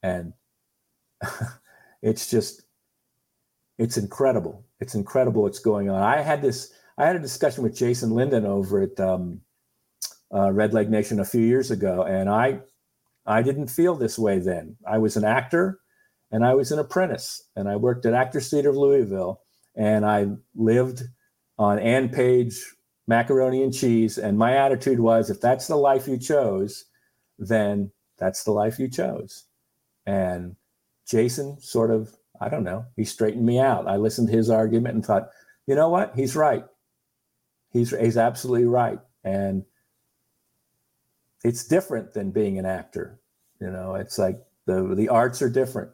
and 0.07 0.32
it's 2.02 2.30
just 2.30 2.62
it's 3.78 3.96
incredible 3.96 4.64
it's 4.80 4.94
incredible 4.94 5.42
what's 5.42 5.59
going 5.59 5.90
on 5.90 6.02
i 6.02 6.20
had 6.20 6.40
this 6.42 6.72
i 6.98 7.07
had 7.07 7.16
a 7.16 7.20
discussion 7.20 7.62
with 7.62 7.76
jason 7.76 8.11
linden 8.11 8.46
over 8.46 8.82
at 8.82 8.98
um, 9.00 9.40
uh, 10.32 10.48
Redleg 10.48 10.88
Nation 10.88 11.20
a 11.20 11.24
few 11.24 11.40
years 11.40 11.70
ago, 11.70 12.02
and 12.02 12.28
I 12.28 12.61
I 13.26 13.42
didn't 13.42 13.68
feel 13.68 13.94
this 13.94 14.18
way 14.18 14.38
then. 14.38 14.76
I 14.86 14.98
was 14.98 15.16
an 15.16 15.24
actor, 15.24 15.80
and 16.30 16.44
I 16.44 16.54
was 16.54 16.72
an 16.72 16.78
apprentice, 16.78 17.42
and 17.57 17.68
I 17.68 17.76
worked 17.76 18.07
at 18.07 18.14
Actors 18.14 18.50
Theatre 18.50 18.70
of 18.70 18.76
Louisville, 18.76 19.42
and 19.74 20.04
I 20.04 20.28
lived 20.54 21.02
on 21.59 21.78
Ann 21.78 22.09
Page 22.09 22.54
macaroni 23.07 23.62
and 23.62 23.72
cheese, 23.72 24.18
and 24.18 24.38
my 24.38 24.57
attitude 24.57 25.00
was, 25.00 25.30
if 25.30 25.40
that's 25.40 25.68
the 25.68 25.76
life 25.76 26.09
you 26.09 26.18
chose, 26.18 26.84
then 27.38 27.90
that's 28.18 28.44
the 28.44 28.50
life 28.50 28.78
you 28.78 28.88
chose. 28.88 29.44
And 30.07 30.57
Jason 31.07 31.61
sort 31.61 31.90
of, 31.90 32.14
I 32.40 32.48
don't 32.48 32.64
know, 32.64 32.86
he 32.96 33.04
straightened 33.04 33.44
me 33.44 33.59
out. 33.59 33.88
I 33.88 33.96
listened 33.96 34.28
to 34.28 34.36
his 34.36 34.50
argument 34.50 34.94
and 34.94 35.04
thought, 35.04 35.30
you 35.66 35.74
know 35.74 35.88
what? 35.88 36.12
He's 36.14 36.36
right. 36.36 36.64
He's 37.72 37.90
he's 37.90 38.16
absolutely 38.16 38.66
right. 38.66 39.00
And 39.24 39.64
it's 41.44 41.64
different 41.64 42.12
than 42.12 42.30
being 42.30 42.59
an 42.59 42.66
actor. 42.66 43.20
You 43.61 43.70
know, 43.70 43.94
it's 43.94 44.18
like 44.18 44.38
the 44.66 44.94
the 44.94 45.09
arts 45.09 45.42
are 45.42 45.50
different. 45.50 45.90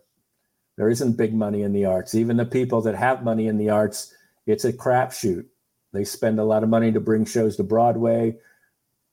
There 0.76 0.88
isn't 0.88 1.16
big 1.16 1.34
money 1.34 1.62
in 1.62 1.72
the 1.72 1.84
arts. 1.84 2.14
Even 2.14 2.36
the 2.36 2.44
people 2.44 2.80
that 2.82 2.94
have 2.94 3.24
money 3.24 3.46
in 3.46 3.58
the 3.58 3.70
arts, 3.70 4.14
it's 4.46 4.64
a 4.64 4.72
crapshoot. 4.72 5.44
They 5.92 6.04
spend 6.04 6.38
a 6.38 6.44
lot 6.44 6.62
of 6.62 6.70
money 6.70 6.90
to 6.92 7.00
bring 7.00 7.26
shows 7.26 7.56
to 7.56 7.62
Broadway, 7.62 8.36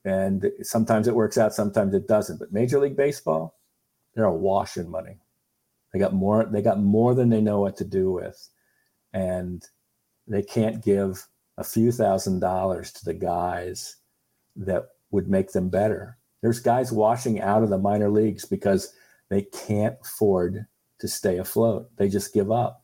and 0.06 0.50
sometimes 0.62 1.08
it 1.08 1.16
works 1.16 1.38
out, 1.38 1.54
sometimes 1.54 1.94
it 1.94 2.08
doesn't. 2.08 2.40
But 2.40 2.54
Major 2.54 2.80
League 2.80 2.96
Baseball, 2.96 3.59
they're 4.20 4.28
awash 4.28 4.76
in 4.76 4.90
money. 4.90 5.18
They 5.94 6.00
got 6.00 6.14
more. 6.14 6.44
They 6.44 6.62
got 6.62 6.82
more 6.82 7.16
than 7.16 7.30
they 7.30 7.40
know 7.40 7.62
what 7.62 7.78
to 7.78 7.86
do 7.86 8.12
with, 8.12 8.50
and 9.14 9.64
they 10.28 10.44
can't 10.44 10.84
give 10.84 11.26
a 11.58 11.64
few 11.64 11.94
thousand 11.94 12.42
dollars 12.42 12.92
to 12.92 13.06
the 13.06 13.14
guys 13.14 13.96
that 14.58 14.90
would 15.12 15.30
make 15.30 15.54
them 15.54 15.70
better. 15.70 16.18
There's 16.42 16.60
guys 16.60 16.92
washing 16.92 17.40
out 17.40 17.64
of 17.64 17.70
the 17.70 17.78
minor 17.78 18.10
leagues 18.10 18.44
because 18.44 18.94
they 19.30 19.44
can't 19.44 19.96
afford 20.02 20.66
to 21.00 21.08
stay 21.08 21.38
afloat. 21.38 21.90
They 21.96 22.10
just 22.10 22.34
give 22.34 22.52
up. 22.52 22.84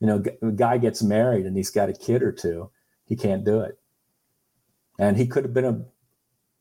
You 0.00 0.08
know, 0.08 0.22
a 0.42 0.50
guy 0.50 0.78
gets 0.78 1.00
married 1.00 1.46
and 1.46 1.56
he's 1.56 1.70
got 1.70 1.88
a 1.88 1.92
kid 1.92 2.24
or 2.24 2.32
two, 2.32 2.70
he 3.04 3.14
can't 3.14 3.44
do 3.44 3.60
it. 3.60 3.78
And 4.98 5.16
he 5.16 5.28
could 5.28 5.44
have 5.44 5.54
been 5.54 5.64
a, 5.64 5.84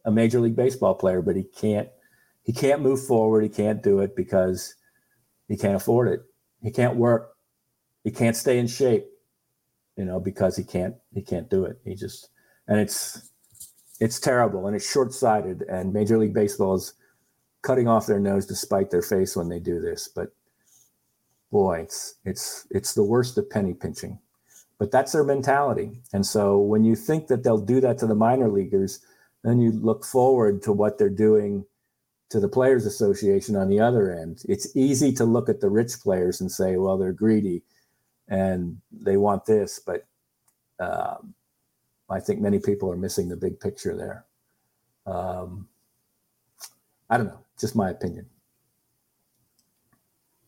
a 0.06 0.12
major 0.12 0.40
league 0.40 0.56
baseball 0.56 0.94
player, 0.94 1.24
but 1.24 1.36
he 1.36 1.44
can't 1.44 1.90
he 2.52 2.54
can't 2.60 2.82
move 2.82 3.02
forward. 3.02 3.44
He 3.44 3.48
can't 3.48 3.82
do 3.82 4.00
it 4.00 4.14
because 4.14 4.76
he 5.48 5.56
can't 5.56 5.78
afford 5.78 6.10
it. 6.10 6.20
He 6.62 6.70
can't 6.70 6.98
work. 6.98 7.38
He 8.04 8.12
can't 8.12 8.36
stay 8.36 8.60
in 8.60 8.68
shape, 8.68 9.06
you 9.96 10.04
know, 10.04 10.20
because 10.20 10.58
he 10.58 10.66
can't 10.66 10.96
he 11.14 11.22
can't 11.22 11.50
do 11.50 11.64
it. 11.64 11.80
He 11.86 11.96
just 11.96 12.28
and 12.68 12.78
it's 12.78 13.32
it's 14.02 14.20
terrible 14.20 14.68
and 14.68 14.76
it's 14.76 14.92
short-sighted 14.92 15.62
and 15.70 15.94
Major 15.94 16.18
League 16.18 16.34
Baseball 16.34 16.76
is 16.76 16.94
cutting 17.62 17.88
off 17.88 18.06
their 18.06 18.20
nose 18.20 18.46
to 18.48 18.56
spite 18.56 18.92
their 18.92 19.02
face 19.02 19.34
when 19.34 19.48
they 19.48 19.60
do 19.60 19.80
this. 19.80 20.10
But 20.14 20.34
boy, 21.54 21.84
it's 21.84 22.16
it's 22.26 22.68
it's 22.70 22.96
the 22.96 23.06
worst 23.06 23.38
of 23.38 23.50
penny 23.50 23.74
pinching. 23.74 24.20
But 24.78 24.92
that's 24.92 25.14
their 25.14 25.24
mentality. 25.24 26.02
And 26.12 26.26
so 26.26 26.60
when 26.60 26.84
you 26.84 26.98
think 26.98 27.28
that 27.28 27.44
they'll 27.44 27.66
do 27.76 27.80
that 27.80 27.98
to 28.00 28.08
the 28.08 28.16
minor 28.16 28.50
leaguers, 28.50 29.00
then 29.42 29.62
you 29.62 29.72
look 29.72 30.04
forward 30.04 30.62
to 30.64 30.74
what 30.74 30.98
they're 30.98 31.10
doing 31.10 31.64
to 32.32 32.40
the 32.40 32.48
players 32.48 32.86
association 32.86 33.58
on 33.58 33.68
the 33.68 33.80
other 33.80 34.18
end 34.18 34.44
it's 34.48 34.74
easy 34.76 35.12
to 35.12 35.26
look 35.26 35.50
at 35.50 35.60
the 35.60 35.70
rich 35.70 36.00
players 36.02 36.40
and 36.40 36.50
say 36.50 36.78
well 36.78 36.98
they're 36.98 37.12
greedy 37.12 37.62
and 38.30 38.78
they 38.90 39.18
want 39.18 39.46
this 39.46 39.80
but 39.86 40.08
um, 40.80 41.34
i 42.10 42.20
think 42.20 42.40
many 42.40 42.58
people 42.58 42.90
are 42.90 42.98
missing 42.98 43.28
the 43.28 43.36
big 43.36 43.60
picture 43.60 43.96
there. 43.96 44.26
Um, 45.06 45.68
i 47.10 47.18
don't 47.18 47.28
know 47.28 47.40
just 47.60 47.76
my 47.76 47.92
opinion. 47.92 48.26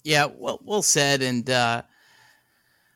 Yeah 0.03 0.27
well 0.33 0.59
well 0.63 0.81
said 0.81 1.21
and 1.21 1.49
uh, 1.49 1.81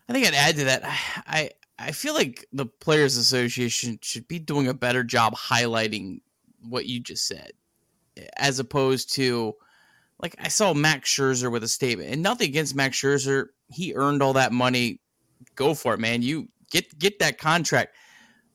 i 0.08 0.14
think 0.14 0.26
i'd 0.26 0.34
add 0.34 0.56
to 0.56 0.64
that 0.64 0.82
i 1.28 1.50
i 1.78 1.92
feel 1.92 2.14
like 2.14 2.46
the 2.54 2.66
players 2.66 3.18
association 3.18 4.00
should 4.02 4.30
be 4.30 4.40
doing 4.40 4.68
a 4.68 4.74
better 4.74 5.04
job 5.04 5.36
highlighting 5.36 6.22
what 6.62 6.86
you 6.86 7.02
just 7.02 7.28
said 7.28 7.52
as 8.38 8.60
opposed 8.60 9.14
to 9.16 9.56
like 10.20 10.36
I 10.40 10.48
saw 10.48 10.74
Max 10.74 11.14
Scherzer 11.14 11.52
with 11.52 11.64
a 11.64 11.68
statement, 11.68 12.12
and 12.12 12.22
nothing 12.24 12.50
against 12.50 12.76
Max 12.76 12.98
Scherzer. 12.98 13.48
He 13.70 13.94
earned 13.94 14.24
all 14.24 14.34
that 14.34 14.52
money. 14.52 15.02
Go 15.56 15.74
for 15.74 15.94
it, 15.94 16.00
man. 16.00 16.22
You 16.22 16.48
get 16.72 16.98
get 16.98 17.20
that 17.20 17.38
contract. 17.38 17.96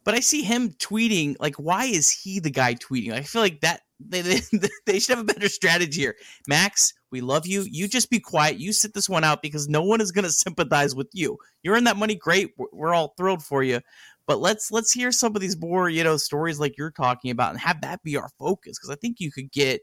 But 0.05 0.15
I 0.15 0.21
see 0.21 0.43
him 0.43 0.71
tweeting 0.71 1.37
like, 1.39 1.57
why 1.57 1.85
is 1.85 2.11
he 2.11 2.41
the 2.41 2.51
guy 2.51 2.75
tweeting? 2.75 3.13
I 3.13 3.23
feel 3.23 3.43
like 3.43 3.61
that 3.61 3.83
they, 4.01 4.23
they, 4.23 4.41
they 4.87 4.99
should 4.99 5.17
have 5.17 5.29
a 5.29 5.33
better 5.33 5.49
strategy 5.49 6.01
here. 6.01 6.17
Max, 6.49 6.93
we 7.13 7.21
love 7.21 7.47
you. 7.47 7.65
You 7.71 7.87
just 7.87 8.11
be 8.11 8.19
quiet. 8.19 8.59
You 8.59 8.73
sit 8.73 8.95
this 8.95 9.09
one 9.09 9.23
out 9.23 9.43
because 9.43 9.69
no 9.69 9.83
one 9.83 10.01
is 10.01 10.11
going 10.11 10.25
to 10.25 10.33
sympathize 10.33 10.95
with 10.95 11.09
you. 11.13 11.39
You 11.63 11.73
earn 11.73 11.85
that 11.85 11.97
money, 11.97 12.17
great. 12.17 12.51
We're 12.73 12.95
all 12.95 13.15
thrilled 13.17 13.45
for 13.45 13.63
you. 13.63 13.81
But 14.27 14.41
let's 14.41 14.71
let's 14.71 14.93
hear 14.93 15.13
some 15.13 15.35
of 15.35 15.43
these 15.43 15.59
more 15.59 15.89
you 15.89 16.05
know 16.05 16.17
stories 16.17 16.61
like 16.61 16.77
you're 16.79 16.91
talking 16.91 17.31
about 17.31 17.51
and 17.51 17.61
have 17.61 17.81
that 17.83 18.03
be 18.03 18.17
our 18.17 18.31
focus 18.39 18.79
because 18.79 18.91
I 18.91 18.97
think 18.97 19.21
you 19.21 19.33
could 19.33 19.51
get 19.51 19.81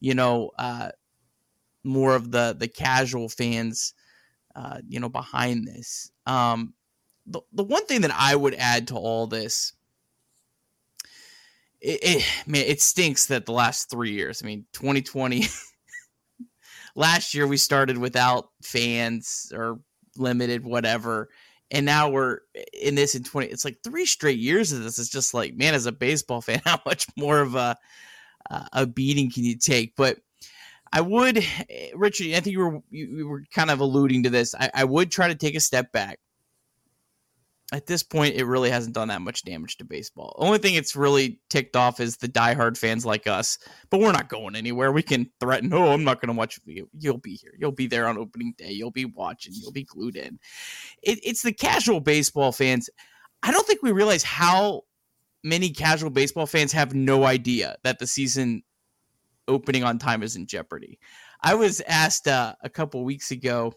you 0.00 0.14
know 0.14 0.50
uh, 0.58 0.90
more 1.84 2.14
of 2.14 2.30
the 2.30 2.56
the 2.58 2.68
casual 2.68 3.28
fans 3.28 3.94
uh, 4.56 4.78
you 4.88 5.00
know 5.00 5.08
behind 5.08 5.66
this. 5.66 6.10
Um, 6.26 6.74
the 7.26 7.40
the 7.52 7.64
one 7.64 7.86
thing 7.86 8.02
that 8.02 8.14
I 8.14 8.34
would 8.34 8.54
add 8.54 8.88
to 8.88 8.96
all 8.96 9.26
this. 9.26 9.72
It, 11.80 12.00
it 12.02 12.24
man, 12.46 12.64
it 12.66 12.82
stinks 12.82 13.26
that 13.26 13.46
the 13.46 13.52
last 13.52 13.90
three 13.90 14.12
years. 14.12 14.42
I 14.42 14.46
mean, 14.46 14.66
2020. 14.72 15.46
last 16.96 17.32
year 17.32 17.46
we 17.46 17.56
started 17.56 17.96
without 17.96 18.48
fans 18.62 19.52
or 19.54 19.78
limited 20.16 20.64
whatever 20.64 21.28
and 21.70 21.84
now 21.84 22.08
we're 22.08 22.40
in 22.72 22.94
this 22.94 23.14
in 23.14 23.22
20 23.22 23.46
it's 23.48 23.64
like 23.64 23.78
three 23.84 24.06
straight 24.06 24.38
years 24.38 24.72
of 24.72 24.82
this 24.82 24.98
it's 24.98 25.08
just 25.08 25.34
like 25.34 25.54
man 25.54 25.74
as 25.74 25.86
a 25.86 25.92
baseball 25.92 26.40
fan 26.42 26.60
how 26.64 26.80
much 26.86 27.06
more 27.16 27.40
of 27.40 27.54
a 27.54 27.76
uh, 28.50 28.64
a 28.72 28.86
beating 28.86 29.30
can 29.30 29.44
you 29.44 29.56
take? 29.56 29.94
But 29.96 30.18
i 30.90 31.02
would 31.02 31.36
eh, 31.36 31.90
richard 31.94 32.28
i 32.28 32.40
think 32.40 32.46
you 32.46 32.60
were 32.60 32.80
you, 32.90 33.28
were 33.28 33.44
kind 33.52 33.70
of 33.70 33.80
alluding 33.80 34.22
to 34.22 34.30
this. 34.30 34.54
I, 34.54 34.70
I 34.74 34.84
would 34.84 35.10
try 35.10 35.28
to 35.28 35.34
take 35.34 35.54
a 35.54 35.60
step 35.60 35.92
back 35.92 36.18
at 37.70 37.86
this 37.86 38.02
point, 38.02 38.34
it 38.34 38.44
really 38.44 38.70
hasn't 38.70 38.94
done 38.94 39.08
that 39.08 39.20
much 39.20 39.44
damage 39.44 39.76
to 39.76 39.84
baseball. 39.84 40.34
Only 40.38 40.58
thing 40.58 40.74
it's 40.74 40.96
really 40.96 41.38
ticked 41.50 41.76
off 41.76 42.00
is 42.00 42.16
the 42.16 42.28
diehard 42.28 42.78
fans 42.78 43.04
like 43.04 43.26
us. 43.26 43.58
But 43.90 44.00
we're 44.00 44.12
not 44.12 44.30
going 44.30 44.56
anywhere. 44.56 44.90
We 44.90 45.02
can 45.02 45.30
threaten, 45.38 45.72
oh, 45.74 45.92
I'm 45.92 46.04
not 46.04 46.20
going 46.20 46.34
to 46.34 46.38
watch 46.38 46.58
you. 46.64 46.88
You'll 46.98 47.18
be 47.18 47.34
here. 47.34 47.52
You'll 47.58 47.72
be 47.72 47.86
there 47.86 48.06
on 48.06 48.16
opening 48.16 48.54
day. 48.56 48.70
You'll 48.70 48.90
be 48.90 49.04
watching. 49.04 49.52
You'll 49.54 49.72
be 49.72 49.84
glued 49.84 50.16
in. 50.16 50.38
It, 51.02 51.18
it's 51.22 51.42
the 51.42 51.52
casual 51.52 52.00
baseball 52.00 52.52
fans. 52.52 52.88
I 53.42 53.52
don't 53.52 53.66
think 53.66 53.82
we 53.82 53.92
realize 53.92 54.22
how 54.22 54.84
many 55.44 55.68
casual 55.68 56.10
baseball 56.10 56.46
fans 56.46 56.72
have 56.72 56.94
no 56.94 57.24
idea 57.24 57.76
that 57.84 57.98
the 57.98 58.06
season 58.06 58.62
opening 59.46 59.84
on 59.84 59.98
time 59.98 60.22
is 60.22 60.36
in 60.36 60.46
jeopardy. 60.46 60.98
I 61.42 61.54
was 61.54 61.82
asked 61.82 62.28
uh, 62.28 62.54
a 62.62 62.70
couple 62.70 63.04
weeks 63.04 63.30
ago 63.30 63.74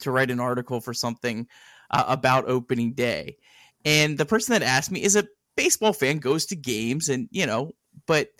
to 0.00 0.10
write 0.10 0.30
an 0.30 0.40
article 0.40 0.80
for 0.80 0.94
something 0.94 1.46
uh, 1.90 2.04
about 2.08 2.48
opening 2.48 2.92
day. 2.92 3.36
And 3.84 4.18
the 4.18 4.26
person 4.26 4.52
that 4.52 4.62
asked 4.62 4.90
me 4.90 5.02
is 5.02 5.16
a 5.16 5.28
baseball 5.56 5.92
fan, 5.92 6.18
goes 6.18 6.46
to 6.46 6.56
games, 6.56 7.08
and 7.08 7.28
you 7.30 7.46
know, 7.46 7.72
but 8.06 8.30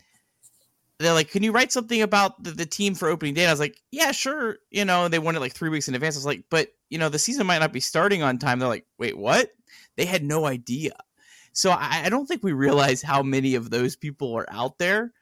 they're 0.99 1.15
like, 1.15 1.31
"Can 1.31 1.43
you 1.43 1.53
write 1.53 1.73
something 1.73 2.03
about 2.03 2.43
the, 2.43 2.51
the 2.51 2.67
team 2.67 2.95
for 2.95 3.09
opening 3.09 3.35
day?" 3.35 3.43
And 3.43 3.51
I 3.51 3.53
was 3.53 3.61
like, 3.61 3.81
"Yeah, 3.91 4.13
sure." 4.13 4.59
You 4.71 4.85
know, 4.85 5.09
they 5.09 5.19
wanted 5.19 5.41
like 5.41 5.55
three 5.55 5.71
weeks 5.71 5.89
in 5.89 5.95
advance. 5.95 6.17
I 6.17 6.19
was 6.19 6.27
like, 6.27 6.45
"But 6.51 6.69
you 6.91 6.99
know, 6.99 7.09
the 7.09 7.19
season 7.19 7.47
might 7.47 7.59
not 7.59 7.73
be 7.73 7.81
starting 7.81 8.23
on 8.23 8.39
time." 8.39 8.59
They're 8.59 8.69
like, 8.69 8.87
"Wait, 8.99 9.17
what?" 9.17 9.51
They 9.97 10.05
had 10.05 10.25
no 10.25 10.47
idea. 10.47 10.93
So 11.53 11.71
I, 11.71 12.03
I 12.05 12.09
don't 12.09 12.27
think 12.27 12.43
we 12.43 12.53
realize 12.53 13.03
how 13.03 13.23
many 13.23 13.55
of 13.55 13.71
those 13.71 13.97
people 13.97 14.35
are 14.35 14.47
out 14.51 14.79
there. 14.79 15.13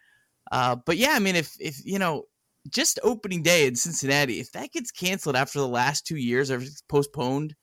Uh, 0.51 0.76
but 0.76 0.97
yeah, 0.97 1.12
I 1.12 1.18
mean, 1.20 1.37
if 1.37 1.57
if 1.61 1.85
you 1.85 1.99
know, 1.99 2.24
just 2.68 2.99
opening 3.03 3.43
day 3.43 3.66
in 3.66 3.76
Cincinnati, 3.76 4.41
if 4.41 4.53
that 4.53 4.72
gets 4.72 4.91
canceled 4.91 5.37
after 5.37 5.59
the 5.59 5.68
last 5.68 6.07
two 6.07 6.16
years 6.16 6.51
or 6.51 6.57
if 6.57 6.62
it's 6.62 6.83
postponed, 6.83 7.55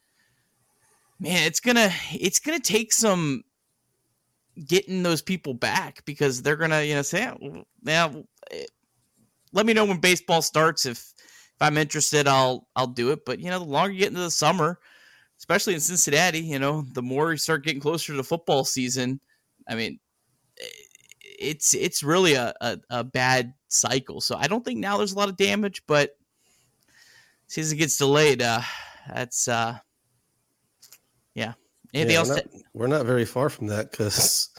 man, 1.20 1.48
it's 1.48 1.60
gonna 1.60 1.90
it's 2.14 2.40
gonna 2.40 2.60
take 2.60 2.94
some 2.94 3.44
getting 4.68 5.04
those 5.04 5.22
people 5.22 5.54
back 5.54 6.04
because 6.06 6.42
they're 6.42 6.56
gonna 6.56 6.82
you 6.84 6.96
know 6.96 7.02
say, 7.02 7.32
yeah, 7.84 8.12
eh, 8.52 8.66
let 9.52 9.66
me 9.66 9.74
know 9.74 9.86
when 9.86 10.00
baseball 10.00 10.42
starts 10.42 10.86
if 10.86 11.14
if 11.56 11.62
I'm 11.62 11.78
interested, 11.78 12.28
I'll 12.28 12.68
I'll 12.76 12.88
do 12.88 13.12
it. 13.12 13.26
But 13.26 13.40
you 13.40 13.50
know, 13.50 13.60
the 13.60 13.66
longer 13.66 13.94
you 13.94 14.00
get 14.00 14.10
into 14.10 14.22
the 14.22 14.32
summer, 14.32 14.80
especially 15.38 15.74
in 15.74 15.80
Cincinnati, 15.80 16.40
you 16.40 16.60
know, 16.60 16.86
the 16.94 17.02
more 17.02 17.32
you 17.32 17.38
start 17.38 17.64
getting 17.64 17.82
closer 17.82 18.14
to 18.14 18.18
the 18.18 18.24
football 18.24 18.66
season. 18.66 19.20
I 19.68 19.76
mean, 19.76 20.00
eh, 20.60 20.66
it's 21.40 21.74
it's 21.74 22.04
really 22.04 22.34
a, 22.34 22.54
a, 22.62 22.78
a 22.90 23.04
bad 23.04 23.54
cycle. 23.70 24.22
So 24.22 24.36
I 24.36 24.48
don't 24.48 24.66
think 24.66 24.80
now 24.80 24.98
there's 24.98 25.14
a 25.14 25.18
lot 25.18 25.30
of 25.30 25.38
damage, 25.38 25.84
but 25.88 26.18
season 27.48 27.78
gets 27.78 27.98
delayed. 27.98 28.42
Uh, 28.42 28.62
that's 29.14 29.48
uh, 29.48 29.78
yeah. 31.36 31.54
Anything 31.94 32.14
yeah, 32.14 32.20
else? 32.20 32.30
We're 32.30 32.36
not, 32.36 32.52
to- 32.52 32.64
we're 32.74 32.88
not, 32.88 33.06
very 33.06 33.26
far 33.26 33.50
from 33.50 33.68
that 33.68 33.92
because 33.92 34.50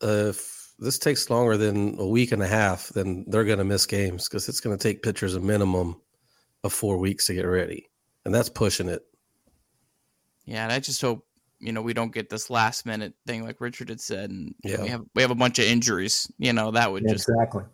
uh, 0.00 0.32
this 0.78 0.98
takes 0.98 1.30
longer 1.30 1.56
than 1.56 1.98
a 1.98 2.06
week 2.06 2.32
and 2.32 2.42
a 2.42 2.46
half, 2.46 2.88
then 2.90 3.24
they're 3.28 3.44
going 3.44 3.58
to 3.58 3.64
miss 3.64 3.86
games 3.86 4.28
because 4.28 4.48
it's 4.48 4.60
going 4.60 4.76
to 4.76 4.82
take 4.82 5.02
pitchers 5.02 5.34
a 5.34 5.40
minimum 5.40 6.00
of 6.64 6.72
four 6.72 6.98
weeks 6.98 7.26
to 7.26 7.34
get 7.34 7.42
ready, 7.42 7.88
and 8.24 8.34
that's 8.34 8.48
pushing 8.48 8.88
it. 8.88 9.02
Yeah, 10.44 10.64
and 10.64 10.72
I 10.72 10.80
just 10.80 11.00
hope 11.00 11.26
you 11.58 11.72
know 11.72 11.82
we 11.82 11.94
don't 11.94 12.12
get 12.12 12.28
this 12.28 12.50
last 12.50 12.84
minute 12.84 13.14
thing 13.26 13.44
like 13.44 13.60
Richard 13.60 13.88
had 13.88 14.00
said, 14.00 14.30
and 14.30 14.54
yeah. 14.62 14.82
we 14.82 14.88
have 14.88 15.04
we 15.14 15.22
have 15.22 15.30
a 15.30 15.36
bunch 15.36 15.58
of 15.58 15.64
injuries. 15.64 16.30
You 16.38 16.52
know 16.52 16.70
that 16.72 16.90
would 16.90 17.04
yeah, 17.04 17.12
just 17.12 17.28
exactly 17.28 17.64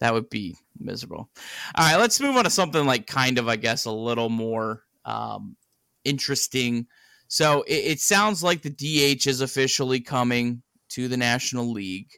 that 0.00 0.12
would 0.12 0.30
be 0.30 0.56
miserable. 0.78 1.28
All 1.74 1.84
right, 1.84 1.96
let's 1.96 2.20
move 2.20 2.36
on 2.36 2.44
to 2.44 2.50
something 2.50 2.84
like 2.86 3.06
kind 3.06 3.38
of 3.38 3.48
I 3.48 3.56
guess 3.56 3.84
a 3.84 3.92
little 3.92 4.28
more 4.28 4.84
um, 5.04 5.56
interesting. 6.04 6.86
So 7.28 7.62
it, 7.62 7.74
it 7.74 8.00
sounds 8.00 8.42
like 8.42 8.62
the 8.62 8.70
DH 8.70 9.26
is 9.26 9.40
officially 9.42 10.00
coming 10.00 10.62
to 10.90 11.08
the 11.08 11.16
National 11.16 11.70
League. 11.70 12.10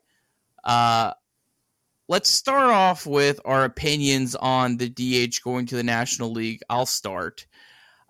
Uh, 0.64 1.12
let's 2.08 2.30
start 2.30 2.70
off 2.70 3.06
with 3.06 3.40
our 3.44 3.64
opinions 3.64 4.34
on 4.36 4.76
the 4.76 4.88
DH 4.88 5.42
going 5.42 5.66
to 5.66 5.76
the 5.76 5.82
National 5.82 6.32
League. 6.32 6.60
I'll 6.70 6.86
start. 6.86 7.46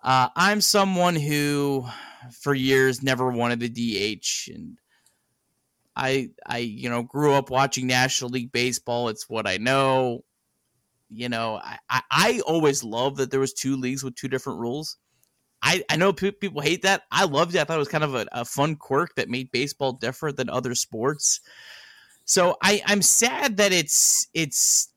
Uh, 0.03 0.29
I'm 0.35 0.61
someone 0.61 1.15
who, 1.15 1.85
for 2.39 2.53
years, 2.53 3.03
never 3.03 3.29
wanted 3.29 3.59
the 3.59 3.69
DH, 3.69 4.49
and 4.53 4.79
I, 5.95 6.29
I, 6.45 6.57
you 6.59 6.89
know, 6.89 7.03
grew 7.03 7.33
up 7.33 7.49
watching 7.49 7.85
National 7.85 8.31
League 8.31 8.51
baseball. 8.51 9.09
It's 9.09 9.29
what 9.29 9.47
I 9.47 9.57
know. 9.57 10.23
You 11.09 11.29
know, 11.29 11.59
I, 11.63 11.77
I, 11.89 12.01
I 12.09 12.41
always 12.47 12.83
loved 12.83 13.17
that 13.17 13.29
there 13.29 13.39
was 13.39 13.53
two 13.53 13.75
leagues 13.75 14.03
with 14.03 14.15
two 14.15 14.27
different 14.27 14.59
rules. 14.59 14.97
I, 15.63 15.83
I 15.89 15.95
know 15.95 16.11
people 16.11 16.61
hate 16.61 16.81
that. 16.83 17.03
I 17.11 17.25
loved 17.25 17.55
it. 17.55 17.59
I 17.59 17.63
thought 17.63 17.75
it 17.75 17.79
was 17.79 17.87
kind 17.87 18.03
of 18.03 18.15
a, 18.15 18.27
a 18.31 18.45
fun 18.45 18.75
quirk 18.75 19.15
that 19.15 19.29
made 19.29 19.51
baseball 19.51 19.93
different 19.93 20.37
than 20.37 20.49
other 20.49 20.73
sports. 20.73 21.39
So 22.25 22.57
I, 22.63 22.81
I'm 22.85 23.01
sad 23.01 23.57
that 23.57 23.71
it's 23.71 24.27
it's 24.33 24.89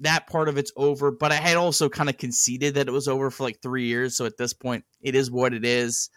that 0.00 0.26
part 0.26 0.48
of 0.48 0.56
it's 0.56 0.72
over, 0.76 1.10
but 1.10 1.30
I 1.30 1.36
had 1.36 1.56
also 1.56 1.88
kind 1.88 2.08
of 2.08 2.16
conceded 2.16 2.74
that 2.74 2.88
it 2.88 2.92
was 2.92 3.06
over 3.06 3.30
for 3.30 3.44
like 3.44 3.60
three 3.60 3.86
years. 3.86 4.16
So 4.16 4.24
at 4.24 4.36
this 4.36 4.52
point, 4.52 4.84
it 5.02 5.14
is 5.14 5.30
what 5.30 5.52
it 5.52 5.64
is. 5.64 6.10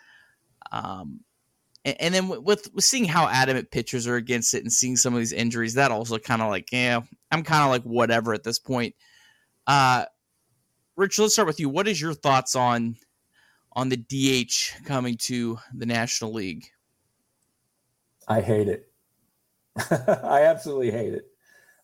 Um, 0.71 1.19
and, 1.85 1.97
and 1.99 2.13
then 2.13 2.29
with, 2.29 2.73
with 2.73 2.83
seeing 2.83 3.05
how 3.05 3.27
adamant 3.27 3.71
pitchers 3.71 4.07
are 4.07 4.15
against 4.15 4.53
it 4.53 4.63
and 4.63 4.71
seeing 4.71 4.95
some 4.95 5.13
of 5.13 5.19
these 5.19 5.33
injuries, 5.33 5.73
that 5.73 5.91
also 5.91 6.17
kind 6.17 6.41
of 6.41 6.49
like, 6.49 6.71
yeah, 6.71 7.01
I'm 7.29 7.43
kind 7.43 7.63
of 7.63 7.69
like 7.69 7.83
whatever 7.83 8.33
at 8.33 8.43
this 8.43 8.57
point. 8.57 8.95
Uh, 9.67 10.05
Rich, 10.95 11.19
let's 11.19 11.33
start 11.33 11.47
with 11.47 11.59
you. 11.59 11.69
What 11.69 11.87
is 11.87 11.99
your 11.99 12.13
thoughts 12.13 12.55
on 12.55 12.95
on 13.73 13.89
the 13.89 13.97
DH 13.97 14.85
coming 14.85 15.17
to 15.17 15.57
the 15.73 15.85
National 15.85 16.33
League? 16.33 16.65
I 18.27 18.41
hate 18.41 18.67
it. 18.67 18.87
I 19.89 20.43
absolutely 20.43 20.91
hate 20.91 21.13
it. 21.13 21.27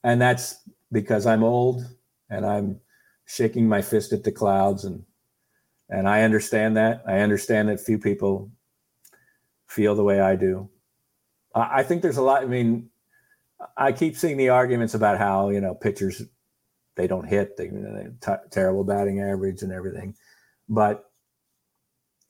And 0.04 0.22
that's 0.22 0.58
because 0.92 1.26
I'm 1.26 1.44
old 1.44 1.86
and 2.30 2.46
I'm 2.46 2.80
shaking 3.26 3.68
my 3.68 3.82
fist 3.82 4.14
at 4.14 4.24
the 4.24 4.32
clouds 4.32 4.86
and 4.86 5.04
and 5.92 6.08
I 6.08 6.22
understand 6.22 6.78
that. 6.78 7.02
I 7.08 7.20
understand 7.20 7.68
that 7.70 7.80
few 7.80 7.98
people 7.98 8.52
feel 9.68 9.96
the 9.96 10.04
way 10.04 10.20
I 10.20 10.36
do. 10.36 10.70
I, 11.56 11.80
I 11.80 11.84
think 11.84 12.04
there's 12.04 12.18
a 12.18 12.22
lot. 12.22 12.44
I 12.44 12.46
mean, 12.46 12.90
I 13.76 13.92
keep 13.92 14.16
seeing 14.16 14.38
the 14.38 14.50
arguments 14.50 14.94
about 14.94 15.18
how 15.18 15.50
you 15.50 15.62
know 15.62 15.74
pitchers 15.74 16.22
they 16.96 17.08
don't 17.08 17.28
hit, 17.28 17.58
they, 17.58 17.68
they 17.68 18.08
t- 18.22 18.48
terrible 18.52 18.84
batting 18.84 19.22
average 19.22 19.62
and 19.62 19.72
everything, 19.72 20.16
but 20.68 21.09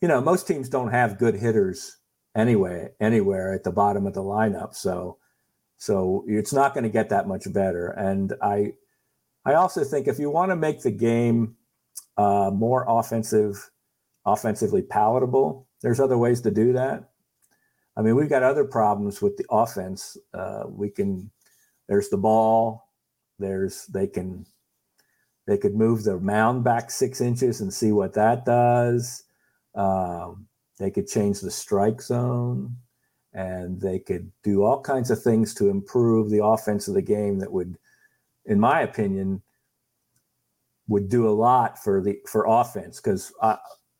you 0.00 0.08
know 0.08 0.20
most 0.20 0.46
teams 0.46 0.68
don't 0.68 0.90
have 0.90 1.18
good 1.18 1.34
hitters 1.34 1.98
anyway 2.36 2.88
anywhere 3.00 3.52
at 3.52 3.64
the 3.64 3.72
bottom 3.72 4.06
of 4.06 4.14
the 4.14 4.22
lineup. 4.22 4.74
So 4.74 5.18
so 5.80 6.24
it's 6.28 6.52
not 6.52 6.74
going 6.74 6.84
to 6.84 6.90
get 6.90 7.08
that 7.08 7.26
much 7.26 7.50
better. 7.54 7.88
And 7.88 8.34
I, 8.42 8.74
I 9.46 9.54
also 9.54 9.82
think 9.82 10.08
if 10.08 10.18
you 10.18 10.28
want 10.28 10.50
to 10.50 10.56
make 10.56 10.82
the 10.82 10.90
game 10.90 11.56
uh, 12.18 12.50
more 12.52 12.84
offensive, 12.86 13.70
offensively 14.26 14.82
palatable, 14.82 15.66
there's 15.80 15.98
other 15.98 16.18
ways 16.18 16.42
to 16.42 16.50
do 16.50 16.74
that. 16.74 17.08
I 17.96 18.02
mean, 18.02 18.14
we've 18.14 18.28
got 18.28 18.42
other 18.42 18.64
problems 18.64 19.22
with 19.22 19.38
the 19.38 19.46
offense. 19.50 20.18
Uh, 20.34 20.64
we 20.68 20.90
can, 20.90 21.30
there's 21.88 22.10
the 22.10 22.18
ball. 22.18 22.90
There's 23.38 23.86
they 23.86 24.06
can, 24.06 24.44
they 25.46 25.56
could 25.56 25.74
move 25.74 26.04
the 26.04 26.20
mound 26.20 26.62
back 26.62 26.90
six 26.90 27.22
inches 27.22 27.62
and 27.62 27.72
see 27.72 27.90
what 27.90 28.12
that 28.12 28.44
does. 28.44 29.22
Um, 29.74 30.46
they 30.78 30.90
could 30.90 31.06
change 31.06 31.40
the 31.40 31.50
strike 31.50 32.00
zone 32.00 32.76
and 33.32 33.80
they 33.80 33.98
could 33.98 34.30
do 34.42 34.64
all 34.64 34.80
kinds 34.80 35.10
of 35.10 35.22
things 35.22 35.54
to 35.54 35.68
improve 35.68 36.30
the 36.30 36.44
offense 36.44 36.88
of 36.88 36.94
the 36.94 37.02
game 37.02 37.38
that 37.38 37.52
would 37.52 37.78
in 38.46 38.58
my 38.58 38.80
opinion 38.80 39.42
would 40.88 41.08
do 41.08 41.28
a 41.28 41.30
lot 41.30 41.78
for 41.82 42.02
the 42.02 42.18
for 42.26 42.46
offense 42.48 43.00
because 43.00 43.32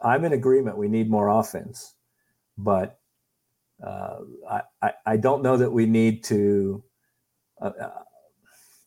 i'm 0.00 0.24
in 0.24 0.32
agreement 0.32 0.76
we 0.76 0.88
need 0.88 1.08
more 1.10 1.28
offense. 1.28 1.94
But 2.58 2.98
uh, 3.82 4.18
I, 4.82 4.92
I 5.06 5.16
don't 5.16 5.42
know 5.42 5.56
that 5.56 5.70
we 5.70 5.86
need 5.86 6.24
to 6.24 6.82
uh, 7.62 7.72
uh, 7.80 8.02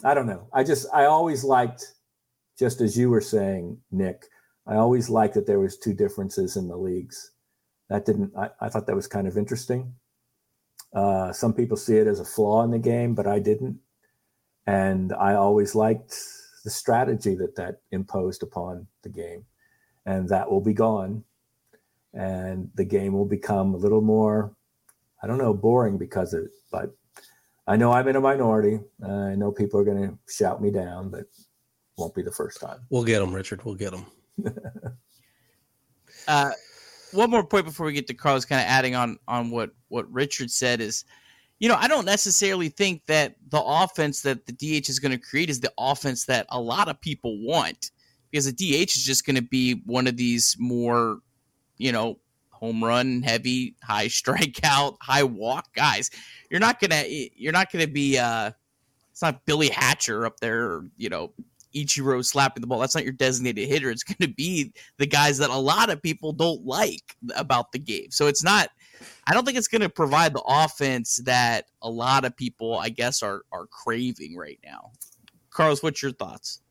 i 0.04 0.14
don't 0.14 0.28
know. 0.28 0.48
I 0.52 0.64
just 0.64 0.88
i 0.94 1.06
always 1.06 1.44
liked 1.44 1.94
just 2.60 2.82
as 2.82 2.98
you 2.98 3.10
were 3.10 3.22
saying 3.22 3.78
nick 3.92 4.26
i 4.68 4.76
always 4.76 5.10
liked 5.10 5.34
that 5.34 5.48
there 5.48 5.60
was 5.60 5.78
two 5.78 5.94
differences 5.94 6.58
in 6.58 6.68
the 6.68 6.78
leagues 6.78 7.32
that 7.90 8.06
didn't 8.06 8.32
I, 8.38 8.50
I 8.62 8.70
thought 8.70 8.88
that 8.88 8.96
was 8.96 9.08
kind 9.08 9.28
of 9.28 9.38
interesting 9.38 9.94
uh, 10.94 11.34
some 11.34 11.54
people 11.54 11.78
see 11.78 11.98
it 11.98 12.08
as 12.08 12.20
a 12.20 12.26
flaw 12.26 12.64
in 12.64 12.72
the 12.72 12.80
game, 12.80 13.16
but 13.16 13.28
I 13.28 13.40
didn't. 13.40 13.80
And 14.68 15.12
I 15.14 15.34
always 15.34 15.76
liked 15.76 16.16
the 16.64 16.70
strategy 16.70 17.36
that 17.36 17.56
that 17.56 17.82
imposed 17.92 18.44
upon 18.44 18.88
the 19.02 19.10
game. 19.10 19.46
And 20.06 20.30
that 20.30 20.50
will 20.50 20.62
be 20.62 20.74
gone. 20.74 21.24
And 22.14 22.70
the 22.76 22.86
game 22.86 23.14
will 23.14 23.26
become 23.26 23.74
a 23.74 23.78
little 23.78 24.02
more, 24.02 24.56
I 25.22 25.28
don't 25.28 25.40
know, 25.40 25.54
boring 25.54 25.98
because 25.98 26.34
of 26.34 26.44
it. 26.44 26.52
But 26.72 26.96
I 27.66 27.76
know 27.76 27.92
I'm 27.92 28.08
in 28.08 28.16
a 28.16 28.22
minority. 28.22 28.80
Uh, 29.04 29.12
I 29.12 29.36
know 29.36 29.52
people 29.52 29.80
are 29.80 29.86
going 29.86 30.10
to 30.10 30.18
shout 30.32 30.62
me 30.62 30.70
down, 30.70 31.10
but 31.10 31.26
won't 31.98 32.14
be 32.14 32.22
the 32.22 32.32
first 32.32 32.62
time. 32.62 32.80
We'll 32.90 33.04
get 33.04 33.20
them, 33.20 33.34
Richard. 33.34 33.64
We'll 33.64 33.76
get 33.76 33.92
them. 33.92 34.06
uh, 36.28 36.52
one 37.12 37.30
more 37.30 37.46
point 37.46 37.66
before 37.66 37.86
we 37.86 37.94
get 37.94 38.08
to 38.08 38.14
Carlos, 38.14 38.46
kind 38.46 38.62
of 38.62 38.68
adding 38.68 38.96
on 38.96 39.18
on 39.28 39.50
what 39.52 39.72
what 39.90 40.12
Richard 40.12 40.52
said 40.52 40.82
is, 40.82 41.06
you 41.60 41.70
know, 41.70 41.76
I 41.76 41.88
don't 41.88 42.06
necessarily 42.06 42.70
think 42.70 43.06
that 43.08 43.36
the 43.50 43.62
offense 43.62 44.22
that 44.22 44.46
the 44.46 44.54
DH 44.54 44.90
is 44.90 45.00
going 45.00 45.12
to 45.12 45.18
create 45.18 45.50
is 45.50 45.60
the 45.60 45.72
offense 45.78 46.26
that 46.26 46.46
a 46.50 46.60
lot 46.60 46.90
of 46.90 47.00
people 47.00 47.40
want, 47.46 47.92
because 48.32 48.46
the 48.46 48.52
DH 48.52 48.96
is 48.96 49.04
just 49.04 49.26
going 49.26 49.36
to 49.36 49.42
be 49.42 49.82
one 49.86 50.08
of 50.08 50.18
these 50.18 50.56
more, 50.60 51.20
you 51.78 51.92
know, 51.92 52.20
home 52.50 52.84
run 52.84 53.22
heavy, 53.22 53.76
high 53.84 54.08
strikeout, 54.08 54.98
high 55.02 55.24
walk 55.24 55.74
guys. 55.76 56.10
You're 56.50 56.60
not 56.60 56.80
gonna 56.80 57.04
you're 57.08 57.52
not 57.52 57.72
gonna 57.72 57.88
be 57.88 58.18
uh, 58.18 58.52
it's 59.12 59.22
not 59.22 59.46
Billy 59.46 59.70
Hatcher 59.70 60.26
up 60.26 60.40
there, 60.40 60.82
you 60.98 61.10
know, 61.10 61.34
Ichiro 61.76 62.24
slapping 62.24 62.62
the 62.62 62.68
ball. 62.68 62.80
That's 62.80 62.96
not 62.96 63.04
your 63.04 63.14
designated 63.14 63.68
hitter. 63.68 63.90
It's 63.90 64.04
going 64.04 64.28
to 64.28 64.34
be 64.34 64.74
the 64.98 65.06
guys 65.06 65.38
that 65.40 65.50
a 65.50 65.58
lot 65.58 65.90
of 65.90 66.02
people 66.02 66.34
don't 66.34 66.66
like 66.66 67.16
about 67.36 67.72
the 67.72 67.80
game. 67.80 68.12
So 68.12 68.28
it's 68.28 68.44
not. 68.44 68.70
I 69.28 69.34
don't 69.34 69.46
think 69.46 69.58
it's 69.58 69.68
going 69.68 69.82
to 69.82 69.90
provide 69.90 70.34
the 70.34 70.44
offense 70.48 71.18
that 71.26 71.66
a 71.82 71.90
lot 71.90 72.26
of 72.26 72.36
people, 72.36 72.78
I 72.78 72.90
guess, 72.90 73.22
are 73.22 73.44
are 73.52 73.68
craving 73.68 74.36
right 74.38 74.60
now. 74.64 74.92
Carlos, 75.50 75.84
what's 75.84 76.02
your 76.02 76.12
thoughts? 76.12 76.62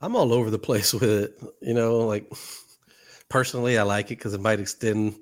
I'm 0.00 0.16
all 0.16 0.32
over 0.32 0.50
the 0.50 0.58
place 0.58 0.92
with 0.94 1.02
it. 1.02 1.40
You 1.60 1.74
know, 1.74 1.98
like 1.98 2.32
personally, 3.28 3.78
I 3.78 3.82
like 3.82 4.06
it 4.06 4.18
because 4.18 4.34
it 4.34 4.40
might 4.40 4.60
extend, 4.60 5.16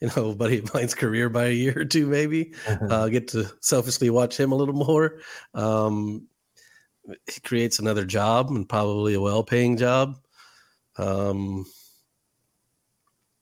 you 0.00 0.10
know, 0.16 0.34
buddy 0.36 0.58
of 0.58 0.72
mine's 0.74 0.94
career 0.94 1.28
by 1.28 1.46
a 1.46 1.52
year 1.52 1.74
or 1.76 1.84
two, 1.84 2.06
maybe. 2.06 2.54
uh, 2.90 3.08
get 3.08 3.28
to 3.28 3.50
selfishly 3.60 4.10
watch 4.10 4.38
him 4.38 4.52
a 4.52 4.56
little 4.56 4.74
more. 4.74 5.20
Um, 5.54 6.28
it 7.08 7.42
creates 7.44 7.78
another 7.78 8.04
job 8.04 8.50
and 8.50 8.68
probably 8.68 9.14
a 9.14 9.20
well-paying 9.20 9.76
job. 9.76 10.18
Um, 10.98 11.66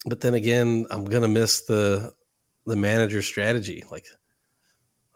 but 0.06 0.20
then 0.20 0.34
again, 0.34 0.86
I'm 0.90 1.04
gonna 1.04 1.28
miss 1.28 1.62
the 1.62 2.12
the 2.66 2.76
manager 2.76 3.22
strategy. 3.22 3.84
Like 3.90 4.06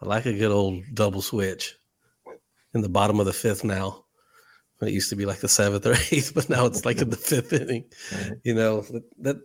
I 0.01 0.05
like 0.05 0.25
a 0.25 0.33
good 0.33 0.51
old 0.51 0.83
double 0.93 1.21
switch 1.21 1.75
in 2.73 2.81
the 2.81 2.89
bottom 2.89 3.19
of 3.19 3.25
the 3.25 3.33
fifth 3.33 3.63
now. 3.63 4.05
It 4.81 4.93
used 4.93 5.09
to 5.09 5.17
be 5.17 5.25
like 5.25 5.39
the 5.39 5.49
seventh 5.49 5.85
or 5.85 5.93
eighth, 6.11 6.33
but 6.33 6.49
now 6.49 6.65
it's 6.65 6.85
like 6.85 7.01
in 7.01 7.09
the 7.09 7.17
fifth 7.31 7.53
inning. 7.53 7.85
You 8.43 8.55
know 8.55 8.81
that, 8.81 9.03
that 9.19 9.35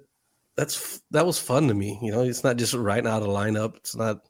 that's 0.56 1.02
that 1.10 1.26
was 1.26 1.38
fun 1.38 1.68
to 1.68 1.74
me. 1.74 1.98
You 2.02 2.12
know, 2.12 2.22
it's 2.22 2.44
not 2.44 2.56
just 2.56 2.74
writing 2.74 3.08
out 3.08 3.22
a 3.22 3.26
lineup. 3.26 3.76
It's 3.76 3.96
not 3.96 4.20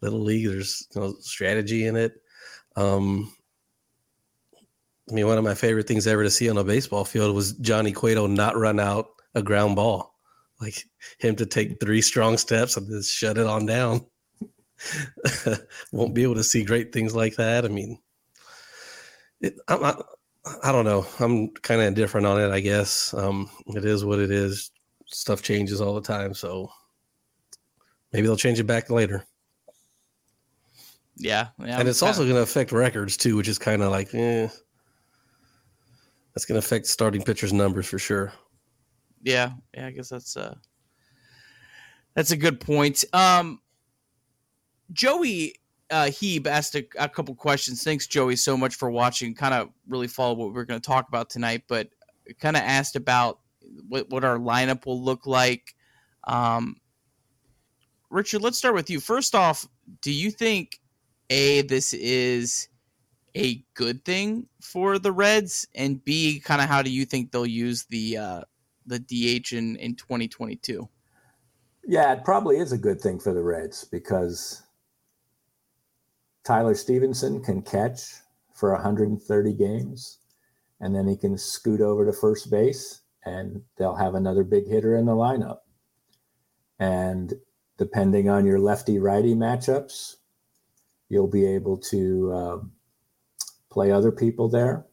little 0.00 0.20
league. 0.20 0.46
There's 0.46 0.86
you 0.94 1.00
know 1.00 1.14
strategy 1.20 1.86
in 1.86 1.96
it. 1.96 2.12
Um, 2.76 3.32
I 5.10 5.14
mean, 5.14 5.26
one 5.26 5.38
of 5.38 5.44
my 5.44 5.54
favorite 5.54 5.88
things 5.88 6.06
ever 6.06 6.22
to 6.22 6.30
see 6.30 6.48
on 6.48 6.58
a 6.58 6.64
baseball 6.64 7.04
field 7.04 7.34
was 7.34 7.52
Johnny 7.54 7.92
Cueto 7.92 8.26
not 8.26 8.56
run 8.56 8.78
out 8.78 9.08
a 9.34 9.42
ground 9.42 9.76
ball, 9.76 10.14
like 10.60 10.84
him 11.18 11.34
to 11.36 11.46
take 11.46 11.80
three 11.80 12.00
strong 12.02 12.38
steps 12.38 12.76
and 12.76 12.88
just 12.88 13.12
shut 13.12 13.38
it 13.38 13.46
on 13.46 13.66
down. 13.66 14.06
won't 15.92 16.14
be 16.14 16.22
able 16.22 16.34
to 16.34 16.44
see 16.44 16.64
great 16.64 16.92
things 16.92 17.14
like 17.14 17.36
that. 17.36 17.64
I 17.64 17.68
mean, 17.68 17.98
it, 19.40 19.56
I'm, 19.68 19.84
I, 19.84 19.96
I 20.62 20.72
don't 20.72 20.84
know. 20.84 21.06
I'm 21.20 21.50
kind 21.50 21.80
of 21.80 21.88
indifferent 21.88 22.26
on 22.26 22.40
it. 22.40 22.50
I 22.50 22.60
guess 22.60 23.12
um, 23.14 23.50
it 23.68 23.84
is 23.84 24.04
what 24.04 24.18
it 24.18 24.30
is. 24.30 24.70
Stuff 25.06 25.42
changes 25.42 25.80
all 25.80 25.94
the 25.94 26.00
time, 26.00 26.32
so 26.32 26.70
maybe 28.12 28.26
they'll 28.26 28.36
change 28.36 28.58
it 28.58 28.64
back 28.64 28.88
later. 28.88 29.24
Yeah, 31.16 31.48
yeah 31.58 31.78
and 31.78 31.88
it's 31.88 32.02
also 32.02 32.22
going 32.22 32.36
to 32.36 32.42
affect 32.42 32.72
records 32.72 33.16
too, 33.16 33.36
which 33.36 33.48
is 33.48 33.58
kind 33.58 33.82
of 33.82 33.90
like, 33.90 34.14
eh, 34.14 34.48
that's 36.34 36.44
going 36.44 36.60
to 36.60 36.64
affect 36.64 36.86
starting 36.86 37.22
pitchers' 37.22 37.52
numbers 37.52 37.86
for 37.86 37.98
sure. 37.98 38.32
Yeah, 39.22 39.52
yeah, 39.74 39.86
I 39.86 39.90
guess 39.90 40.08
that's 40.08 40.36
uh 40.36 40.54
that's 42.14 42.30
a 42.30 42.36
good 42.36 42.60
point. 42.60 43.04
Um, 43.12 43.60
Joey 44.92 45.54
uh, 45.90 46.06
Heeb 46.06 46.46
asked 46.46 46.74
a, 46.74 46.86
a 46.98 47.08
couple 47.08 47.34
questions. 47.34 47.82
Thanks, 47.84 48.06
Joey, 48.06 48.36
so 48.36 48.56
much 48.56 48.74
for 48.74 48.90
watching. 48.90 49.34
Kind 49.34 49.54
of 49.54 49.70
really 49.86 50.08
follow 50.08 50.34
what 50.34 50.52
we're 50.52 50.64
going 50.64 50.80
to 50.80 50.86
talk 50.86 51.08
about 51.08 51.30
tonight, 51.30 51.64
but 51.68 51.88
kind 52.40 52.56
of 52.56 52.62
asked 52.62 52.96
about 52.96 53.40
what, 53.88 54.10
what 54.10 54.24
our 54.24 54.38
lineup 54.38 54.86
will 54.86 55.00
look 55.00 55.26
like. 55.26 55.74
Um, 56.24 56.76
Richard, 58.10 58.42
let's 58.42 58.58
start 58.58 58.74
with 58.74 58.90
you. 58.90 59.00
First 59.00 59.34
off, 59.34 59.66
do 60.00 60.12
you 60.12 60.30
think 60.30 60.80
a 61.30 61.62
this 61.62 61.94
is 61.94 62.68
a 63.36 63.64
good 63.74 64.04
thing 64.04 64.46
for 64.60 64.98
the 64.98 65.12
Reds, 65.12 65.66
and 65.74 66.04
b 66.04 66.40
kind 66.40 66.60
of 66.60 66.68
how 66.68 66.82
do 66.82 66.90
you 66.90 67.04
think 67.04 67.30
they'll 67.30 67.46
use 67.46 67.84
the 67.84 68.16
uh, 68.16 68.40
the 68.86 68.98
DH 68.98 69.52
in 69.52 69.76
in 69.76 69.94
2022? 69.96 70.88
Yeah, 71.84 72.12
it 72.12 72.24
probably 72.24 72.58
is 72.58 72.72
a 72.72 72.78
good 72.78 73.00
thing 73.00 73.18
for 73.18 73.34
the 73.34 73.42
Reds 73.42 73.84
because 73.84 74.62
Tyler 76.44 76.74
Stephenson 76.74 77.42
can 77.42 77.62
catch 77.62 78.02
for 78.54 78.72
130 78.72 79.52
games, 79.54 80.18
and 80.80 80.94
then 80.94 81.08
he 81.08 81.16
can 81.16 81.36
scoot 81.36 81.80
over 81.80 82.06
to 82.06 82.12
first 82.12 82.50
base, 82.50 83.00
and 83.24 83.62
they'll 83.76 83.96
have 83.96 84.14
another 84.14 84.44
big 84.44 84.68
hitter 84.68 84.96
in 84.96 85.06
the 85.06 85.12
lineup. 85.12 85.58
And 86.78 87.34
depending 87.78 88.28
on 88.28 88.46
your 88.46 88.58
lefty 88.58 88.98
righty 88.98 89.34
matchups, 89.34 90.16
you'll 91.08 91.28
be 91.28 91.46
able 91.46 91.76
to 91.76 92.32
uh, 92.32 92.58
play 93.72 93.90
other 93.90 94.12
people 94.12 94.48
there. 94.48 94.84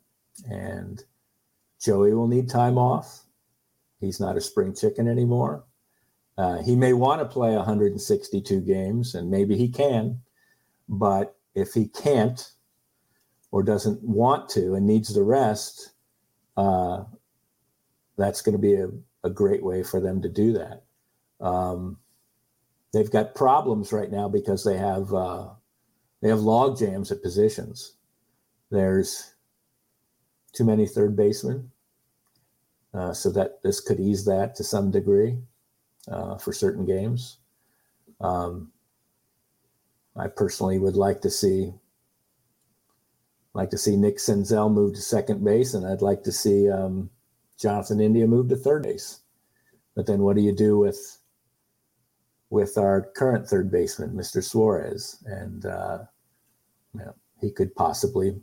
And 0.50 1.04
Joey 1.82 2.14
will 2.14 2.28
need 2.28 2.50
time 2.50 2.78
off. 2.78 3.26
He's 4.00 4.20
not 4.20 4.38
a 4.38 4.42
spring 4.42 4.74
chicken 4.74 5.08
anymore. 5.08 5.66
Uh, 6.38 6.62
he 6.62 6.76
may 6.76 6.94
want 6.94 7.20
to 7.20 7.26
play 7.26 7.54
162 7.56 8.62
games, 8.62 9.14
and 9.14 9.30
maybe 9.30 9.58
he 9.58 9.68
can. 9.68 10.22
But 10.88 11.36
if 11.54 11.74
he 11.74 11.90
can't 11.90 12.50
or 13.52 13.62
doesn't 13.62 14.02
want 14.02 14.48
to 14.50 14.76
and 14.76 14.88
needs 14.88 15.14
the 15.14 15.24
rest, 15.24 15.92
uh, 16.56 17.04
that's 18.18 18.42
going 18.42 18.54
to 18.54 18.62
be 18.62 18.76
a, 18.76 18.90
a, 19.24 19.30
great 19.30 19.64
way 19.64 19.84
for 19.84 20.00
them 20.00 20.22
to 20.22 20.30
do 20.30 20.54
that. 20.54 20.84
Um, 21.40 21.98
they've 22.94 23.12
got 23.12 23.36
problems 23.36 23.92
right 23.92 24.12
now 24.12 24.30
because 24.30 24.64
they 24.64 24.78
have 24.78 25.14
uh, 25.14 25.50
they 26.22 26.30
have 26.30 26.40
log 26.40 26.78
jams 26.78 27.12
at 27.12 27.24
positions. 27.24 27.96
There's 28.72 29.34
too 30.54 30.64
many 30.64 30.86
third 30.86 31.16
basemen, 31.16 31.72
uh, 32.94 33.14
so 33.14 33.32
that 33.32 33.62
this 33.64 33.80
could 33.80 34.00
ease 34.00 34.26
that 34.26 34.56
to 34.56 34.64
some 34.64 34.92
degree 34.92 35.38
uh, 36.08 36.38
for 36.38 36.54
certain 36.54 36.86
games. 36.86 37.38
Um, 38.22 38.72
I 40.16 40.28
personally 40.28 40.80
would 40.80 40.96
like 40.96 41.22
to 41.22 41.30
see 41.30 41.74
like 43.54 43.70
to 43.72 43.78
see 43.78 43.98
Nick 43.98 44.18
Senzel 44.18 44.72
move 44.72 44.94
to 44.94 45.02
second 45.02 45.44
base, 45.44 45.74
and 45.74 45.86
I'd 45.86 46.02
like 46.02 46.24
to 46.24 46.32
see 46.32 46.70
um, 46.70 47.10
Jonathan 47.60 48.00
India 48.00 48.28
move 48.28 48.50
to 48.50 48.56
third 48.56 48.84
base. 48.84 49.22
But 49.96 50.06
then, 50.06 50.22
what 50.22 50.36
do 50.36 50.42
you 50.42 50.54
do 50.54 50.78
with 50.78 51.18
with 52.50 52.78
our 52.78 53.10
current 53.16 53.48
third 53.48 53.72
baseman, 53.72 54.12
Mr. 54.12 54.44
Suarez? 54.44 55.24
And 55.26 55.66
uh, 55.66 56.00
you 56.94 57.02
know, 57.02 57.16
he 57.42 57.52
could 57.52 57.76
possibly, 57.76 58.40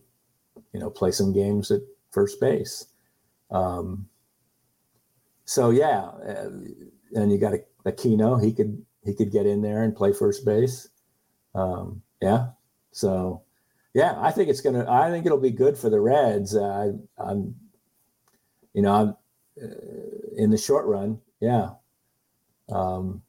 you 0.77 0.81
know, 0.81 0.91
play 0.91 1.11
some 1.11 1.33
games 1.33 1.71
at 1.71 1.81
first 2.11 2.39
base. 2.39 2.85
Um, 3.51 4.11
so 5.47 5.71
yeah, 5.71 6.01
uh, 6.01 6.51
and 7.15 7.33
you 7.33 7.39
got 7.39 7.55
a, 7.55 7.65
Aquino. 7.87 8.45
He 8.45 8.53
could 8.53 8.85
he 9.03 9.15
could 9.15 9.33
get 9.33 9.47
in 9.47 9.63
there 9.63 9.85
and 9.85 9.97
play 9.97 10.13
first 10.13 10.45
base. 10.45 10.91
Um, 11.55 12.03
yeah. 12.21 12.49
So 12.93 13.43
yeah, 13.95 14.17
I 14.19 14.33
think 14.33 14.51
it's 14.51 14.61
gonna. 14.61 14.85
I 14.87 15.11
think 15.11 15.25
it'll 15.25 15.41
be 15.41 15.51
good 15.51 15.79
for 15.79 15.89
the 15.89 15.99
Reds. 15.99 16.55
Uh, 16.55 16.93
I, 17.19 17.31
am 17.31 17.55
you 18.75 18.83
know, 18.83 18.93
I'm 18.93 19.09
uh, 19.63 19.75
in 20.37 20.51
the 20.51 20.59
short 20.59 20.85
run. 20.85 21.19
Yeah. 21.41 21.71
Um, 22.71 23.23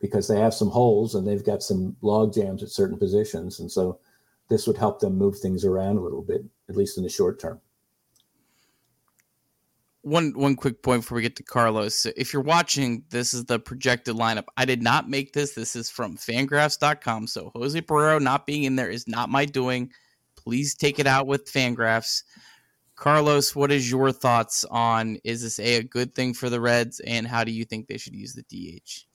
because 0.00 0.26
they 0.26 0.40
have 0.40 0.54
some 0.54 0.70
holes 0.70 1.14
and 1.14 1.24
they've 1.24 1.44
got 1.44 1.62
some 1.62 1.94
log 2.00 2.34
jams 2.34 2.64
at 2.64 2.70
certain 2.70 2.98
positions, 2.98 3.60
and 3.60 3.70
so 3.70 4.00
this 4.48 4.66
would 4.66 4.76
help 4.76 4.98
them 4.98 5.16
move 5.16 5.38
things 5.38 5.64
around 5.64 5.96
a 5.96 6.00
little 6.00 6.22
bit, 6.22 6.44
at 6.70 6.76
least 6.76 6.96
in 6.96 7.04
the 7.04 7.10
short 7.10 7.38
term 7.38 7.60
one 10.02 10.32
one 10.34 10.56
quick 10.56 10.82
point 10.82 11.02
before 11.02 11.16
we 11.16 11.22
get 11.22 11.36
to 11.36 11.42
Carlos. 11.42 12.06
If 12.16 12.32
you're 12.32 12.42
watching, 12.42 13.04
this 13.10 13.34
is 13.34 13.44
the 13.44 13.58
projected 13.58 14.16
lineup. 14.16 14.46
I 14.56 14.64
did 14.64 14.82
not 14.82 15.08
make 15.08 15.32
this. 15.32 15.52
This 15.52 15.76
is 15.76 15.90
from 15.90 16.16
fangraphs.com. 16.16 17.26
So 17.26 17.50
Jose 17.54 17.80
Barrero 17.82 18.20
not 18.20 18.46
being 18.46 18.64
in 18.64 18.76
there 18.76 18.90
is 18.90 19.06
not 19.06 19.28
my 19.28 19.44
doing. 19.44 19.90
Please 20.36 20.74
take 20.74 20.98
it 20.98 21.06
out 21.06 21.26
with 21.26 21.52
Fangraphs. 21.52 22.22
Carlos, 22.96 23.54
what 23.54 23.70
is 23.70 23.90
your 23.90 24.12
thoughts 24.12 24.64
on 24.70 25.18
is 25.24 25.42
this 25.42 25.58
a, 25.58 25.76
a 25.76 25.82
good 25.82 26.14
thing 26.14 26.34
for 26.34 26.50
the 26.50 26.60
Reds 26.60 27.00
and 27.00 27.26
how 27.26 27.44
do 27.44 27.52
you 27.52 27.64
think 27.64 27.86
they 27.86 27.98
should 27.98 28.14
use 28.14 28.34
the 28.34 28.42
DH? 28.42 29.06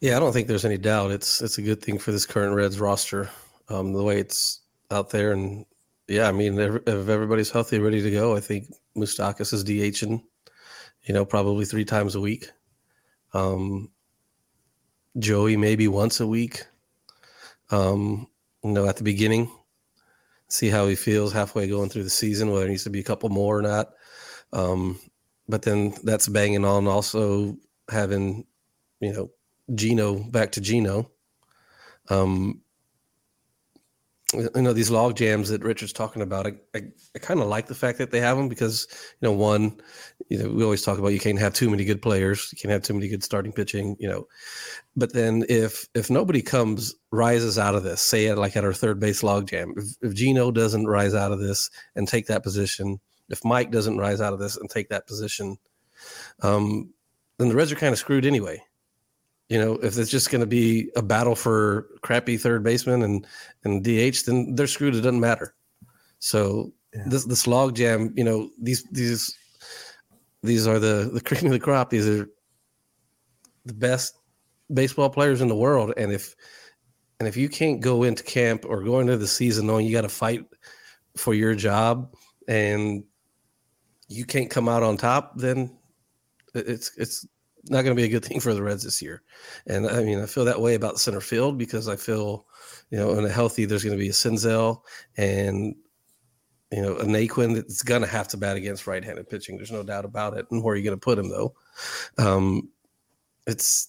Yeah, 0.00 0.16
I 0.16 0.20
don't 0.20 0.32
think 0.32 0.48
there's 0.48 0.64
any 0.64 0.78
doubt. 0.78 1.10
It's 1.10 1.42
it's 1.42 1.58
a 1.58 1.62
good 1.62 1.82
thing 1.82 1.98
for 1.98 2.10
this 2.10 2.26
current 2.26 2.54
Reds 2.54 2.80
roster. 2.80 3.30
Um, 3.68 3.92
the 3.92 4.02
way 4.02 4.18
it's 4.18 4.60
out 4.90 5.10
there 5.10 5.32
and 5.32 5.64
yeah, 6.12 6.28
I 6.28 6.32
mean, 6.32 6.58
if 6.58 6.86
everybody's 6.86 7.50
healthy, 7.50 7.78
ready 7.78 8.02
to 8.02 8.10
go, 8.10 8.36
I 8.36 8.40
think 8.40 8.66
Moustakas 8.96 9.52
is 9.54 9.64
DHing, 9.64 10.22
you 11.04 11.14
know, 11.14 11.24
probably 11.24 11.64
three 11.64 11.86
times 11.86 12.14
a 12.14 12.20
week. 12.20 12.50
Um, 13.32 13.90
Joey 15.18 15.56
maybe 15.56 15.88
once 15.88 16.20
a 16.20 16.26
week. 16.26 16.64
Um, 17.70 18.28
you 18.62 18.72
know, 18.72 18.86
at 18.86 18.96
the 18.96 19.04
beginning, 19.04 19.50
see 20.48 20.68
how 20.68 20.86
he 20.86 20.94
feels 20.94 21.32
halfway 21.32 21.66
going 21.66 21.88
through 21.88 22.04
the 22.04 22.10
season, 22.10 22.50
whether 22.50 22.66
it 22.66 22.68
needs 22.68 22.84
to 22.84 22.90
be 22.90 23.00
a 23.00 23.04
couple 23.04 23.30
more 23.30 23.58
or 23.58 23.62
not. 23.62 23.92
Um, 24.52 25.00
but 25.48 25.62
then 25.62 25.94
that's 26.04 26.28
banging 26.28 26.66
on 26.66 26.86
also 26.86 27.56
having, 27.90 28.44
you 29.00 29.12
know, 29.14 29.30
Geno 29.74 30.18
back 30.24 30.52
to 30.52 30.60
Geno. 30.60 31.10
Um, 32.10 32.61
you 34.32 34.62
know 34.62 34.72
these 34.72 34.90
log 34.90 35.16
jams 35.16 35.48
that 35.48 35.62
Richard's 35.62 35.92
talking 35.92 36.22
about. 36.22 36.46
I, 36.46 36.52
I, 36.74 36.82
I 37.14 37.18
kind 37.18 37.40
of 37.40 37.46
like 37.46 37.66
the 37.66 37.74
fact 37.74 37.98
that 37.98 38.10
they 38.10 38.20
have 38.20 38.36
them 38.36 38.48
because 38.48 38.86
you 39.20 39.28
know 39.28 39.32
one, 39.32 39.80
you 40.28 40.38
know 40.38 40.48
we 40.48 40.64
always 40.64 40.82
talk 40.82 40.98
about 40.98 41.08
you 41.08 41.20
can't 41.20 41.38
have 41.38 41.54
too 41.54 41.70
many 41.70 41.84
good 41.84 42.02
players, 42.02 42.48
you 42.52 42.58
can't 42.58 42.72
have 42.72 42.82
too 42.82 42.94
many 42.94 43.08
good 43.08 43.24
starting 43.24 43.52
pitching, 43.52 43.96
you 43.98 44.08
know. 44.08 44.26
But 44.96 45.12
then 45.12 45.44
if 45.48 45.88
if 45.94 46.10
nobody 46.10 46.42
comes 46.42 46.94
rises 47.10 47.58
out 47.58 47.74
of 47.74 47.82
this, 47.82 48.00
say 48.00 48.26
at 48.28 48.38
like 48.38 48.56
at 48.56 48.64
our 48.64 48.72
third 48.72 49.00
base 49.00 49.22
log 49.22 49.48
jam, 49.48 49.74
if, 49.76 49.84
if 50.02 50.14
Geno 50.14 50.50
doesn't 50.50 50.86
rise 50.86 51.14
out 51.14 51.32
of 51.32 51.40
this 51.40 51.70
and 51.96 52.08
take 52.08 52.26
that 52.26 52.42
position, 52.42 53.00
if 53.28 53.44
Mike 53.44 53.70
doesn't 53.70 53.98
rise 53.98 54.20
out 54.20 54.32
of 54.32 54.38
this 54.38 54.56
and 54.56 54.68
take 54.70 54.88
that 54.88 55.06
position, 55.06 55.58
um, 56.42 56.92
then 57.38 57.48
the 57.48 57.54
Reds 57.54 57.72
are 57.72 57.76
kind 57.76 57.92
of 57.92 57.98
screwed 57.98 58.26
anyway 58.26 58.62
you 59.52 59.58
know, 59.58 59.74
if 59.82 59.98
it's 59.98 60.10
just 60.10 60.30
going 60.30 60.40
to 60.40 60.46
be 60.46 60.90
a 60.96 61.02
battle 61.02 61.34
for 61.34 61.88
crappy 62.00 62.38
third 62.38 62.62
baseman 62.62 63.02
and 63.02 63.26
and 63.64 63.84
DH, 63.84 64.24
then 64.24 64.54
they're 64.54 64.66
screwed. 64.66 64.94
It 64.94 65.02
doesn't 65.02 65.20
matter. 65.20 65.54
So 66.20 66.72
yeah. 66.94 67.02
this 67.06 67.26
this 67.26 67.46
log 67.46 67.76
jam, 67.76 68.14
you 68.16 68.24
know, 68.24 68.48
these 68.58 68.82
these 68.84 69.36
these 70.42 70.66
are 70.66 70.78
the 70.78 71.10
the 71.12 71.20
cream 71.24 71.44
of 71.44 71.52
the 71.52 71.60
crop. 71.60 71.90
These 71.90 72.08
are 72.08 72.30
the 73.66 73.74
best 73.74 74.14
baseball 74.72 75.10
players 75.10 75.42
in 75.42 75.48
the 75.48 75.54
world, 75.54 75.92
and 75.98 76.10
if 76.10 76.34
and 77.20 77.28
if 77.28 77.36
you 77.36 77.50
can't 77.50 77.82
go 77.82 78.04
into 78.04 78.22
camp 78.22 78.64
or 78.66 78.82
go 78.82 79.00
into 79.00 79.18
the 79.18 79.28
season 79.28 79.66
knowing 79.66 79.84
you 79.84 79.92
got 79.92 80.00
to 80.00 80.08
fight 80.08 80.46
for 81.14 81.34
your 81.34 81.54
job 81.54 82.14
and 82.48 83.04
you 84.08 84.24
can't 84.24 84.48
come 84.48 84.66
out 84.66 84.82
on 84.82 84.96
top, 84.96 85.36
then 85.36 85.76
it's 86.54 86.96
it's 86.96 87.26
not 87.64 87.82
going 87.82 87.96
to 87.96 88.00
be 88.00 88.04
a 88.04 88.08
good 88.08 88.24
thing 88.24 88.40
for 88.40 88.54
the 88.54 88.62
Reds 88.62 88.84
this 88.84 89.00
year. 89.00 89.22
And 89.66 89.86
I 89.86 90.02
mean, 90.02 90.20
I 90.20 90.26
feel 90.26 90.44
that 90.44 90.60
way 90.60 90.74
about 90.74 90.98
center 91.00 91.20
field 91.20 91.58
because 91.58 91.88
I 91.88 91.96
feel, 91.96 92.46
you 92.90 92.98
know, 92.98 93.18
in 93.18 93.24
a 93.24 93.28
healthy, 93.28 93.64
there's 93.64 93.84
going 93.84 93.96
to 93.96 94.02
be 94.02 94.10
a 94.10 94.12
Senzel 94.12 94.82
and, 95.16 95.74
you 96.70 96.82
know, 96.82 96.96
a 96.96 97.04
Naquin 97.04 97.54
that's 97.54 97.82
going 97.82 98.02
to 98.02 98.08
have 98.08 98.28
to 98.28 98.36
bat 98.36 98.56
against 98.56 98.86
right 98.86 99.04
handed 99.04 99.28
pitching. 99.28 99.56
There's 99.56 99.70
no 99.70 99.82
doubt 99.82 100.04
about 100.04 100.36
it. 100.36 100.46
And 100.50 100.62
where 100.62 100.74
are 100.74 100.76
you 100.76 100.84
going 100.84 100.98
to 100.98 101.04
put 101.04 101.18
him, 101.18 101.28
though? 101.28 101.54
Um, 102.18 102.70
it's, 103.46 103.88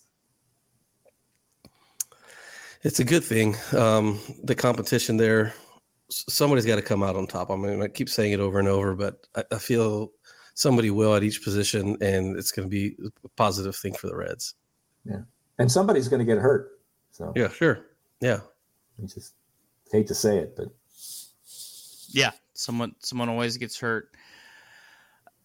It's 2.84 3.00
a 3.00 3.06
good 3.06 3.24
thing. 3.24 3.56
Um, 3.72 4.20
the 4.44 4.56
competition 4.56 5.16
there, 5.16 5.54
somebody's 6.10 6.66
got 6.66 6.76
to 6.76 6.82
come 6.82 7.02
out 7.02 7.16
on 7.16 7.28
top. 7.28 7.50
I 7.50 7.56
mean, 7.56 7.82
I 7.82 7.88
keep 7.88 8.10
saying 8.10 8.34
it 8.34 8.42
over 8.42 8.60
and 8.60 8.68
over, 8.68 8.94
but 8.94 9.26
I, 9.38 9.44
I 9.54 9.58
feel 9.58 10.12
somebody 10.54 10.92
will 10.92 11.16
at 11.16 11.24
each 11.24 11.44
position, 11.44 11.98
and 12.02 12.38
it's 12.38 12.52
going 12.52 12.68
to 12.68 12.70
be 12.70 12.96
a 13.24 13.30
positive 13.30 13.76
thing 13.76 13.94
for 13.94 14.08
the 14.08 14.16
Reds. 14.16 14.56
Yeah, 15.06 15.22
and 15.60 15.72
somebody's 15.72 16.08
going 16.08 16.20
to 16.20 16.26
get 16.26 16.38
hurt. 16.38 16.80
So 17.12 17.34
yeah, 17.36 17.50
sure, 17.50 17.86
yeah. 18.22 18.42
I 19.02 19.06
just 19.06 19.34
hate 19.92 20.08
to 20.08 20.16
say 20.16 20.38
it, 20.38 20.56
but 20.56 20.68
yeah, 22.10 22.32
someone 22.54 22.96
someone 23.00 23.30
always 23.30 23.58
gets 23.58 23.80
hurt. 23.80 24.10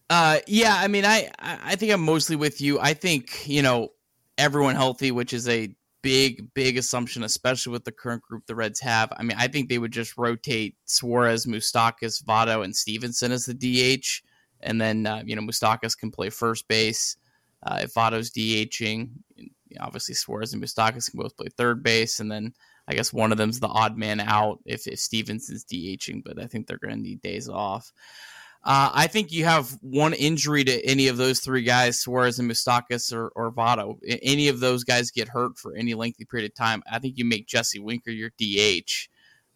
Uh, 0.09 0.39
yeah, 0.47 0.75
I 0.75 0.87
mean, 0.87 1.05
I 1.05 1.29
I 1.39 1.75
think 1.75 1.91
I'm 1.91 2.01
mostly 2.01 2.35
with 2.35 2.61
you. 2.61 2.79
I 2.79 2.93
think 2.93 3.47
you 3.47 3.61
know 3.61 3.89
everyone 4.37 4.75
healthy, 4.75 5.11
which 5.11 5.33
is 5.33 5.47
a 5.47 5.69
big 6.01 6.53
big 6.53 6.77
assumption, 6.77 7.23
especially 7.23 7.71
with 7.71 7.83
the 7.83 7.91
current 7.91 8.21
group 8.21 8.45
the 8.45 8.55
Reds 8.55 8.79
have. 8.79 9.11
I 9.17 9.23
mean, 9.23 9.37
I 9.37 9.47
think 9.47 9.69
they 9.69 9.77
would 9.77 9.91
just 9.91 10.17
rotate 10.17 10.75
Suarez, 10.85 11.45
Moustakas, 11.45 12.23
Votto, 12.23 12.63
and 12.63 12.75
Stephenson 12.75 13.31
as 13.31 13.45
the 13.45 13.53
DH, 13.53 14.23
and 14.61 14.79
then 14.79 15.05
uh, 15.05 15.21
you 15.25 15.35
know 15.35 15.41
Moustakas 15.41 15.97
can 15.97 16.11
play 16.11 16.29
first 16.29 16.67
base. 16.67 17.17
Uh, 17.63 17.79
if 17.83 17.93
Votto's 17.93 18.31
DHing, 18.31 19.09
obviously 19.79 20.15
Suarez 20.15 20.53
and 20.53 20.63
Moustakas 20.63 21.09
can 21.09 21.19
both 21.19 21.35
play 21.35 21.47
third 21.49 21.83
base, 21.83 22.19
and 22.19 22.31
then 22.31 22.53
I 22.87 22.93
guess 22.93 23.13
one 23.13 23.31
of 23.31 23.37
them's 23.37 23.59
the 23.59 23.67
odd 23.67 23.97
man 23.97 24.19
out 24.19 24.59
if 24.65 24.87
if 24.87 24.99
Stephenson's 24.99 25.65
DHing, 25.65 26.23
but 26.23 26.41
I 26.41 26.47
think 26.47 26.67
they're 26.67 26.77
going 26.77 26.95
to 26.95 27.01
need 27.01 27.21
days 27.21 27.49
off. 27.49 27.91
Uh, 28.63 28.91
I 28.93 29.07
think 29.07 29.31
you 29.31 29.45
have 29.45 29.77
one 29.81 30.13
injury 30.13 30.65
to 30.65 30.85
any 30.85 31.07
of 31.07 31.15
those 31.15 31.39
three 31.39 31.61
guys, 31.61 31.97
Suarez 31.97 32.39
and 32.39 32.51
Moustakas 32.51 33.13
or, 33.13 33.29
or 33.29 33.51
Votto. 33.51 33.97
Any 34.21 34.49
of 34.49 34.59
those 34.59 34.83
guys 34.83 35.11
get 35.11 35.29
hurt 35.29 35.57
for 35.57 35.75
any 35.75 35.93
lengthy 35.93 36.25
period 36.25 36.51
of 36.51 36.55
time. 36.55 36.83
I 36.91 36.99
think 36.99 37.17
you 37.17 37.23
make 37.23 37.47
Jesse 37.47 37.79
Winker 37.79 38.11
your 38.11 38.31
DH. 38.37 39.07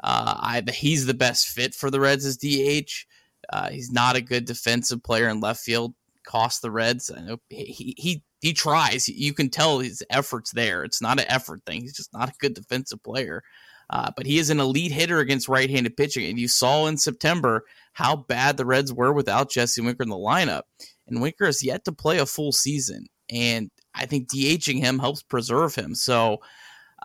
Uh, 0.02 0.36
I, 0.38 0.64
he's 0.72 1.06
the 1.06 1.14
best 1.14 1.50
fit 1.50 1.76
for 1.76 1.92
the 1.92 2.00
Reds 2.00 2.26
as 2.26 2.38
DH. 2.38 3.06
Uh, 3.54 3.70
he's 3.70 3.92
not 3.92 4.16
a 4.16 4.22
good 4.22 4.46
defensive 4.46 5.04
player 5.04 5.30
in 5.30 5.40
left 5.40 5.62
field. 5.62 5.94
Cost 6.26 6.64
the 6.64 6.72
Reds. 6.72 7.12
I 7.16 7.22
know 7.22 7.38
he, 7.50 7.94
he 7.98 8.24
he 8.42 8.54
tries. 8.54 9.08
You 9.08 9.32
can 9.34 9.50
tell 9.50 9.78
his 9.78 10.02
efforts 10.10 10.52
there. 10.52 10.84
It's 10.84 11.04
not 11.04 11.20
an 11.20 11.28
effort 11.30 11.62
thing. 11.66 11.82
He's 11.82 11.96
just 11.96 12.12
not 12.14 12.30
a 12.30 12.38
good 12.40 12.56
defensive 12.56 13.04
player. 13.04 13.44
Uh, 13.92 14.10
but 14.18 14.26
he 14.26 14.40
is 14.40 14.50
an 14.50 14.60
elite 14.60 14.92
hitter 14.92 15.20
against 15.20 15.48
right-handed 15.48 15.96
pitching, 15.96 16.26
and 16.28 16.40
you 16.40 16.48
saw 16.48 16.88
in 16.88 16.98
September 16.98 17.64
how 17.92 18.16
bad 18.16 18.58
the 18.58 18.66
Reds 18.66 18.92
were 18.92 19.14
without 19.14 19.52
Jesse 19.52 19.82
Winker 19.82 20.02
in 20.02 20.10
the 20.10 20.16
lineup. 20.16 20.64
And 21.06 21.22
Winker 21.22 21.46
has 21.46 21.62
yet 21.62 21.86
to 21.86 21.92
play 21.92 22.18
a 22.18 22.26
full 22.26 22.54
season, 22.54 23.06
and 23.30 23.70
I 23.94 24.08
think 24.08 24.32
DHing 24.32 24.80
him 24.80 24.98
helps 24.98 25.22
preserve 25.22 25.76
him. 25.76 25.94
So, 25.94 26.38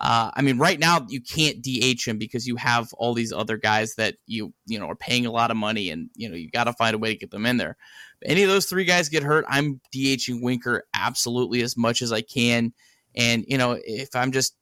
uh, 0.01 0.31
I 0.35 0.43
mean, 0.43 0.59
right 0.59 0.79
now 0.79 1.05
you 1.09 1.21
can't 1.21 1.63
DH 1.63 2.07
him 2.07 2.19
because 2.19 2.47
you 2.47 2.57
have 2.57 2.93
all 2.95 3.15
these 3.15 3.33
other 3.33 3.57
guys 3.57 3.97
that 3.97 4.15
you 4.27 4.53
you 4.67 4.79
know 4.79 4.89
are 4.89 4.97
paying 4.97 5.27
a 5.27 5.33
lot 5.33 5.51
of 5.51 5.57
money, 5.57 5.91
and 5.91 6.09
you 6.15 6.29
know 6.29 6.37
you 6.37 6.51
got 6.51 6.65
to 6.65 6.73
find 6.75 6.95
a 6.95 6.99
way 6.99 7.13
to 7.13 7.19
get 7.19 7.31
them 7.31 7.47
in 7.47 7.57
there. 7.57 7.77
If 8.21 8.31
any 8.31 8.43
of 8.43 8.49
those 8.49 8.67
three 8.67 8.85
guys 8.85 9.09
get 9.09 9.25
hurt, 9.25 9.45
I'm 9.49 9.81
DHing 9.93 10.43
Winker 10.43 10.85
absolutely 10.95 11.63
as 11.63 11.77
much 11.77 12.01
as 12.01 12.13
I 12.13 12.21
can. 12.21 12.73
And 13.17 13.45
you 13.49 13.59
know, 13.59 13.79
if 13.85 14.15
I'm 14.15 14.31
just 14.31 14.57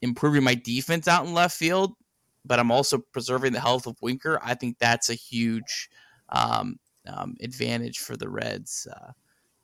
improving 0.00 0.44
my 0.44 0.54
defense 0.54 1.06
out 1.08 1.26
in 1.26 1.34
left 1.34 1.56
field, 1.56 1.92
but 2.46 2.58
I'm 2.58 2.70
also 2.70 2.98
preserving 3.12 3.52
the 3.52 3.60
health 3.60 3.86
of 3.86 4.00
Winker. 4.00 4.40
I 4.42 4.54
think 4.54 4.78
that's 4.78 5.10
a 5.10 5.14
huge 5.14 5.90
um, 6.30 6.78
um, 7.06 7.36
advantage 7.42 7.98
for 7.98 8.16
the 8.16 8.30
Reds. 8.30 8.88
Uh, 8.90 9.12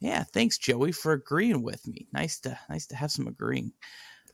yeah, 0.00 0.24
thanks 0.24 0.58
Joey 0.58 0.92
for 0.92 1.12
agreeing 1.12 1.62
with 1.62 1.86
me. 1.88 2.06
Nice 2.12 2.38
to 2.40 2.58
nice 2.68 2.86
to 2.88 2.96
have 2.96 3.10
some 3.10 3.28
agreeing. 3.28 3.72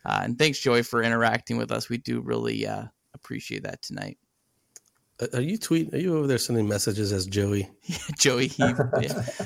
Uh, 0.04 0.20
and 0.24 0.38
thanks 0.38 0.58
Joey 0.58 0.82
for 0.82 1.02
interacting 1.02 1.56
with 1.56 1.70
us. 1.70 1.88
We 1.88 1.98
do 1.98 2.20
really 2.20 2.66
uh, 2.66 2.84
appreciate 3.14 3.64
that 3.64 3.82
tonight. 3.82 4.18
Are 5.34 5.40
you 5.40 5.58
tweeting? 5.58 5.94
Are 5.94 5.98
you 5.98 6.16
over 6.16 6.26
there 6.26 6.38
sending 6.38 6.66
messages 6.66 7.12
as 7.12 7.26
Joey? 7.26 7.70
Yeah, 7.84 7.96
Joey. 8.18 8.50
Yeah. 8.58 8.72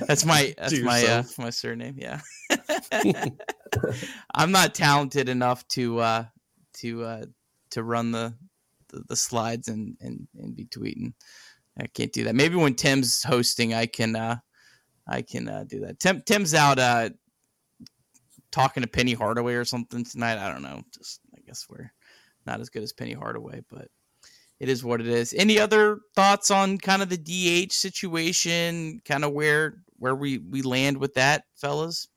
That's 0.06 0.24
my 0.24 0.54
that's 0.58 0.80
my 0.80 1.04
uh, 1.04 1.22
my 1.38 1.50
surname. 1.50 1.96
Yeah. 1.98 2.20
I'm 4.34 4.52
not 4.52 4.74
talented 4.74 5.28
enough 5.28 5.66
to 5.68 6.00
uh, 6.00 6.24
to 6.78 7.04
uh, 7.04 7.24
to 7.70 7.82
run 7.82 8.12
the, 8.12 8.34
the, 8.88 9.02
the 9.08 9.16
slides 9.16 9.68
and, 9.68 9.96
and 10.00 10.26
and 10.38 10.56
be 10.56 10.64
tweeting. 10.66 11.12
I 11.78 11.86
can't 11.88 12.12
do 12.12 12.24
that. 12.24 12.34
Maybe 12.34 12.56
when 12.56 12.74
Tim's 12.74 13.22
hosting, 13.22 13.74
I 13.74 13.86
can 13.86 14.16
uh, 14.16 14.36
I 15.06 15.22
can 15.22 15.48
uh, 15.48 15.64
do 15.66 15.80
that. 15.80 16.00
Tim 16.00 16.22
Tim's 16.24 16.54
out 16.54 16.78
uh, 16.78 17.10
talking 18.56 18.82
to 18.82 18.88
Penny 18.88 19.12
Hardaway 19.12 19.52
or 19.52 19.66
something 19.66 20.02
tonight. 20.02 20.38
I 20.38 20.50
don't 20.50 20.62
know. 20.62 20.82
Just 20.96 21.20
I 21.36 21.40
guess 21.46 21.66
we're 21.68 21.92
not 22.46 22.58
as 22.60 22.70
good 22.70 22.82
as 22.82 22.92
Penny 22.92 23.12
Hardaway, 23.12 23.62
but 23.70 23.88
it 24.60 24.70
is 24.70 24.82
what 24.82 25.02
it 25.02 25.08
is. 25.08 25.34
Any 25.36 25.60
other 25.60 25.98
thoughts 26.14 26.50
on 26.50 26.78
kind 26.78 27.02
of 27.02 27.10
the 27.10 27.18
DH 27.66 27.72
situation? 27.72 29.02
Kind 29.04 29.26
of 29.26 29.32
where 29.32 29.82
where 29.98 30.14
we 30.14 30.38
we 30.38 30.62
land 30.62 30.96
with 30.96 31.12
that, 31.14 31.44
fellas? 31.54 32.08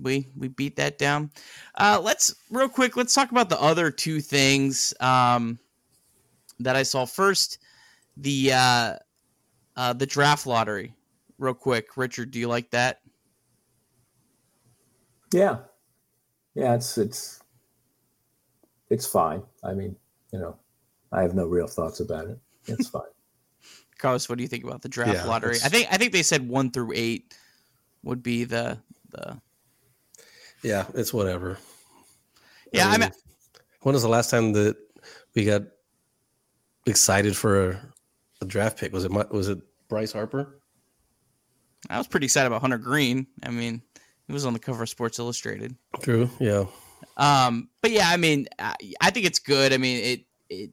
we 0.00 0.28
we 0.36 0.46
beat 0.46 0.76
that 0.76 0.96
down. 0.96 1.32
Uh, 1.74 2.00
let's 2.00 2.32
real 2.52 2.68
quick. 2.68 2.96
Let's 2.96 3.12
talk 3.12 3.32
about 3.32 3.48
the 3.48 3.60
other 3.60 3.90
two 3.90 4.20
things 4.20 4.94
um, 5.00 5.58
that 6.60 6.76
I 6.76 6.84
saw. 6.84 7.04
First, 7.04 7.58
the 8.16 8.52
uh, 8.52 8.94
uh, 9.76 9.92
the 9.92 10.06
draft 10.06 10.46
lottery. 10.46 10.94
Real 11.36 11.54
quick, 11.54 11.96
Richard, 11.96 12.30
do 12.30 12.38
you 12.38 12.46
like 12.46 12.70
that? 12.70 13.00
Yeah, 15.32 15.58
yeah. 16.54 16.74
It's 16.74 16.98
it's 16.98 17.40
it's 18.90 19.06
fine. 19.06 19.42
I 19.62 19.74
mean, 19.74 19.96
you 20.32 20.38
know, 20.38 20.56
I 21.12 21.22
have 21.22 21.34
no 21.34 21.46
real 21.46 21.66
thoughts 21.66 22.00
about 22.00 22.28
it. 22.28 22.38
It's 22.66 22.88
fine. 22.90 23.02
Carlos, 23.98 24.28
what 24.28 24.38
do 24.38 24.42
you 24.42 24.48
think 24.48 24.64
about 24.64 24.82
the 24.82 24.88
draft 24.88 25.14
yeah, 25.14 25.24
lottery? 25.24 25.56
I 25.64 25.68
think 25.68 25.88
I 25.90 25.96
think 25.96 26.12
they 26.12 26.22
said 26.22 26.48
one 26.48 26.70
through 26.70 26.92
eight 26.94 27.34
would 28.02 28.22
be 28.22 28.44
the 28.44 28.78
the 29.10 29.40
yeah, 30.62 30.86
it's 30.94 31.12
whatever. 31.12 31.58
Yeah, 32.72 32.88
I 32.88 32.92
mean, 32.92 33.02
I 33.02 33.04
mean, 33.06 33.12
when 33.82 33.92
was 33.94 34.02
the 34.02 34.08
last 34.08 34.30
time 34.30 34.52
that 34.52 34.76
we 35.34 35.44
got 35.44 35.62
excited 36.86 37.36
for 37.36 37.70
a, 37.70 37.80
a 38.42 38.44
draft 38.44 38.78
pick? 38.78 38.92
Was 38.92 39.04
it 39.04 39.12
was 39.12 39.48
it 39.48 39.58
Bryce 39.88 40.12
Harper? 40.12 40.60
I 41.90 41.98
was 41.98 42.06
pretty 42.06 42.26
excited 42.26 42.48
about 42.48 42.60
Hunter 42.60 42.78
Greene. 42.78 43.26
I 43.42 43.50
mean, 43.50 43.82
he 44.28 44.32
was 44.32 44.46
on 44.46 44.52
the 44.52 44.58
cover 44.58 44.82
of 44.82 44.88
Sports 44.88 45.18
Illustrated. 45.18 45.74
True. 46.02 46.30
Yeah. 46.38 46.66
Um, 47.16 47.70
but 47.82 47.90
yeah, 47.90 48.08
I 48.08 48.16
mean, 48.18 48.46
I, 48.58 48.76
I 49.00 49.10
think 49.10 49.26
it's 49.26 49.40
good. 49.40 49.72
I 49.72 49.78
mean, 49.78 50.04
it 50.04 50.24
it. 50.48 50.70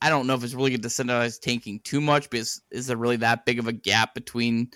I 0.00 0.08
don't 0.10 0.26
know 0.26 0.34
if 0.34 0.42
it's 0.42 0.54
really 0.54 0.70
going 0.70 0.82
to 0.82 0.88
incentivize 0.88 1.40
tanking 1.40 1.80
too 1.80 2.00
much 2.00 2.28
because 2.28 2.60
is 2.70 2.86
there 2.86 2.96
really 2.96 3.16
that 3.16 3.46
big 3.46 3.58
of 3.58 3.66
a 3.66 3.72
gap 3.72 4.14
between 4.14 4.70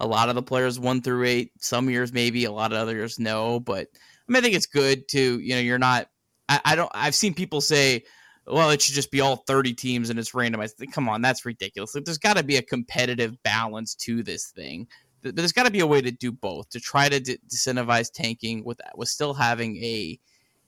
a 0.00 0.06
lot 0.06 0.28
of 0.28 0.34
the 0.34 0.42
players 0.42 0.78
one 0.78 1.00
through 1.00 1.24
eight. 1.24 1.52
Some 1.60 1.88
years 1.88 2.12
maybe, 2.12 2.44
a 2.44 2.52
lot 2.52 2.72
of 2.72 2.78
other 2.78 2.94
years 2.94 3.18
no. 3.18 3.60
But 3.60 3.88
I 3.94 4.32
mean, 4.32 4.38
I 4.38 4.40
think 4.40 4.54
it's 4.54 4.66
good 4.66 5.06
to 5.08 5.38
you 5.38 5.54
know 5.54 5.60
you're 5.60 5.78
not. 5.78 6.08
I, 6.48 6.60
I 6.64 6.76
don't. 6.76 6.90
I've 6.94 7.14
seen 7.14 7.34
people 7.34 7.60
say, 7.60 8.04
well, 8.46 8.70
it 8.70 8.80
should 8.80 8.94
just 8.94 9.10
be 9.10 9.20
all 9.20 9.36
30 9.36 9.74
teams 9.74 10.10
and 10.10 10.18
it's 10.18 10.30
randomized. 10.32 10.74
Come 10.92 11.08
on, 11.08 11.20
that's 11.20 11.44
ridiculous. 11.44 11.94
Like, 11.94 12.04
there's 12.04 12.18
got 12.18 12.36
to 12.36 12.44
be 12.44 12.56
a 12.56 12.62
competitive 12.62 13.42
balance 13.42 13.94
to 13.96 14.22
this 14.22 14.50
thing. 14.50 14.86
But 15.22 15.36
there's 15.36 15.52
got 15.52 15.64
to 15.64 15.72
be 15.72 15.80
a 15.80 15.86
way 15.86 16.00
to 16.00 16.10
do 16.10 16.32
both 16.32 16.68
to 16.70 16.80
try 16.80 17.08
to 17.08 17.20
de- 17.20 17.38
disincentivize 17.48 18.10
tanking 18.12 18.64
with 18.64 18.80
with 18.94 19.08
still 19.08 19.34
having 19.34 19.76
a 19.76 20.18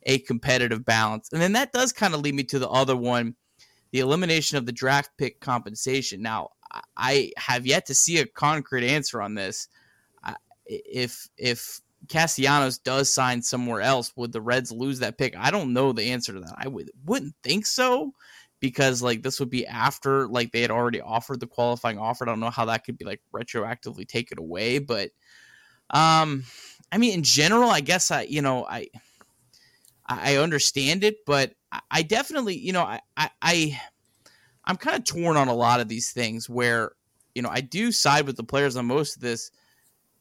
a 0.05 0.19
competitive 0.21 0.85
balance. 0.85 1.31
And 1.33 1.41
then 1.41 1.53
that 1.53 1.73
does 1.73 1.93
kind 1.93 2.15
of 2.15 2.21
lead 2.21 2.35
me 2.35 2.45
to 2.45 2.59
the 2.59 2.69
other 2.69 2.97
one, 2.97 3.35
the 3.91 4.01
elimination 4.01 4.59
of 4.59 4.67
the 4.67 4.73
draft 4.73 5.11
pick 5.19 5.41
compensation. 5.41 6.23
Now, 6.23 6.51
I 6.97 7.33
have 7.37 7.67
yet 7.67 7.87
to 7.87 7.95
see 7.95 8.19
a 8.19 8.27
concrete 8.27 8.87
answer 8.87 9.21
on 9.23 9.35
this. 9.35 9.69
If 10.67 11.29
if 11.39 11.81
Castellanos 12.09 12.79
does 12.79 13.13
sign 13.13 13.43
somewhere 13.43 13.81
else, 13.81 14.13
would 14.17 14.33
the 14.33 14.41
Reds 14.41 14.71
lose 14.71 14.99
that 14.99 15.17
pick? 15.19 15.35
I 15.37 15.51
don't 15.51 15.73
know 15.73 15.93
the 15.93 16.11
answer 16.13 16.35
to 16.35 16.41
that. 16.41 16.55
I 16.59 16.69
would 16.69 16.91
wouldn't 17.07 17.35
think 17.43 17.65
so 17.67 18.13
because 18.61 19.03
like 19.03 19.23
this 19.23 19.41
would 19.41 19.51
be 19.51 19.67
after 19.67 20.27
like 20.29 20.53
they 20.53 20.63
had 20.63 20.71
already 20.71 21.01
offered 21.01 21.41
the 21.41 21.47
qualifying 21.47 21.99
offer. 21.99 22.25
I 22.25 22.31
don't 22.31 22.41
know 22.41 22.51
how 22.51 22.67
that 22.67 22.85
could 22.85 22.99
be 22.99 23.05
like 23.05 23.21
retroactively 23.33 24.07
taken 24.07 24.39
away, 24.39 24.79
but 24.79 25.11
um 25.91 26.45
I 26.91 26.99
mean 26.99 27.15
in 27.15 27.23
general, 27.23 27.71
I 27.71 27.81
guess 27.81 28.11
I 28.11 28.23
you 28.23 28.43
know 28.43 28.65
I 28.65 28.89
I 30.07 30.37
understand 30.37 31.05
it, 31.05 31.25
but 31.27 31.53
I 31.91 32.03
definitely 32.03 32.57
you 32.59 32.73
know 32.73 32.83
I 32.83 33.01
I, 33.17 33.81
I'm 34.69 34.77
kind 34.77 34.97
of 34.97 35.05
torn 35.05 35.37
on 35.37 35.49
a 35.49 35.55
lot 35.55 35.81
of 35.81 35.89
these 35.89 36.13
things 36.13 36.49
where, 36.49 36.93
you 37.35 37.41
know, 37.41 37.49
I 37.49 37.63
do 37.63 37.91
side 37.91 38.27
with 38.27 38.37
the 38.37 38.45
players 38.45 38.77
on 38.77 38.85
most 38.85 39.17
of 39.17 39.23
this, 39.23 39.51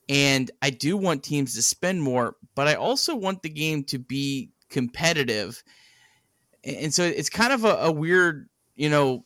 and 0.07 0.49
I 0.61 0.69
do 0.69 0.95
want 0.95 1.23
teams 1.23 1.53
to 1.55 1.61
spend 1.61 2.01
more, 2.01 2.37
but 2.55 2.67
I 2.67 2.75
also 2.75 3.13
want 3.13 3.41
the 3.41 3.49
game 3.49 3.83
to 3.85 3.99
be 3.99 4.51
competitive. 4.69 5.61
And 6.67 6.93
so 6.93 7.03
it's 7.03 7.29
kind 7.29 7.53
of 7.53 7.63
a, 7.63 7.75
a 7.75 7.91
weird, 7.91 8.49
you 8.75 8.89
know, 8.89 9.25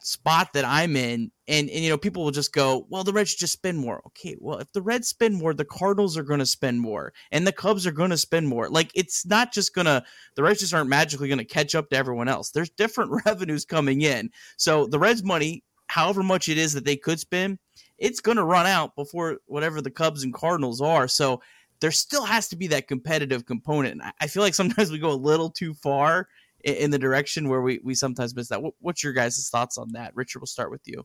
spot 0.00 0.52
that 0.54 0.64
I'm 0.64 0.96
in. 0.96 1.30
and 1.46 1.68
and 1.68 1.84
you 1.84 1.90
know 1.90 1.98
people 1.98 2.24
will 2.24 2.30
just 2.30 2.52
go, 2.52 2.86
well, 2.88 3.04
the 3.04 3.12
Reds 3.12 3.34
just 3.34 3.52
spend 3.52 3.78
more. 3.78 4.02
Okay, 4.06 4.36
well, 4.40 4.58
if 4.58 4.72
the 4.72 4.82
Reds 4.82 5.08
spend 5.08 5.36
more, 5.36 5.54
the 5.54 5.64
Cardinals 5.64 6.16
are 6.16 6.22
going 6.22 6.40
to 6.40 6.46
spend 6.46 6.80
more, 6.80 7.12
and 7.30 7.46
the 7.46 7.52
Cubs 7.52 7.86
are 7.86 7.92
going 7.92 8.10
to 8.10 8.16
spend 8.16 8.48
more. 8.48 8.68
Like 8.68 8.90
it's 8.94 9.26
not 9.26 9.52
just 9.52 9.74
gonna 9.74 10.04
the 10.34 10.42
Reds 10.42 10.60
just 10.60 10.74
aren't 10.74 10.88
magically 10.88 11.28
going 11.28 11.38
to 11.38 11.44
catch 11.44 11.74
up 11.74 11.90
to 11.90 11.96
everyone 11.96 12.28
else. 12.28 12.50
There's 12.50 12.70
different 12.70 13.22
revenues 13.26 13.64
coming 13.64 14.02
in, 14.02 14.30
so 14.56 14.86
the 14.86 14.98
Reds' 14.98 15.22
money, 15.22 15.64
however 15.88 16.22
much 16.22 16.48
it 16.48 16.58
is 16.58 16.72
that 16.74 16.84
they 16.84 16.96
could 16.96 17.20
spend, 17.20 17.58
it's 17.98 18.20
going 18.20 18.36
to 18.36 18.44
run 18.44 18.66
out 18.66 18.96
before 18.96 19.38
whatever 19.46 19.80
the 19.80 19.90
Cubs 19.90 20.24
and 20.24 20.34
Cardinals 20.34 20.80
are. 20.80 21.08
So 21.08 21.42
there 21.80 21.90
still 21.90 22.24
has 22.24 22.48
to 22.48 22.56
be 22.56 22.66
that 22.68 22.88
competitive 22.88 23.46
component. 23.46 24.02
I 24.20 24.26
feel 24.26 24.42
like 24.42 24.54
sometimes 24.54 24.90
we 24.90 24.98
go 24.98 25.10
a 25.10 25.14
little 25.14 25.50
too 25.50 25.74
far 25.74 26.28
in 26.64 26.90
the 26.90 26.98
direction 26.98 27.48
where 27.48 27.62
we, 27.62 27.80
we 27.82 27.94
sometimes 27.94 28.34
miss 28.34 28.48
that. 28.48 28.62
What's 28.80 29.04
your 29.04 29.12
guys' 29.12 29.48
thoughts 29.50 29.78
on 29.78 29.92
that? 29.92 30.14
Richard, 30.14 30.40
we'll 30.40 30.46
start 30.46 30.70
with 30.70 30.82
you. 30.86 31.04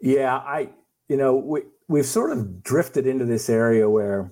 Yeah, 0.00 0.36
I, 0.36 0.70
you 1.08 1.16
know, 1.16 1.34
we, 1.34 1.62
we've 1.88 2.06
sort 2.06 2.30
of 2.30 2.62
drifted 2.62 3.06
into 3.06 3.24
this 3.24 3.48
area 3.48 3.88
where 3.90 4.30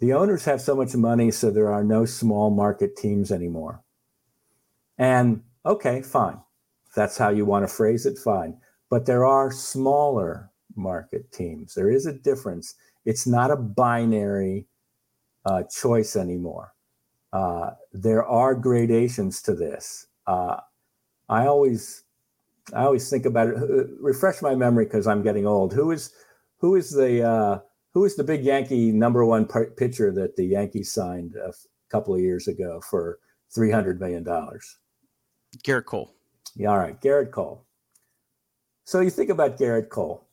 the 0.00 0.12
owners 0.12 0.44
have 0.44 0.60
so 0.60 0.74
much 0.74 0.94
money, 0.94 1.30
so 1.30 1.50
there 1.50 1.72
are 1.72 1.84
no 1.84 2.04
small 2.04 2.50
market 2.50 2.96
teams 2.96 3.32
anymore. 3.32 3.82
And 4.98 5.42
okay, 5.64 6.02
fine. 6.02 6.40
If 6.88 6.94
that's 6.94 7.16
how 7.16 7.30
you 7.30 7.46
want 7.46 7.66
to 7.66 7.74
phrase 7.74 8.04
it, 8.04 8.18
fine. 8.18 8.58
But 8.90 9.06
there 9.06 9.24
are 9.24 9.50
smaller 9.50 10.50
market 10.76 11.32
teams. 11.32 11.74
There 11.74 11.90
is 11.90 12.06
a 12.06 12.12
difference. 12.12 12.74
It's 13.04 13.26
not 13.26 13.50
a 13.50 13.56
binary 13.56 14.66
uh, 15.46 15.62
choice 15.64 16.16
anymore. 16.16 16.73
Uh, 17.34 17.72
there 17.92 18.24
are 18.24 18.54
gradations 18.54 19.42
to 19.42 19.54
this. 19.54 20.06
Uh, 20.28 20.56
I 21.28 21.46
always, 21.48 22.04
I 22.72 22.84
always 22.84 23.10
think 23.10 23.26
about 23.26 23.48
it. 23.48 23.56
Uh, 23.56 23.86
refresh 24.00 24.40
my 24.40 24.54
memory 24.54 24.84
because 24.84 25.08
I'm 25.08 25.22
getting 25.22 25.44
old. 25.44 25.74
Who 25.74 25.90
is, 25.90 26.14
who 26.58 26.76
is 26.76 26.92
the, 26.92 27.22
uh, 27.28 27.58
who 27.92 28.04
is 28.04 28.14
the 28.14 28.22
big 28.22 28.44
Yankee 28.44 28.92
number 28.92 29.24
one 29.24 29.46
pitcher 29.46 30.12
that 30.12 30.36
the 30.36 30.44
Yankees 30.44 30.92
signed 30.92 31.34
a 31.34 31.52
couple 31.90 32.14
of 32.14 32.20
years 32.20 32.46
ago 32.46 32.80
for 32.88 33.18
three 33.52 33.70
hundred 33.70 34.00
million 34.00 34.22
dollars? 34.22 34.78
Gerrit 35.64 35.86
Cole. 35.86 36.14
Yeah, 36.54 36.70
all 36.70 36.78
right, 36.78 37.00
Gerrit 37.00 37.32
Cole. 37.32 37.66
So 38.84 39.00
you 39.00 39.10
think 39.10 39.30
about 39.30 39.58
Gerrit 39.58 39.88
Cole. 39.88 40.28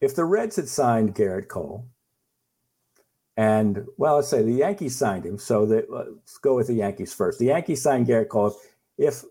If 0.00 0.14
the 0.14 0.24
Reds 0.24 0.56
had 0.56 0.68
signed 0.68 1.16
Gerrit 1.16 1.48
Cole, 1.48 1.88
and 3.36 3.84
well, 3.96 4.16
let's 4.16 4.28
say 4.28 4.42
the 4.42 4.52
Yankees 4.52 4.96
signed 4.96 5.26
him. 5.26 5.38
So 5.38 5.66
that, 5.66 5.88
uh, 5.90 6.04
let's 6.12 6.38
go 6.38 6.54
with 6.54 6.68
the 6.68 6.74
Yankees 6.74 7.12
first. 7.12 7.38
The 7.38 7.46
Yankees 7.46 7.82
signed 7.82 8.06
Gerrit 8.06 8.28
Cole. 8.28 8.56
If 8.96 9.24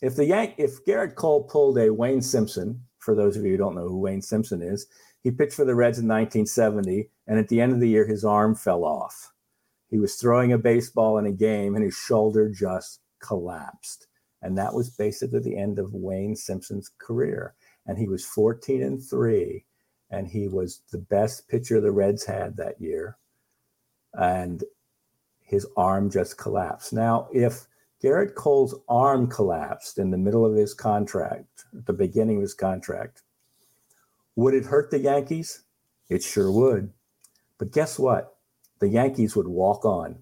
if 0.00 0.14
the 0.14 0.26
Yank 0.26 0.54
if 0.58 0.84
Gerrit 0.84 1.16
Cole 1.16 1.42
pulled 1.42 1.78
a 1.78 1.92
Wayne 1.92 2.22
Simpson, 2.22 2.82
for 3.00 3.14
those 3.14 3.36
of 3.36 3.44
you 3.44 3.52
who 3.52 3.56
don't 3.56 3.74
know 3.74 3.88
who 3.88 3.98
Wayne 3.98 4.22
Simpson 4.22 4.62
is, 4.62 4.86
he 5.22 5.32
pitched 5.32 5.54
for 5.54 5.64
the 5.64 5.74
Reds 5.74 5.98
in 5.98 6.06
1970, 6.06 7.10
and 7.26 7.38
at 7.38 7.48
the 7.48 7.60
end 7.60 7.72
of 7.72 7.80
the 7.80 7.88
year, 7.88 8.06
his 8.06 8.24
arm 8.24 8.54
fell 8.54 8.84
off. 8.84 9.32
He 9.90 9.98
was 9.98 10.14
throwing 10.14 10.52
a 10.52 10.58
baseball 10.58 11.18
in 11.18 11.26
a 11.26 11.32
game, 11.32 11.74
and 11.74 11.84
his 11.84 11.94
shoulder 11.94 12.48
just 12.48 13.00
collapsed, 13.20 14.06
and 14.40 14.56
that 14.56 14.74
was 14.74 14.90
basically 14.90 15.40
the 15.40 15.56
end 15.56 15.80
of 15.80 15.94
Wayne 15.94 16.36
Simpson's 16.36 16.90
career. 16.98 17.54
And 17.86 17.98
he 17.98 18.06
was 18.06 18.24
14 18.24 18.82
and 18.82 19.02
three, 19.02 19.64
and 20.10 20.28
he 20.28 20.46
was 20.46 20.82
the 20.92 20.98
best 20.98 21.48
pitcher 21.48 21.80
the 21.80 21.90
Reds 21.90 22.24
had 22.24 22.56
that 22.58 22.80
year 22.80 23.16
and 24.14 24.64
his 25.42 25.66
arm 25.76 26.10
just 26.10 26.38
collapsed. 26.38 26.92
Now, 26.92 27.28
if 27.32 27.66
Gerrit 28.02 28.34
Cole's 28.34 28.74
arm 28.88 29.28
collapsed 29.28 29.98
in 29.98 30.10
the 30.10 30.18
middle 30.18 30.44
of 30.44 30.54
his 30.54 30.74
contract, 30.74 31.64
at 31.76 31.86
the 31.86 31.92
beginning 31.92 32.36
of 32.36 32.42
his 32.42 32.54
contract, 32.54 33.22
would 34.36 34.54
it 34.54 34.66
hurt 34.66 34.90
the 34.90 35.00
Yankees? 35.00 35.62
It 36.08 36.22
sure 36.22 36.52
would. 36.52 36.92
But 37.58 37.72
guess 37.72 37.98
what? 37.98 38.36
The 38.78 38.88
Yankees 38.88 39.34
would 39.34 39.48
walk 39.48 39.84
on. 39.84 40.18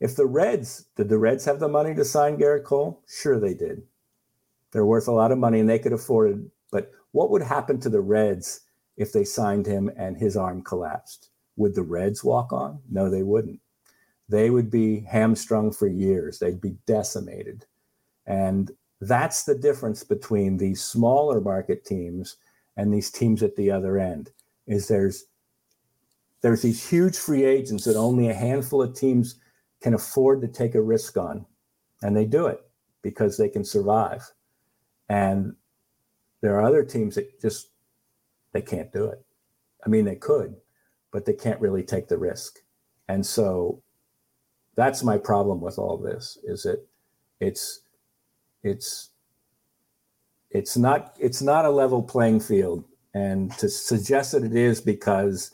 If 0.00 0.16
the 0.16 0.26
Reds, 0.26 0.86
did 0.96 1.08
the 1.08 1.18
Reds 1.18 1.44
have 1.46 1.60
the 1.60 1.68
money 1.68 1.94
to 1.94 2.04
sign 2.04 2.36
Gerrit 2.36 2.64
Cole? 2.64 3.02
Sure, 3.06 3.40
they 3.40 3.54
did. 3.54 3.82
They're 4.72 4.84
worth 4.84 5.08
a 5.08 5.12
lot 5.12 5.32
of 5.32 5.38
money 5.38 5.60
and 5.60 5.68
they 5.68 5.78
could 5.78 5.92
afford 5.92 6.32
it. 6.32 6.38
But 6.70 6.90
what 7.12 7.30
would 7.30 7.42
happen 7.42 7.80
to 7.80 7.88
the 7.88 8.00
Reds 8.00 8.60
if 8.96 9.12
they 9.12 9.24
signed 9.24 9.66
him 9.66 9.90
and 9.96 10.16
his 10.16 10.36
arm 10.36 10.62
collapsed? 10.62 11.30
Would 11.62 11.76
the 11.76 11.84
Reds 11.84 12.24
walk 12.24 12.52
on? 12.52 12.80
No, 12.90 13.08
they 13.08 13.22
wouldn't. 13.22 13.60
They 14.28 14.50
would 14.50 14.68
be 14.68 14.98
hamstrung 15.08 15.70
for 15.70 15.86
years. 15.86 16.40
They'd 16.40 16.60
be 16.60 16.76
decimated. 16.88 17.66
And 18.26 18.72
that's 19.00 19.44
the 19.44 19.54
difference 19.54 20.02
between 20.02 20.56
these 20.56 20.82
smaller 20.82 21.40
market 21.40 21.84
teams 21.84 22.36
and 22.76 22.92
these 22.92 23.12
teams 23.12 23.44
at 23.44 23.54
the 23.54 23.70
other 23.70 23.96
end 23.96 24.32
is 24.66 24.88
there's 24.88 25.26
there's 26.40 26.62
these 26.62 26.84
huge 26.84 27.16
free 27.16 27.44
agents 27.44 27.84
that 27.84 27.94
only 27.94 28.28
a 28.28 28.34
handful 28.34 28.82
of 28.82 28.96
teams 28.96 29.36
can 29.80 29.94
afford 29.94 30.40
to 30.40 30.48
take 30.48 30.74
a 30.74 30.82
risk 30.82 31.16
on 31.16 31.46
and 32.02 32.16
they 32.16 32.24
do 32.24 32.48
it 32.48 32.58
because 33.02 33.36
they 33.36 33.48
can 33.48 33.64
survive 33.64 34.28
and 35.08 35.54
there 36.40 36.56
are 36.58 36.64
other 36.64 36.82
teams 36.82 37.14
that 37.14 37.40
just 37.40 37.68
they 38.52 38.62
can't 38.62 38.92
do 38.92 39.04
it 39.06 39.24
i 39.86 39.88
mean 39.88 40.04
they 40.04 40.16
could 40.16 40.56
but 41.12 41.24
they 41.24 41.34
can't 41.34 41.60
really 41.60 41.82
take 41.84 42.08
the 42.08 42.18
risk. 42.18 42.58
And 43.08 43.24
so 43.24 43.82
that's 44.74 45.04
my 45.04 45.18
problem 45.18 45.60
with 45.60 45.78
all 45.78 45.98
this 45.98 46.38
is 46.44 46.62
that 46.62 46.84
it's 47.40 47.82
it's 48.62 49.10
it's 50.50 50.76
not 50.76 51.16
it's 51.20 51.42
not 51.42 51.64
a 51.64 51.70
level 51.70 52.02
playing 52.02 52.40
field 52.40 52.84
and 53.14 53.52
to 53.58 53.68
suggest 53.68 54.32
that 54.32 54.44
it 54.44 54.56
is 54.56 54.80
because 54.80 55.50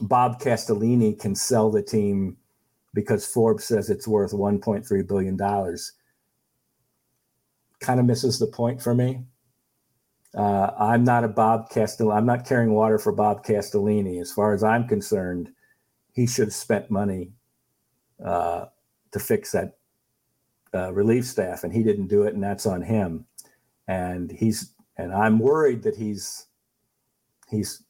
Bob 0.00 0.40
Castellini 0.40 1.18
can 1.18 1.34
sell 1.34 1.70
the 1.70 1.82
team 1.82 2.36
because 2.92 3.26
Forbes 3.26 3.64
says 3.64 3.88
it's 3.88 4.08
worth 4.08 4.32
1.3 4.32 5.08
billion 5.08 5.36
dollars 5.36 5.92
kind 7.80 8.00
of 8.00 8.06
misses 8.06 8.38
the 8.38 8.46
point 8.46 8.82
for 8.82 8.94
me 8.94 9.24
uh, 10.36 10.70
I'm 10.78 11.04
not 11.04 11.24
a 11.24 11.28
Bob 11.28 11.70
Castellini. 11.70 12.16
I'm 12.16 12.26
not 12.26 12.46
carrying 12.46 12.72
water 12.72 12.98
for 12.98 13.12
Bob 13.12 13.44
Castellini. 13.44 14.20
As 14.20 14.32
far 14.32 14.52
as 14.52 14.64
I'm 14.64 14.88
concerned, 14.88 15.50
he 16.12 16.26
should 16.26 16.48
have 16.48 16.54
spent 16.54 16.90
money 16.90 17.32
uh, 18.24 18.66
to 19.12 19.18
fix 19.18 19.52
that 19.52 19.78
uh, 20.74 20.92
relief 20.92 21.24
staff, 21.24 21.62
and 21.62 21.72
he 21.72 21.84
didn't 21.84 22.08
do 22.08 22.24
it, 22.24 22.34
and 22.34 22.42
that's 22.42 22.66
on 22.66 22.82
him. 22.82 23.26
And 23.86 24.30
he's 24.30 24.72
and 24.96 25.12
I'm 25.12 25.38
worried 25.38 25.82
that 25.84 25.96
he's 25.96 26.46
he's 27.48 27.84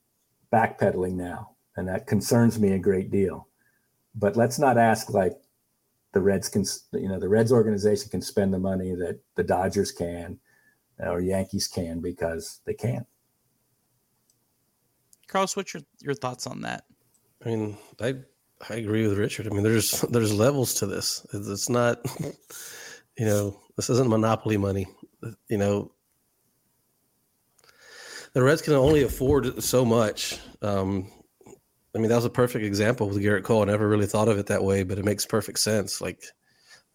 backpedaling 0.53 1.15
now, 1.15 1.51
and 1.77 1.89
that 1.89 2.07
concerns 2.07 2.59
me 2.59 2.73
a 2.73 2.79
great 2.79 3.11
deal. 3.11 3.49
But 4.15 4.37
let's 4.37 4.59
not 4.59 4.77
ask 4.77 5.11
like 5.11 5.41
the 6.13 6.21
Reds 6.21 6.49
can, 6.49 6.65
you 6.93 7.09
know, 7.09 7.19
the 7.19 7.29
Reds 7.29 7.53
organization 7.53 8.11
can 8.11 8.21
spend 8.21 8.53
the 8.53 8.59
money 8.59 8.95
that 8.95 9.19
the 9.35 9.43
Dodgers 9.43 9.91
can 9.91 10.39
or 10.99 11.21
Yankees 11.21 11.67
can 11.67 12.01
because 12.01 12.61
they 12.65 12.75
can. 12.75 13.07
Carlos, 15.29 15.57
what's 15.57 15.75
your, 15.75 15.83
your 16.01 16.15
thoughts 16.15 16.47
on 16.47 16.61
that? 16.63 16.85
I 17.45 17.49
mean, 17.49 17.77
I 18.01 18.15
I 18.69 18.75
agree 18.75 19.07
with 19.07 19.19
Richard. 19.19 19.47
I 19.47 19.51
mean, 19.51 19.63
there's 19.63 20.01
there's 20.03 20.33
levels 20.33 20.75
to 20.75 20.87
this. 20.87 21.27
It's 21.33 21.69
not, 21.69 22.01
you 23.19 23.27
know, 23.27 23.61
this 23.77 23.91
isn't 23.91 24.09
monopoly 24.09 24.57
money. 24.57 24.87
You 25.49 25.59
know, 25.59 25.93
the 28.33 28.43
Reds 28.43 28.63
can 28.63 28.75
only 28.75 29.03
afford 29.03 29.63
so 29.63 29.85
much. 29.85 30.39
Um, 30.63 31.11
I 31.95 31.99
mean, 31.99 32.09
that 32.09 32.17
was 32.17 32.25
a 32.25 32.31
perfect 32.31 32.65
example 32.65 33.09
with 33.09 33.23
Gerrit 33.23 33.45
Cole. 33.45 33.63
I 33.63 33.67
never 33.67 33.89
really 33.89 34.07
thought 34.07 34.29
of 34.29 34.39
it 34.39 34.47
that 34.47 34.65
way, 34.65 34.83
but 34.83 34.99
it 34.99 35.05
makes 35.05 35.25
perfect 35.25 35.59
sense. 35.59 36.01
Like 36.01 36.23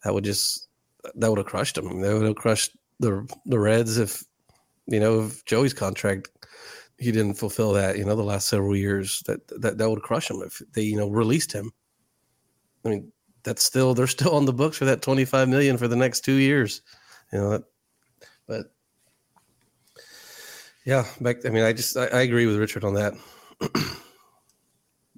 that 0.04 0.12
would 0.12 0.24
just 0.24 0.68
that 1.14 1.28
would 1.28 1.38
have 1.38 1.46
crushed 1.46 1.76
them. 1.76 2.00
That 2.00 2.14
would 2.14 2.26
have 2.26 2.36
crushed 2.36 2.76
the 3.00 3.26
the 3.46 3.58
Reds 3.58 3.98
if 3.98 4.22
you 4.86 5.00
know 5.00 5.22
if 5.22 5.44
Joey's 5.46 5.74
contract 5.74 6.30
he 6.98 7.10
didn't 7.10 7.34
fulfill 7.34 7.72
that 7.72 7.98
you 7.98 8.04
know 8.04 8.14
the 8.14 8.22
last 8.22 8.46
several 8.46 8.76
years 8.76 9.22
that 9.26 9.40
that 9.60 9.78
that 9.78 9.90
would 9.90 10.02
crush 10.02 10.30
him 10.30 10.42
if 10.44 10.62
they 10.74 10.82
you 10.82 10.96
know 10.96 11.08
released 11.08 11.52
him. 11.52 11.72
I 12.84 12.90
mean 12.90 13.12
that's 13.42 13.64
still 13.64 13.94
they're 13.94 14.06
still 14.06 14.34
on 14.34 14.44
the 14.44 14.52
books 14.52 14.76
for 14.76 14.84
that 14.84 15.02
25 15.02 15.48
million 15.48 15.78
for 15.78 15.88
the 15.88 15.96
next 15.96 16.20
2 16.20 16.34
years. 16.34 16.82
You 17.32 17.38
know 17.38 17.62
but 18.46 18.66
yeah, 20.84 21.04
back 21.20 21.44
I 21.46 21.48
mean 21.48 21.64
I 21.64 21.72
just 21.72 21.96
I, 21.96 22.06
I 22.06 22.20
agree 22.20 22.46
with 22.46 22.56
Richard 22.56 22.84
on 22.84 22.94
that. 22.94 23.14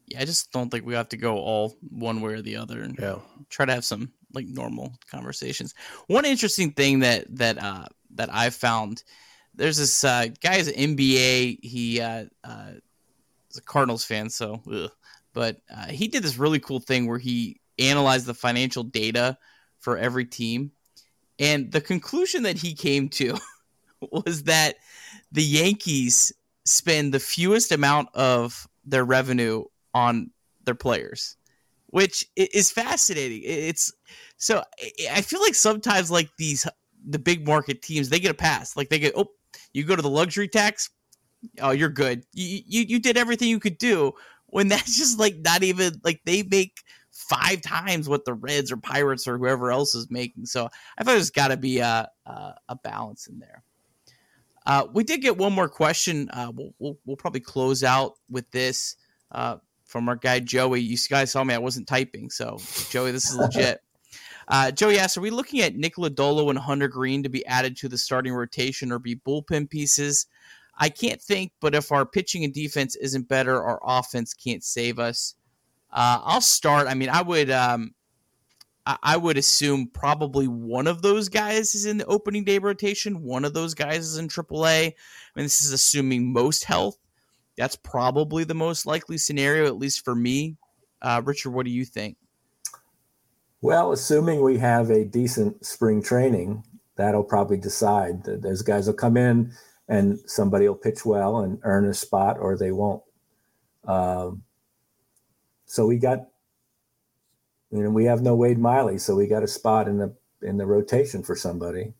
yeah, 0.07 0.21
I 0.21 0.25
just 0.25 0.53
don't 0.53 0.71
think 0.71 0.87
we 0.87 0.95
have 0.95 1.09
to 1.11 1.17
go 1.17 1.37
all 1.37 1.77
one 1.91 2.21
way 2.21 2.35
or 2.35 2.43
the 2.43 2.57
other 2.57 2.83
and 2.83 2.97
yeah. 2.99 3.19
try 3.49 3.67
to 3.67 3.75
have 3.75 3.85
some 3.85 4.13
like 4.35 4.47
normal 4.47 4.93
conversations. 5.11 5.75
One 6.07 6.25
interesting 6.25 6.73
thing 6.73 7.01
that 7.01 7.25
that 7.37 7.59
uh, 7.63 7.87
that 8.15 8.33
I 8.33 8.51
found 8.51 9.03
there's 9.55 9.77
this 9.77 10.05
uh, 10.05 10.27
guy's 10.41 10.71
NBA. 10.71 11.59
He 11.63 12.01
uh, 12.01 12.25
uh, 12.45 12.73
is 13.51 13.59
a 13.59 13.63
Cardinals 13.63 14.05
fan, 14.05 14.31
so 14.31 14.63
ugh. 14.73 14.91
but 15.33 15.61
uh, 15.75 15.87
he 15.87 16.09
did 16.09 16.23
this 16.23 16.39
really 16.39 16.61
cool 16.61 16.81
thing 16.81 17.07
where 17.07 17.19
he 17.19 17.61
analyzed 17.79 18.27
the 18.27 18.35
financial 18.35 18.83
data 18.83 19.37
for 19.79 19.99
every 19.99 20.25
team, 20.25 20.73
and 21.39 21.71
the 21.73 21.81
conclusion 21.81 22.45
that 22.45 22.57
he 22.57 22.75
came 22.75 23.09
to 23.11 23.37
was 24.11 24.45
that 24.45 24.77
the 25.33 25.43
Yankees 25.43 26.33
spend 26.65 27.13
the 27.13 27.21
fewest 27.21 27.73
amount 27.73 28.09
of 28.15 28.69
their 28.85 29.05
revenue 29.05 29.65
on 29.95 30.31
their 30.65 30.75
players, 30.75 31.37
which 31.93 32.27
is 32.37 32.71
fascinating. 32.71 33.43
It's 33.45 33.93
so 34.39 34.65
I 35.11 35.21
feel 35.21 35.43
like 35.43 35.55
sometimes 35.55 36.11
like 36.11 36.31
these 36.39 36.67
the 37.07 37.19
big 37.19 37.47
market 37.47 37.83
teams 37.83 38.09
they 38.09 38.19
get 38.19 38.31
a 38.31 38.35
pass. 38.35 38.77
Like 38.77 38.89
they 38.89 38.99
get 38.99 39.13
oh 39.15 39.31
you 39.75 39.85
go 39.85 39.95
to 39.95 40.03
the 40.03 40.09
luxury 40.09 40.49
tax, 40.49 40.89
oh 41.61 41.71
you're 41.71 41.91
good. 41.91 42.25
You 42.33 42.63
you 42.67 42.83
you 42.89 42.99
did 42.99 43.19
everything 43.19 43.49
you 43.49 43.61
could 43.61 43.77
do. 43.77 44.13
When 44.47 44.69
that's 44.69 44.97
just 44.97 45.19
like 45.19 45.37
not 45.45 45.63
even 45.63 46.01
like 46.03 46.23
they 46.25 46.43
make 46.43 46.79
five 47.11 47.61
times 47.61 48.09
what 48.09 48.25
the 48.25 48.35
Reds 48.35 48.73
or 48.73 48.79
Pirates 48.79 49.29
or 49.29 49.37
whoever 49.37 49.71
else 49.71 49.95
is 49.95 50.11
making. 50.11 50.47
So 50.47 50.71
I 50.97 51.05
thought 51.05 51.13
there's 51.13 51.31
got 51.31 51.49
to 51.49 51.59
be 51.59 51.79
a, 51.79 52.09
a, 52.25 52.55
a 52.71 52.77
balance 52.77 53.27
in 53.27 53.39
there. 53.39 53.63
Uh, 54.65 54.87
we 54.95 55.05
did 55.05 55.21
get 55.21 55.37
one 55.37 55.53
more 55.53 55.69
question. 55.69 56.31
Uh, 56.31 56.51
we'll, 56.55 56.73
we'll, 56.79 56.99
we'll, 57.05 57.17
probably 57.17 57.41
close 57.41 57.83
out 57.83 58.15
with 58.31 58.51
this 58.51 58.97
uh, 59.33 59.57
from 59.93 60.09
our 60.09 60.17
guy 60.17 60.41
Joey. 60.41 60.81
You 60.81 60.97
guys 61.09 61.31
saw 61.31 61.45
me; 61.45 61.55
I 61.55 61.59
wasn't 61.59 61.87
typing, 61.87 62.31
so 62.31 62.59
Joey, 62.91 63.13
this 63.13 63.31
is 63.31 63.37
legit. 63.37 63.81
Uh, 64.49 64.73
Joey 64.73 64.99
asks, 64.99 65.17
"Are 65.17 65.21
we 65.21 65.31
looking 65.31 65.61
at 65.61 65.77
Nick 65.77 65.95
Lodolo 65.95 66.51
and 66.51 66.59
Hunter 66.59 66.89
Greene 66.89 67.23
to 67.23 67.29
be 67.29 67.47
added 67.47 67.77
to 67.77 67.89
the 67.89 67.97
starting 67.97 68.35
rotation 68.35 68.91
or 68.91 68.99
be 68.99 69.15
bullpen 69.15 69.71
pieces?" 69.71 70.27
I 70.77 70.89
can't 70.89 71.23
think, 71.23 71.53
but 71.61 71.77
if 71.77 71.93
our 71.93 72.05
pitching 72.05 72.43
and 72.43 72.53
defense 72.53 72.97
isn't 72.97 73.29
better, 73.29 73.63
our 73.63 73.81
offense 73.85 74.35
can't 74.35 74.65
save 74.65 74.99
us. 74.99 75.37
Uh, 75.93 76.21
I'll 76.25 76.41
start. 76.41 76.89
I 76.89 76.95
mean, 76.95 77.09
I 77.09 77.23
would. 77.23 77.51
Um, 77.51 77.95
I 78.85 79.17
would 79.17 79.39
assume 79.39 79.91
probably 79.95 80.49
one 80.49 80.89
of 80.89 81.03
those 81.03 81.29
guys 81.29 81.77
is 81.77 81.87
in 81.87 81.99
the 81.99 82.05
opening 82.07 82.43
day 82.43 82.59
rotation. 82.59 83.23
One 83.23 83.45
of 83.45 83.55
those 83.55 83.75
guys 83.75 84.01
is 84.01 84.19
in 84.19 84.27
AAA. 84.27 84.89
I 84.89 84.95
mean, 85.37 85.45
this 85.45 85.65
is 85.65 85.71
assuming 85.71 86.33
most 86.33 86.65
health. 86.65 86.99
That's 87.63 87.77
probably 87.77 88.43
the 88.43 88.55
most 88.55 88.87
likely 88.87 89.17
scenario, 89.17 89.67
at 89.67 89.77
least 89.77 90.05
for 90.05 90.17
me. 90.17 90.57
Uh, 91.01 91.23
Richard, 91.25 91.51
what 91.51 91.65
do 91.65 91.71
you 91.71 91.85
think? 91.85 92.17
Well, 93.61 93.93
assuming 93.93 94.43
we 94.43 94.59
have 94.59 94.91
a 94.91 95.05
decent 95.05 95.65
spring 95.65 96.03
training, 96.03 96.65
that'll 96.97 97.23
probably 97.23 97.59
decide. 97.59 98.25
that 98.25 98.43
Those 98.43 98.63
guys 98.63 98.89
will 98.89 98.95
come 98.95 99.17
in 99.17 99.53
and 99.87 100.19
somebody 100.27 100.67
will 100.67 100.75
pitch 100.75 101.05
well 101.05 101.39
and 101.39 101.61
earn 101.63 101.85
a 101.85 101.95
spot, 101.95 102.37
or 102.41 102.59
they 102.59 102.73
won't. 102.73 103.05
Um, 103.85 104.43
so 105.67 105.87
we 105.87 105.99
got 105.99 106.27
you 107.71 107.85
know, 107.85 107.91
we 107.91 108.07
have 108.07 108.23
no 108.23 108.35
Wade 108.35 108.59
Miley, 108.59 108.99
so 108.99 109.15
we 109.15 109.29
got 109.29 109.45
a 109.45 109.49
spot 109.49 109.87
in 109.87 109.99
the 109.99 110.13
in 110.43 110.57
the 110.57 110.67
rotation 110.67 111.23
for 111.23 111.37
somebody, 111.37 111.95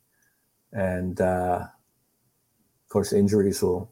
and 0.73 1.21
uh, 1.21 1.61
of 1.61 2.89
course 2.89 3.13
injuries 3.13 3.63
will 3.63 3.92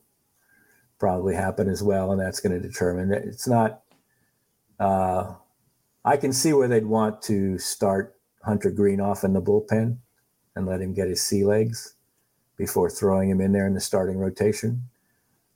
probably 1.01 1.35
happen 1.35 1.69
as 1.69 1.83
well, 1.83 2.13
and 2.13 2.21
that's 2.21 2.41
going 2.41 2.53
to 2.53 2.69
determine 2.69 3.13
it. 3.13 3.25
It's 3.25 3.49
not. 3.49 3.83
Uh, 4.79 5.35
I 6.05 6.17
can 6.17 6.33
see 6.33 6.53
where 6.53 6.69
they'd 6.69 6.87
want 6.87 7.21
to 7.23 7.59
start 7.59 8.17
Hunter 8.45 8.71
Greene 8.71 9.01
off 9.01 9.25
in 9.25 9.33
the 9.33 9.43
bullpen 9.43 9.97
and 10.55 10.67
let 10.67 10.81
him 10.81 10.95
get 10.95 11.09
his 11.09 11.23
sea 11.23 11.45
legs 11.45 11.95
before 12.57 12.89
throwing 12.89 13.31
him 13.31 13.41
in 13.41 13.53
there 13.53 13.67
in 13.67 13.75
the 13.75 13.81
starting 13.81 14.19
rotation. 14.19 14.83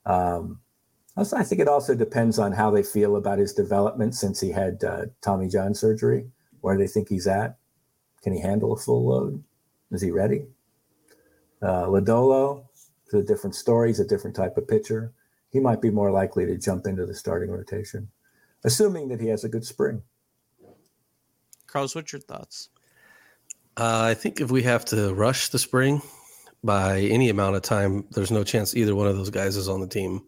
Um, 0.07 0.61
also, 1.16 1.36
I 1.36 1.45
think 1.45 1.61
it 1.61 1.68
also 1.68 1.95
depends 1.95 2.38
on 2.38 2.53
how 2.53 2.70
they 2.70 2.82
feel 2.82 3.16
about 3.16 3.38
his 3.38 3.53
development 3.53 4.14
since 4.14 4.40
he 4.40 4.51
had 4.51 4.82
uh, 4.82 5.07
Tommy 5.20 5.49
John 5.49 5.74
surgery. 5.74 6.26
Where 6.61 6.76
they 6.76 6.86
think 6.86 7.09
he's 7.09 7.26
at? 7.26 7.59
Can 8.22 8.32
he 8.32 8.40
handle 8.40 8.72
a 8.72 8.76
full 8.76 9.07
load? 9.07 9.45
Is 9.92 10.01
he 10.01 10.11
ready? 10.11 10.47
Uh, 11.62 11.84
Lodolo, 11.86 12.64
it's 13.05 13.14
a 13.14 13.22
different 13.22 13.55
story. 13.55 13.88
He's 13.88 14.01
a 14.01 14.07
different 14.07 14.34
type 14.34 14.57
of 14.57 14.66
pitcher. 14.66 15.12
He 15.55 15.61
might 15.61 15.81
be 15.81 15.91
more 15.91 16.11
likely 16.11 16.45
to 16.45 16.59
jump 16.59 16.87
into 16.87 17.07
the 17.07 17.15
starting 17.15 17.51
rotation, 17.51 18.09
assuming 18.65 19.09
that 19.09 19.21
he 19.21 19.29
has 19.29 19.45
a 19.45 19.49
good 19.49 19.65
spring. 19.65 20.03
Carlos, 21.67 21.95
what's 21.95 22.13
your 22.13 22.21
thoughts? 22.21 22.69
Uh, 23.79 24.03
I 24.03 24.15
think 24.15 24.43
if 24.43 24.51
we 24.51 24.63
have 24.65 24.85
to 24.87 25.15
rush 25.15 25.49
the 25.49 25.59
spring 25.59 26.03
by 26.63 27.01
any 27.01 27.31
amount 27.31 27.57
of 27.57 27.63
time, 27.63 28.05
there's 28.11 28.31
no 28.31 28.45
chance 28.45 28.77
either 28.77 28.95
one 28.95 29.07
of 29.07 29.17
those 29.17 29.31
guys 29.31 29.57
is 29.57 29.69
on 29.69 29.81
the 29.81 29.87
team 29.87 30.25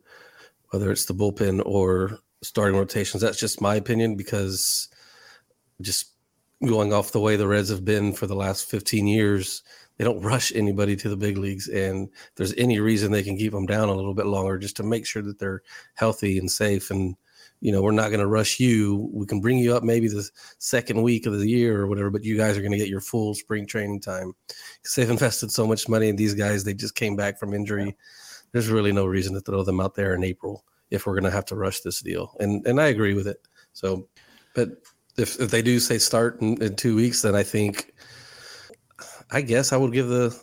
whether 0.70 0.90
it's 0.90 1.04
the 1.04 1.14
bullpen 1.14 1.62
or 1.64 2.18
starting 2.42 2.78
rotations. 2.78 3.22
That's 3.22 3.38
just 3.38 3.60
my 3.60 3.76
opinion 3.76 4.16
because 4.16 4.88
just 5.80 6.12
going 6.64 6.92
off 6.92 7.12
the 7.12 7.20
way 7.20 7.36
the 7.36 7.46
Reds 7.46 7.70
have 7.70 7.84
been 7.84 8.12
for 8.12 8.26
the 8.26 8.34
last 8.34 8.68
15 8.70 9.06
years, 9.06 9.62
they 9.96 10.04
don't 10.04 10.20
rush 10.22 10.52
anybody 10.54 10.96
to 10.96 11.08
the 11.08 11.16
big 11.16 11.38
leagues. 11.38 11.68
And 11.68 12.08
if 12.08 12.34
there's 12.36 12.54
any 12.54 12.80
reason 12.80 13.10
they 13.10 13.22
can 13.22 13.36
keep 13.36 13.52
them 13.52 13.66
down 13.66 13.88
a 13.88 13.94
little 13.94 14.14
bit 14.14 14.26
longer 14.26 14.58
just 14.58 14.76
to 14.76 14.82
make 14.82 15.06
sure 15.06 15.22
that 15.22 15.38
they're 15.38 15.62
healthy 15.94 16.38
and 16.38 16.50
safe. 16.50 16.90
And, 16.90 17.16
you 17.60 17.72
know, 17.72 17.80
we're 17.80 17.92
not 17.92 18.08
going 18.08 18.20
to 18.20 18.26
rush 18.26 18.60
you. 18.60 19.08
We 19.12 19.26
can 19.26 19.40
bring 19.40 19.58
you 19.58 19.74
up 19.74 19.82
maybe 19.82 20.08
the 20.08 20.28
second 20.58 21.02
week 21.02 21.26
of 21.26 21.38
the 21.38 21.48
year 21.48 21.80
or 21.80 21.86
whatever, 21.86 22.10
but 22.10 22.24
you 22.24 22.36
guys 22.36 22.58
are 22.58 22.60
going 22.60 22.72
to 22.72 22.78
get 22.78 22.88
your 22.88 23.00
full 23.00 23.34
spring 23.34 23.66
training 23.66 24.00
time 24.00 24.34
because 24.82 24.94
they've 24.94 25.08
invested 25.08 25.50
so 25.50 25.66
much 25.66 25.88
money 25.88 26.08
in 26.08 26.16
these 26.16 26.34
guys. 26.34 26.64
They 26.64 26.74
just 26.74 26.94
came 26.94 27.16
back 27.16 27.38
from 27.38 27.54
injury. 27.54 27.96
There's 28.52 28.68
really 28.68 28.92
no 28.92 29.06
reason 29.06 29.34
to 29.34 29.40
throw 29.40 29.64
them 29.64 29.80
out 29.80 29.94
there 29.94 30.14
in 30.14 30.24
April 30.24 30.64
if 30.90 31.06
we're 31.06 31.14
going 31.14 31.24
to 31.24 31.30
have 31.30 31.46
to 31.46 31.56
rush 31.56 31.80
this 31.80 32.00
deal. 32.00 32.36
And 32.38 32.66
and 32.66 32.80
I 32.80 32.86
agree 32.86 33.14
with 33.14 33.26
it. 33.26 33.38
So, 33.72 34.08
but 34.54 34.70
if 35.18 35.40
if 35.40 35.50
they 35.50 35.62
do 35.62 35.80
say 35.80 35.98
start 35.98 36.40
in, 36.40 36.62
in 36.62 36.76
two 36.76 36.94
weeks, 36.96 37.22
then 37.22 37.34
I 37.34 37.42
think, 37.42 37.92
I 39.30 39.40
guess 39.40 39.72
I 39.72 39.76
would 39.76 39.92
give 39.92 40.08
the 40.08 40.38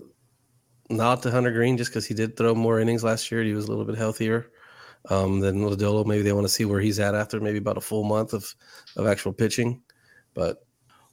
nod 0.89 1.21
to 1.23 1.31
Hunter 1.31 1.51
Greene 1.51 1.77
just 1.77 1.91
because 1.91 2.05
he 2.05 2.13
did 2.13 2.35
throw 2.35 2.53
more 2.53 2.79
innings 2.79 3.03
last 3.03 3.31
year. 3.31 3.43
He 3.43 3.53
was 3.53 3.65
a 3.65 3.69
little 3.69 3.85
bit 3.85 3.97
healthier 3.97 4.51
um, 5.09 5.39
than 5.39 5.61
Lodolo. 5.61 6.05
Maybe 6.05 6.23
they 6.23 6.33
want 6.33 6.45
to 6.45 6.53
see 6.53 6.65
where 6.65 6.81
he's 6.81 6.99
at 6.99 7.15
after 7.15 7.39
maybe 7.39 7.57
about 7.57 7.77
a 7.77 7.81
full 7.81 8.03
month 8.03 8.33
of 8.33 8.53
of 8.95 9.07
actual 9.07 9.33
pitching. 9.33 9.81
But 10.33 10.63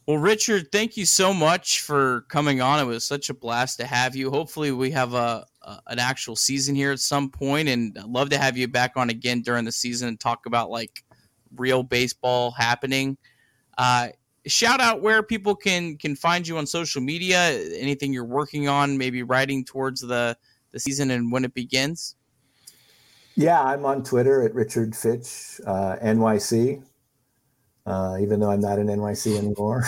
well, 0.07 0.17
Richard, 0.17 0.71
thank 0.71 0.97
you 0.97 1.05
so 1.05 1.33
much 1.33 1.81
for 1.81 2.21
coming 2.21 2.59
on. 2.59 2.79
It 2.79 2.85
was 2.85 3.05
such 3.05 3.29
a 3.29 3.33
blast 3.33 3.79
to 3.79 3.85
have 3.85 4.15
you. 4.15 4.31
Hopefully, 4.31 4.71
we 4.71 4.91
have 4.91 5.13
a, 5.13 5.45
a, 5.61 5.79
an 5.87 5.99
actual 5.99 6.35
season 6.35 6.75
here 6.75 6.91
at 6.91 6.99
some 6.99 7.29
point, 7.29 7.69
and 7.69 7.97
I'd 7.97 8.05
love 8.05 8.29
to 8.31 8.37
have 8.37 8.57
you 8.57 8.67
back 8.67 8.93
on 8.95 9.09
again 9.09 9.41
during 9.41 9.63
the 9.63 9.71
season 9.71 10.07
and 10.07 10.19
talk 10.19 10.47
about 10.47 10.69
like 10.69 11.03
real 11.55 11.83
baseball 11.83 12.51
happening. 12.51 13.17
Uh, 13.77 14.09
shout 14.47 14.81
out 14.81 15.01
where 15.01 15.23
people 15.23 15.55
can 15.55 15.97
can 15.97 16.15
find 16.15 16.47
you 16.47 16.57
on 16.57 16.65
social 16.65 17.01
media. 17.01 17.37
Anything 17.77 18.13
you're 18.13 18.25
working 18.25 18.67
on, 18.67 18.97
maybe 18.97 19.23
writing 19.23 19.65
towards 19.65 20.01
the 20.01 20.37
the 20.71 20.79
season 20.79 21.11
and 21.11 21.31
when 21.31 21.45
it 21.45 21.53
begins. 21.53 22.15
Yeah, 23.35 23.61
I'm 23.61 23.85
on 23.85 24.03
Twitter 24.03 24.43
at 24.43 24.53
Richard 24.53 24.95
Fitch 24.95 25.59
uh, 25.65 25.95
NYC 26.03 26.83
uh, 27.85 28.17
even 28.19 28.39
though 28.39 28.51
I'm 28.51 28.59
not 28.59 28.79
in 28.79 28.87
NYC 28.87 29.37
anymore. 29.37 29.83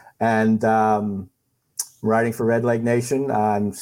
and 0.20 0.64
um, 0.64 1.30
writing 2.02 2.32
for 2.32 2.46
red 2.46 2.62
Redleg 2.62 2.82
Nation. 2.82 3.30
I'm 3.30 3.74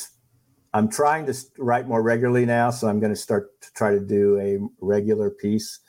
I'm 0.73 0.89
trying 0.89 1.27
to 1.27 1.35
write 1.59 1.89
more 1.89 2.03
regularly 2.03 2.47
now, 2.47 2.71
so 2.71 2.89
I'm 2.89 3.01
going 3.01 3.13
to 3.13 3.21
start 3.21 3.61
to 3.61 3.73
try 3.73 3.91
to 3.91 4.01
do 4.01 4.39
a 4.39 4.59
regular 4.85 5.31
piece 5.31 5.81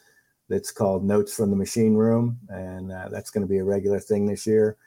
that's 0.51 0.71
called 0.71 1.03
Notes 1.05 1.33
from 1.33 1.49
the 1.49 1.55
Machine 1.55 1.95
Room, 1.95 2.37
and 2.49 2.91
uh, 2.91 3.07
that's 3.09 3.31
going 3.31 3.41
to 3.41 3.47
be 3.47 3.57
a 3.57 3.63
regular 3.63 3.99
thing 3.99 4.25
this 4.25 4.45
year. 4.45 4.77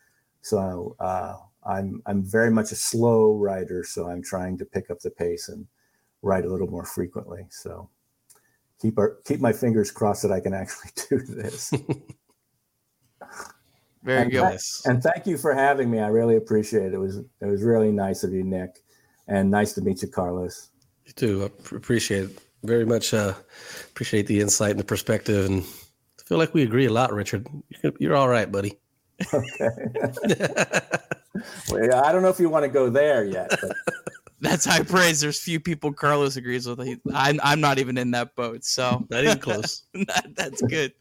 So 0.43 0.95
uh, 1.01 1.37
I'm 1.67 2.03
I'm 2.07 2.23
very 2.23 2.51
much 2.51 2.71
a 2.71 2.77
slow 2.77 3.35
writer, 3.35 3.83
so 3.83 4.09
I'm 4.09 4.23
trying 4.23 4.59
to 4.59 4.65
pick 4.65 4.91
up 4.91 5.01
the 5.01 5.11
pace 5.11 5.49
and 5.49 5.67
write 6.23 6.45
a 6.45 6.51
little 6.51 6.69
more 6.69 6.85
frequently. 6.85 7.47
So 7.51 7.89
keep 8.81 8.99
our, 8.99 9.17
keep 9.25 9.41
my 9.41 9.53
fingers 9.53 9.91
crossed 9.91 10.23
that 10.23 10.33
I 10.33 10.41
can 10.41 10.53
actually 10.53 10.91
do 11.09 11.19
this. 11.19 11.73
Very 14.05 14.23
and 14.23 14.31
good. 14.31 14.59
and 14.85 15.03
thank 15.03 15.27
you 15.27 15.39
for 15.39 15.55
having 15.55 15.91
me. 15.91 15.99
I 15.99 16.09
really 16.09 16.37
appreciate 16.37 16.85
it. 16.85 16.93
It 16.93 16.99
was 16.99 17.17
it 17.17 17.47
was 17.47 17.63
really 17.63 17.91
nice 17.91 18.23
of 18.23 18.35
you, 18.35 18.45
Nick, 18.45 18.83
and 19.29 19.51
nice 19.51 19.73
to 19.75 19.81
meet 19.81 20.03
you, 20.03 20.09
Carlos. 20.09 20.69
You 21.07 21.13
too. 21.15 21.43
I 21.43 21.47
appreciate 21.75 22.25
it 22.25 22.44
very 22.65 22.85
much. 22.85 23.15
Uh, 23.15 23.35
appreciate 23.91 24.27
the 24.27 24.41
insight 24.41 24.73
and 24.73 24.81
the 24.81 24.85
perspective, 24.85 25.47
and 25.47 25.63
I 25.63 26.23
feel 26.25 26.39
like 26.39 26.55
we 26.55 26.63
agree 26.63 26.87
a 26.87 26.93
lot, 26.93 27.13
Richard. 27.13 27.47
You're, 27.83 27.93
you're 27.99 28.17
all 28.17 28.29
right, 28.29 28.51
buddy. 28.51 28.79
Okay. 29.33 29.49
well, 31.71 32.05
I 32.05 32.13
don't 32.13 32.23
know 32.23 32.29
if 32.29 32.41
you 32.41 32.49
want 32.49 32.65
to 32.65 32.69
go 32.69 32.91
there 32.91 33.25
yet. 33.25 33.51
But. 33.51 33.77
That's 34.41 34.67
high 34.67 34.83
praise. 34.83 35.23
There's 35.23 35.41
few 35.41 35.59
people 35.59 35.91
Carlos 35.91 36.37
agrees 36.37 36.69
with. 36.69 36.79
I'm 37.15 37.41
I'm 37.43 37.61
not 37.63 37.79
even 37.79 37.97
in 37.97 38.11
that 38.11 38.37
boat, 38.37 38.63
so 38.63 39.07
not 39.11 39.25
even 39.25 39.39
close. 39.39 39.85
that, 39.95 40.33
that's 40.35 40.61
good. 40.61 40.93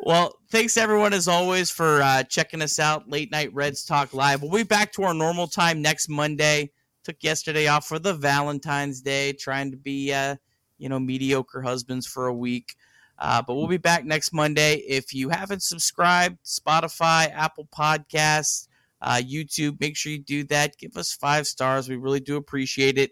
Well, 0.00 0.34
thanks 0.50 0.76
everyone 0.76 1.14
as 1.14 1.28
always 1.28 1.70
for 1.70 2.02
uh, 2.02 2.24
checking 2.24 2.60
us 2.60 2.78
out. 2.78 3.08
Late 3.08 3.32
Night 3.32 3.54
Reds 3.54 3.84
Talk 3.84 4.12
Live. 4.12 4.42
We'll 4.42 4.50
be 4.50 4.64
back 4.64 4.92
to 4.92 5.04
our 5.04 5.14
normal 5.14 5.46
time 5.46 5.80
next 5.80 6.10
Monday. 6.10 6.70
Took 7.04 7.16
yesterday 7.22 7.68
off 7.68 7.86
for 7.86 7.98
the 7.98 8.12
Valentine's 8.12 9.00
Day, 9.00 9.32
trying 9.32 9.70
to 9.70 9.78
be, 9.78 10.12
uh, 10.12 10.36
you 10.78 10.88
know, 10.88 10.98
mediocre 10.98 11.62
husbands 11.62 12.06
for 12.06 12.26
a 12.26 12.34
week. 12.34 12.74
Uh, 13.18 13.42
but 13.42 13.54
we'll 13.54 13.66
be 13.66 13.76
back 13.76 14.04
next 14.04 14.32
Monday. 14.32 14.76
If 14.76 15.12
you 15.12 15.28
haven't 15.28 15.62
subscribed, 15.62 16.38
Spotify, 16.44 17.30
Apple 17.32 17.68
Podcasts, 17.76 18.68
uh, 19.00 19.20
YouTube, 19.22 19.80
make 19.80 19.96
sure 19.96 20.12
you 20.12 20.18
do 20.18 20.44
that. 20.44 20.76
Give 20.78 20.96
us 20.96 21.12
five 21.12 21.46
stars. 21.46 21.88
We 21.88 21.96
really 21.96 22.20
do 22.20 22.36
appreciate 22.36 22.98
it. 22.98 23.10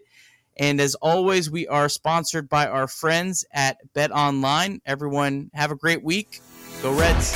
And 0.59 0.81
as 0.81 0.95
always, 0.95 1.51
we 1.51 1.67
are 1.67 1.87
sponsored 1.87 2.49
by 2.49 2.67
our 2.67 2.87
friends 2.87 3.45
at 3.51 3.77
Bet 3.93 4.11
Online. 4.11 4.81
Everyone, 4.85 5.51
have 5.53 5.71
a 5.71 5.75
great 5.75 6.03
week. 6.03 6.41
Go 6.81 6.93
Reds. 6.93 7.35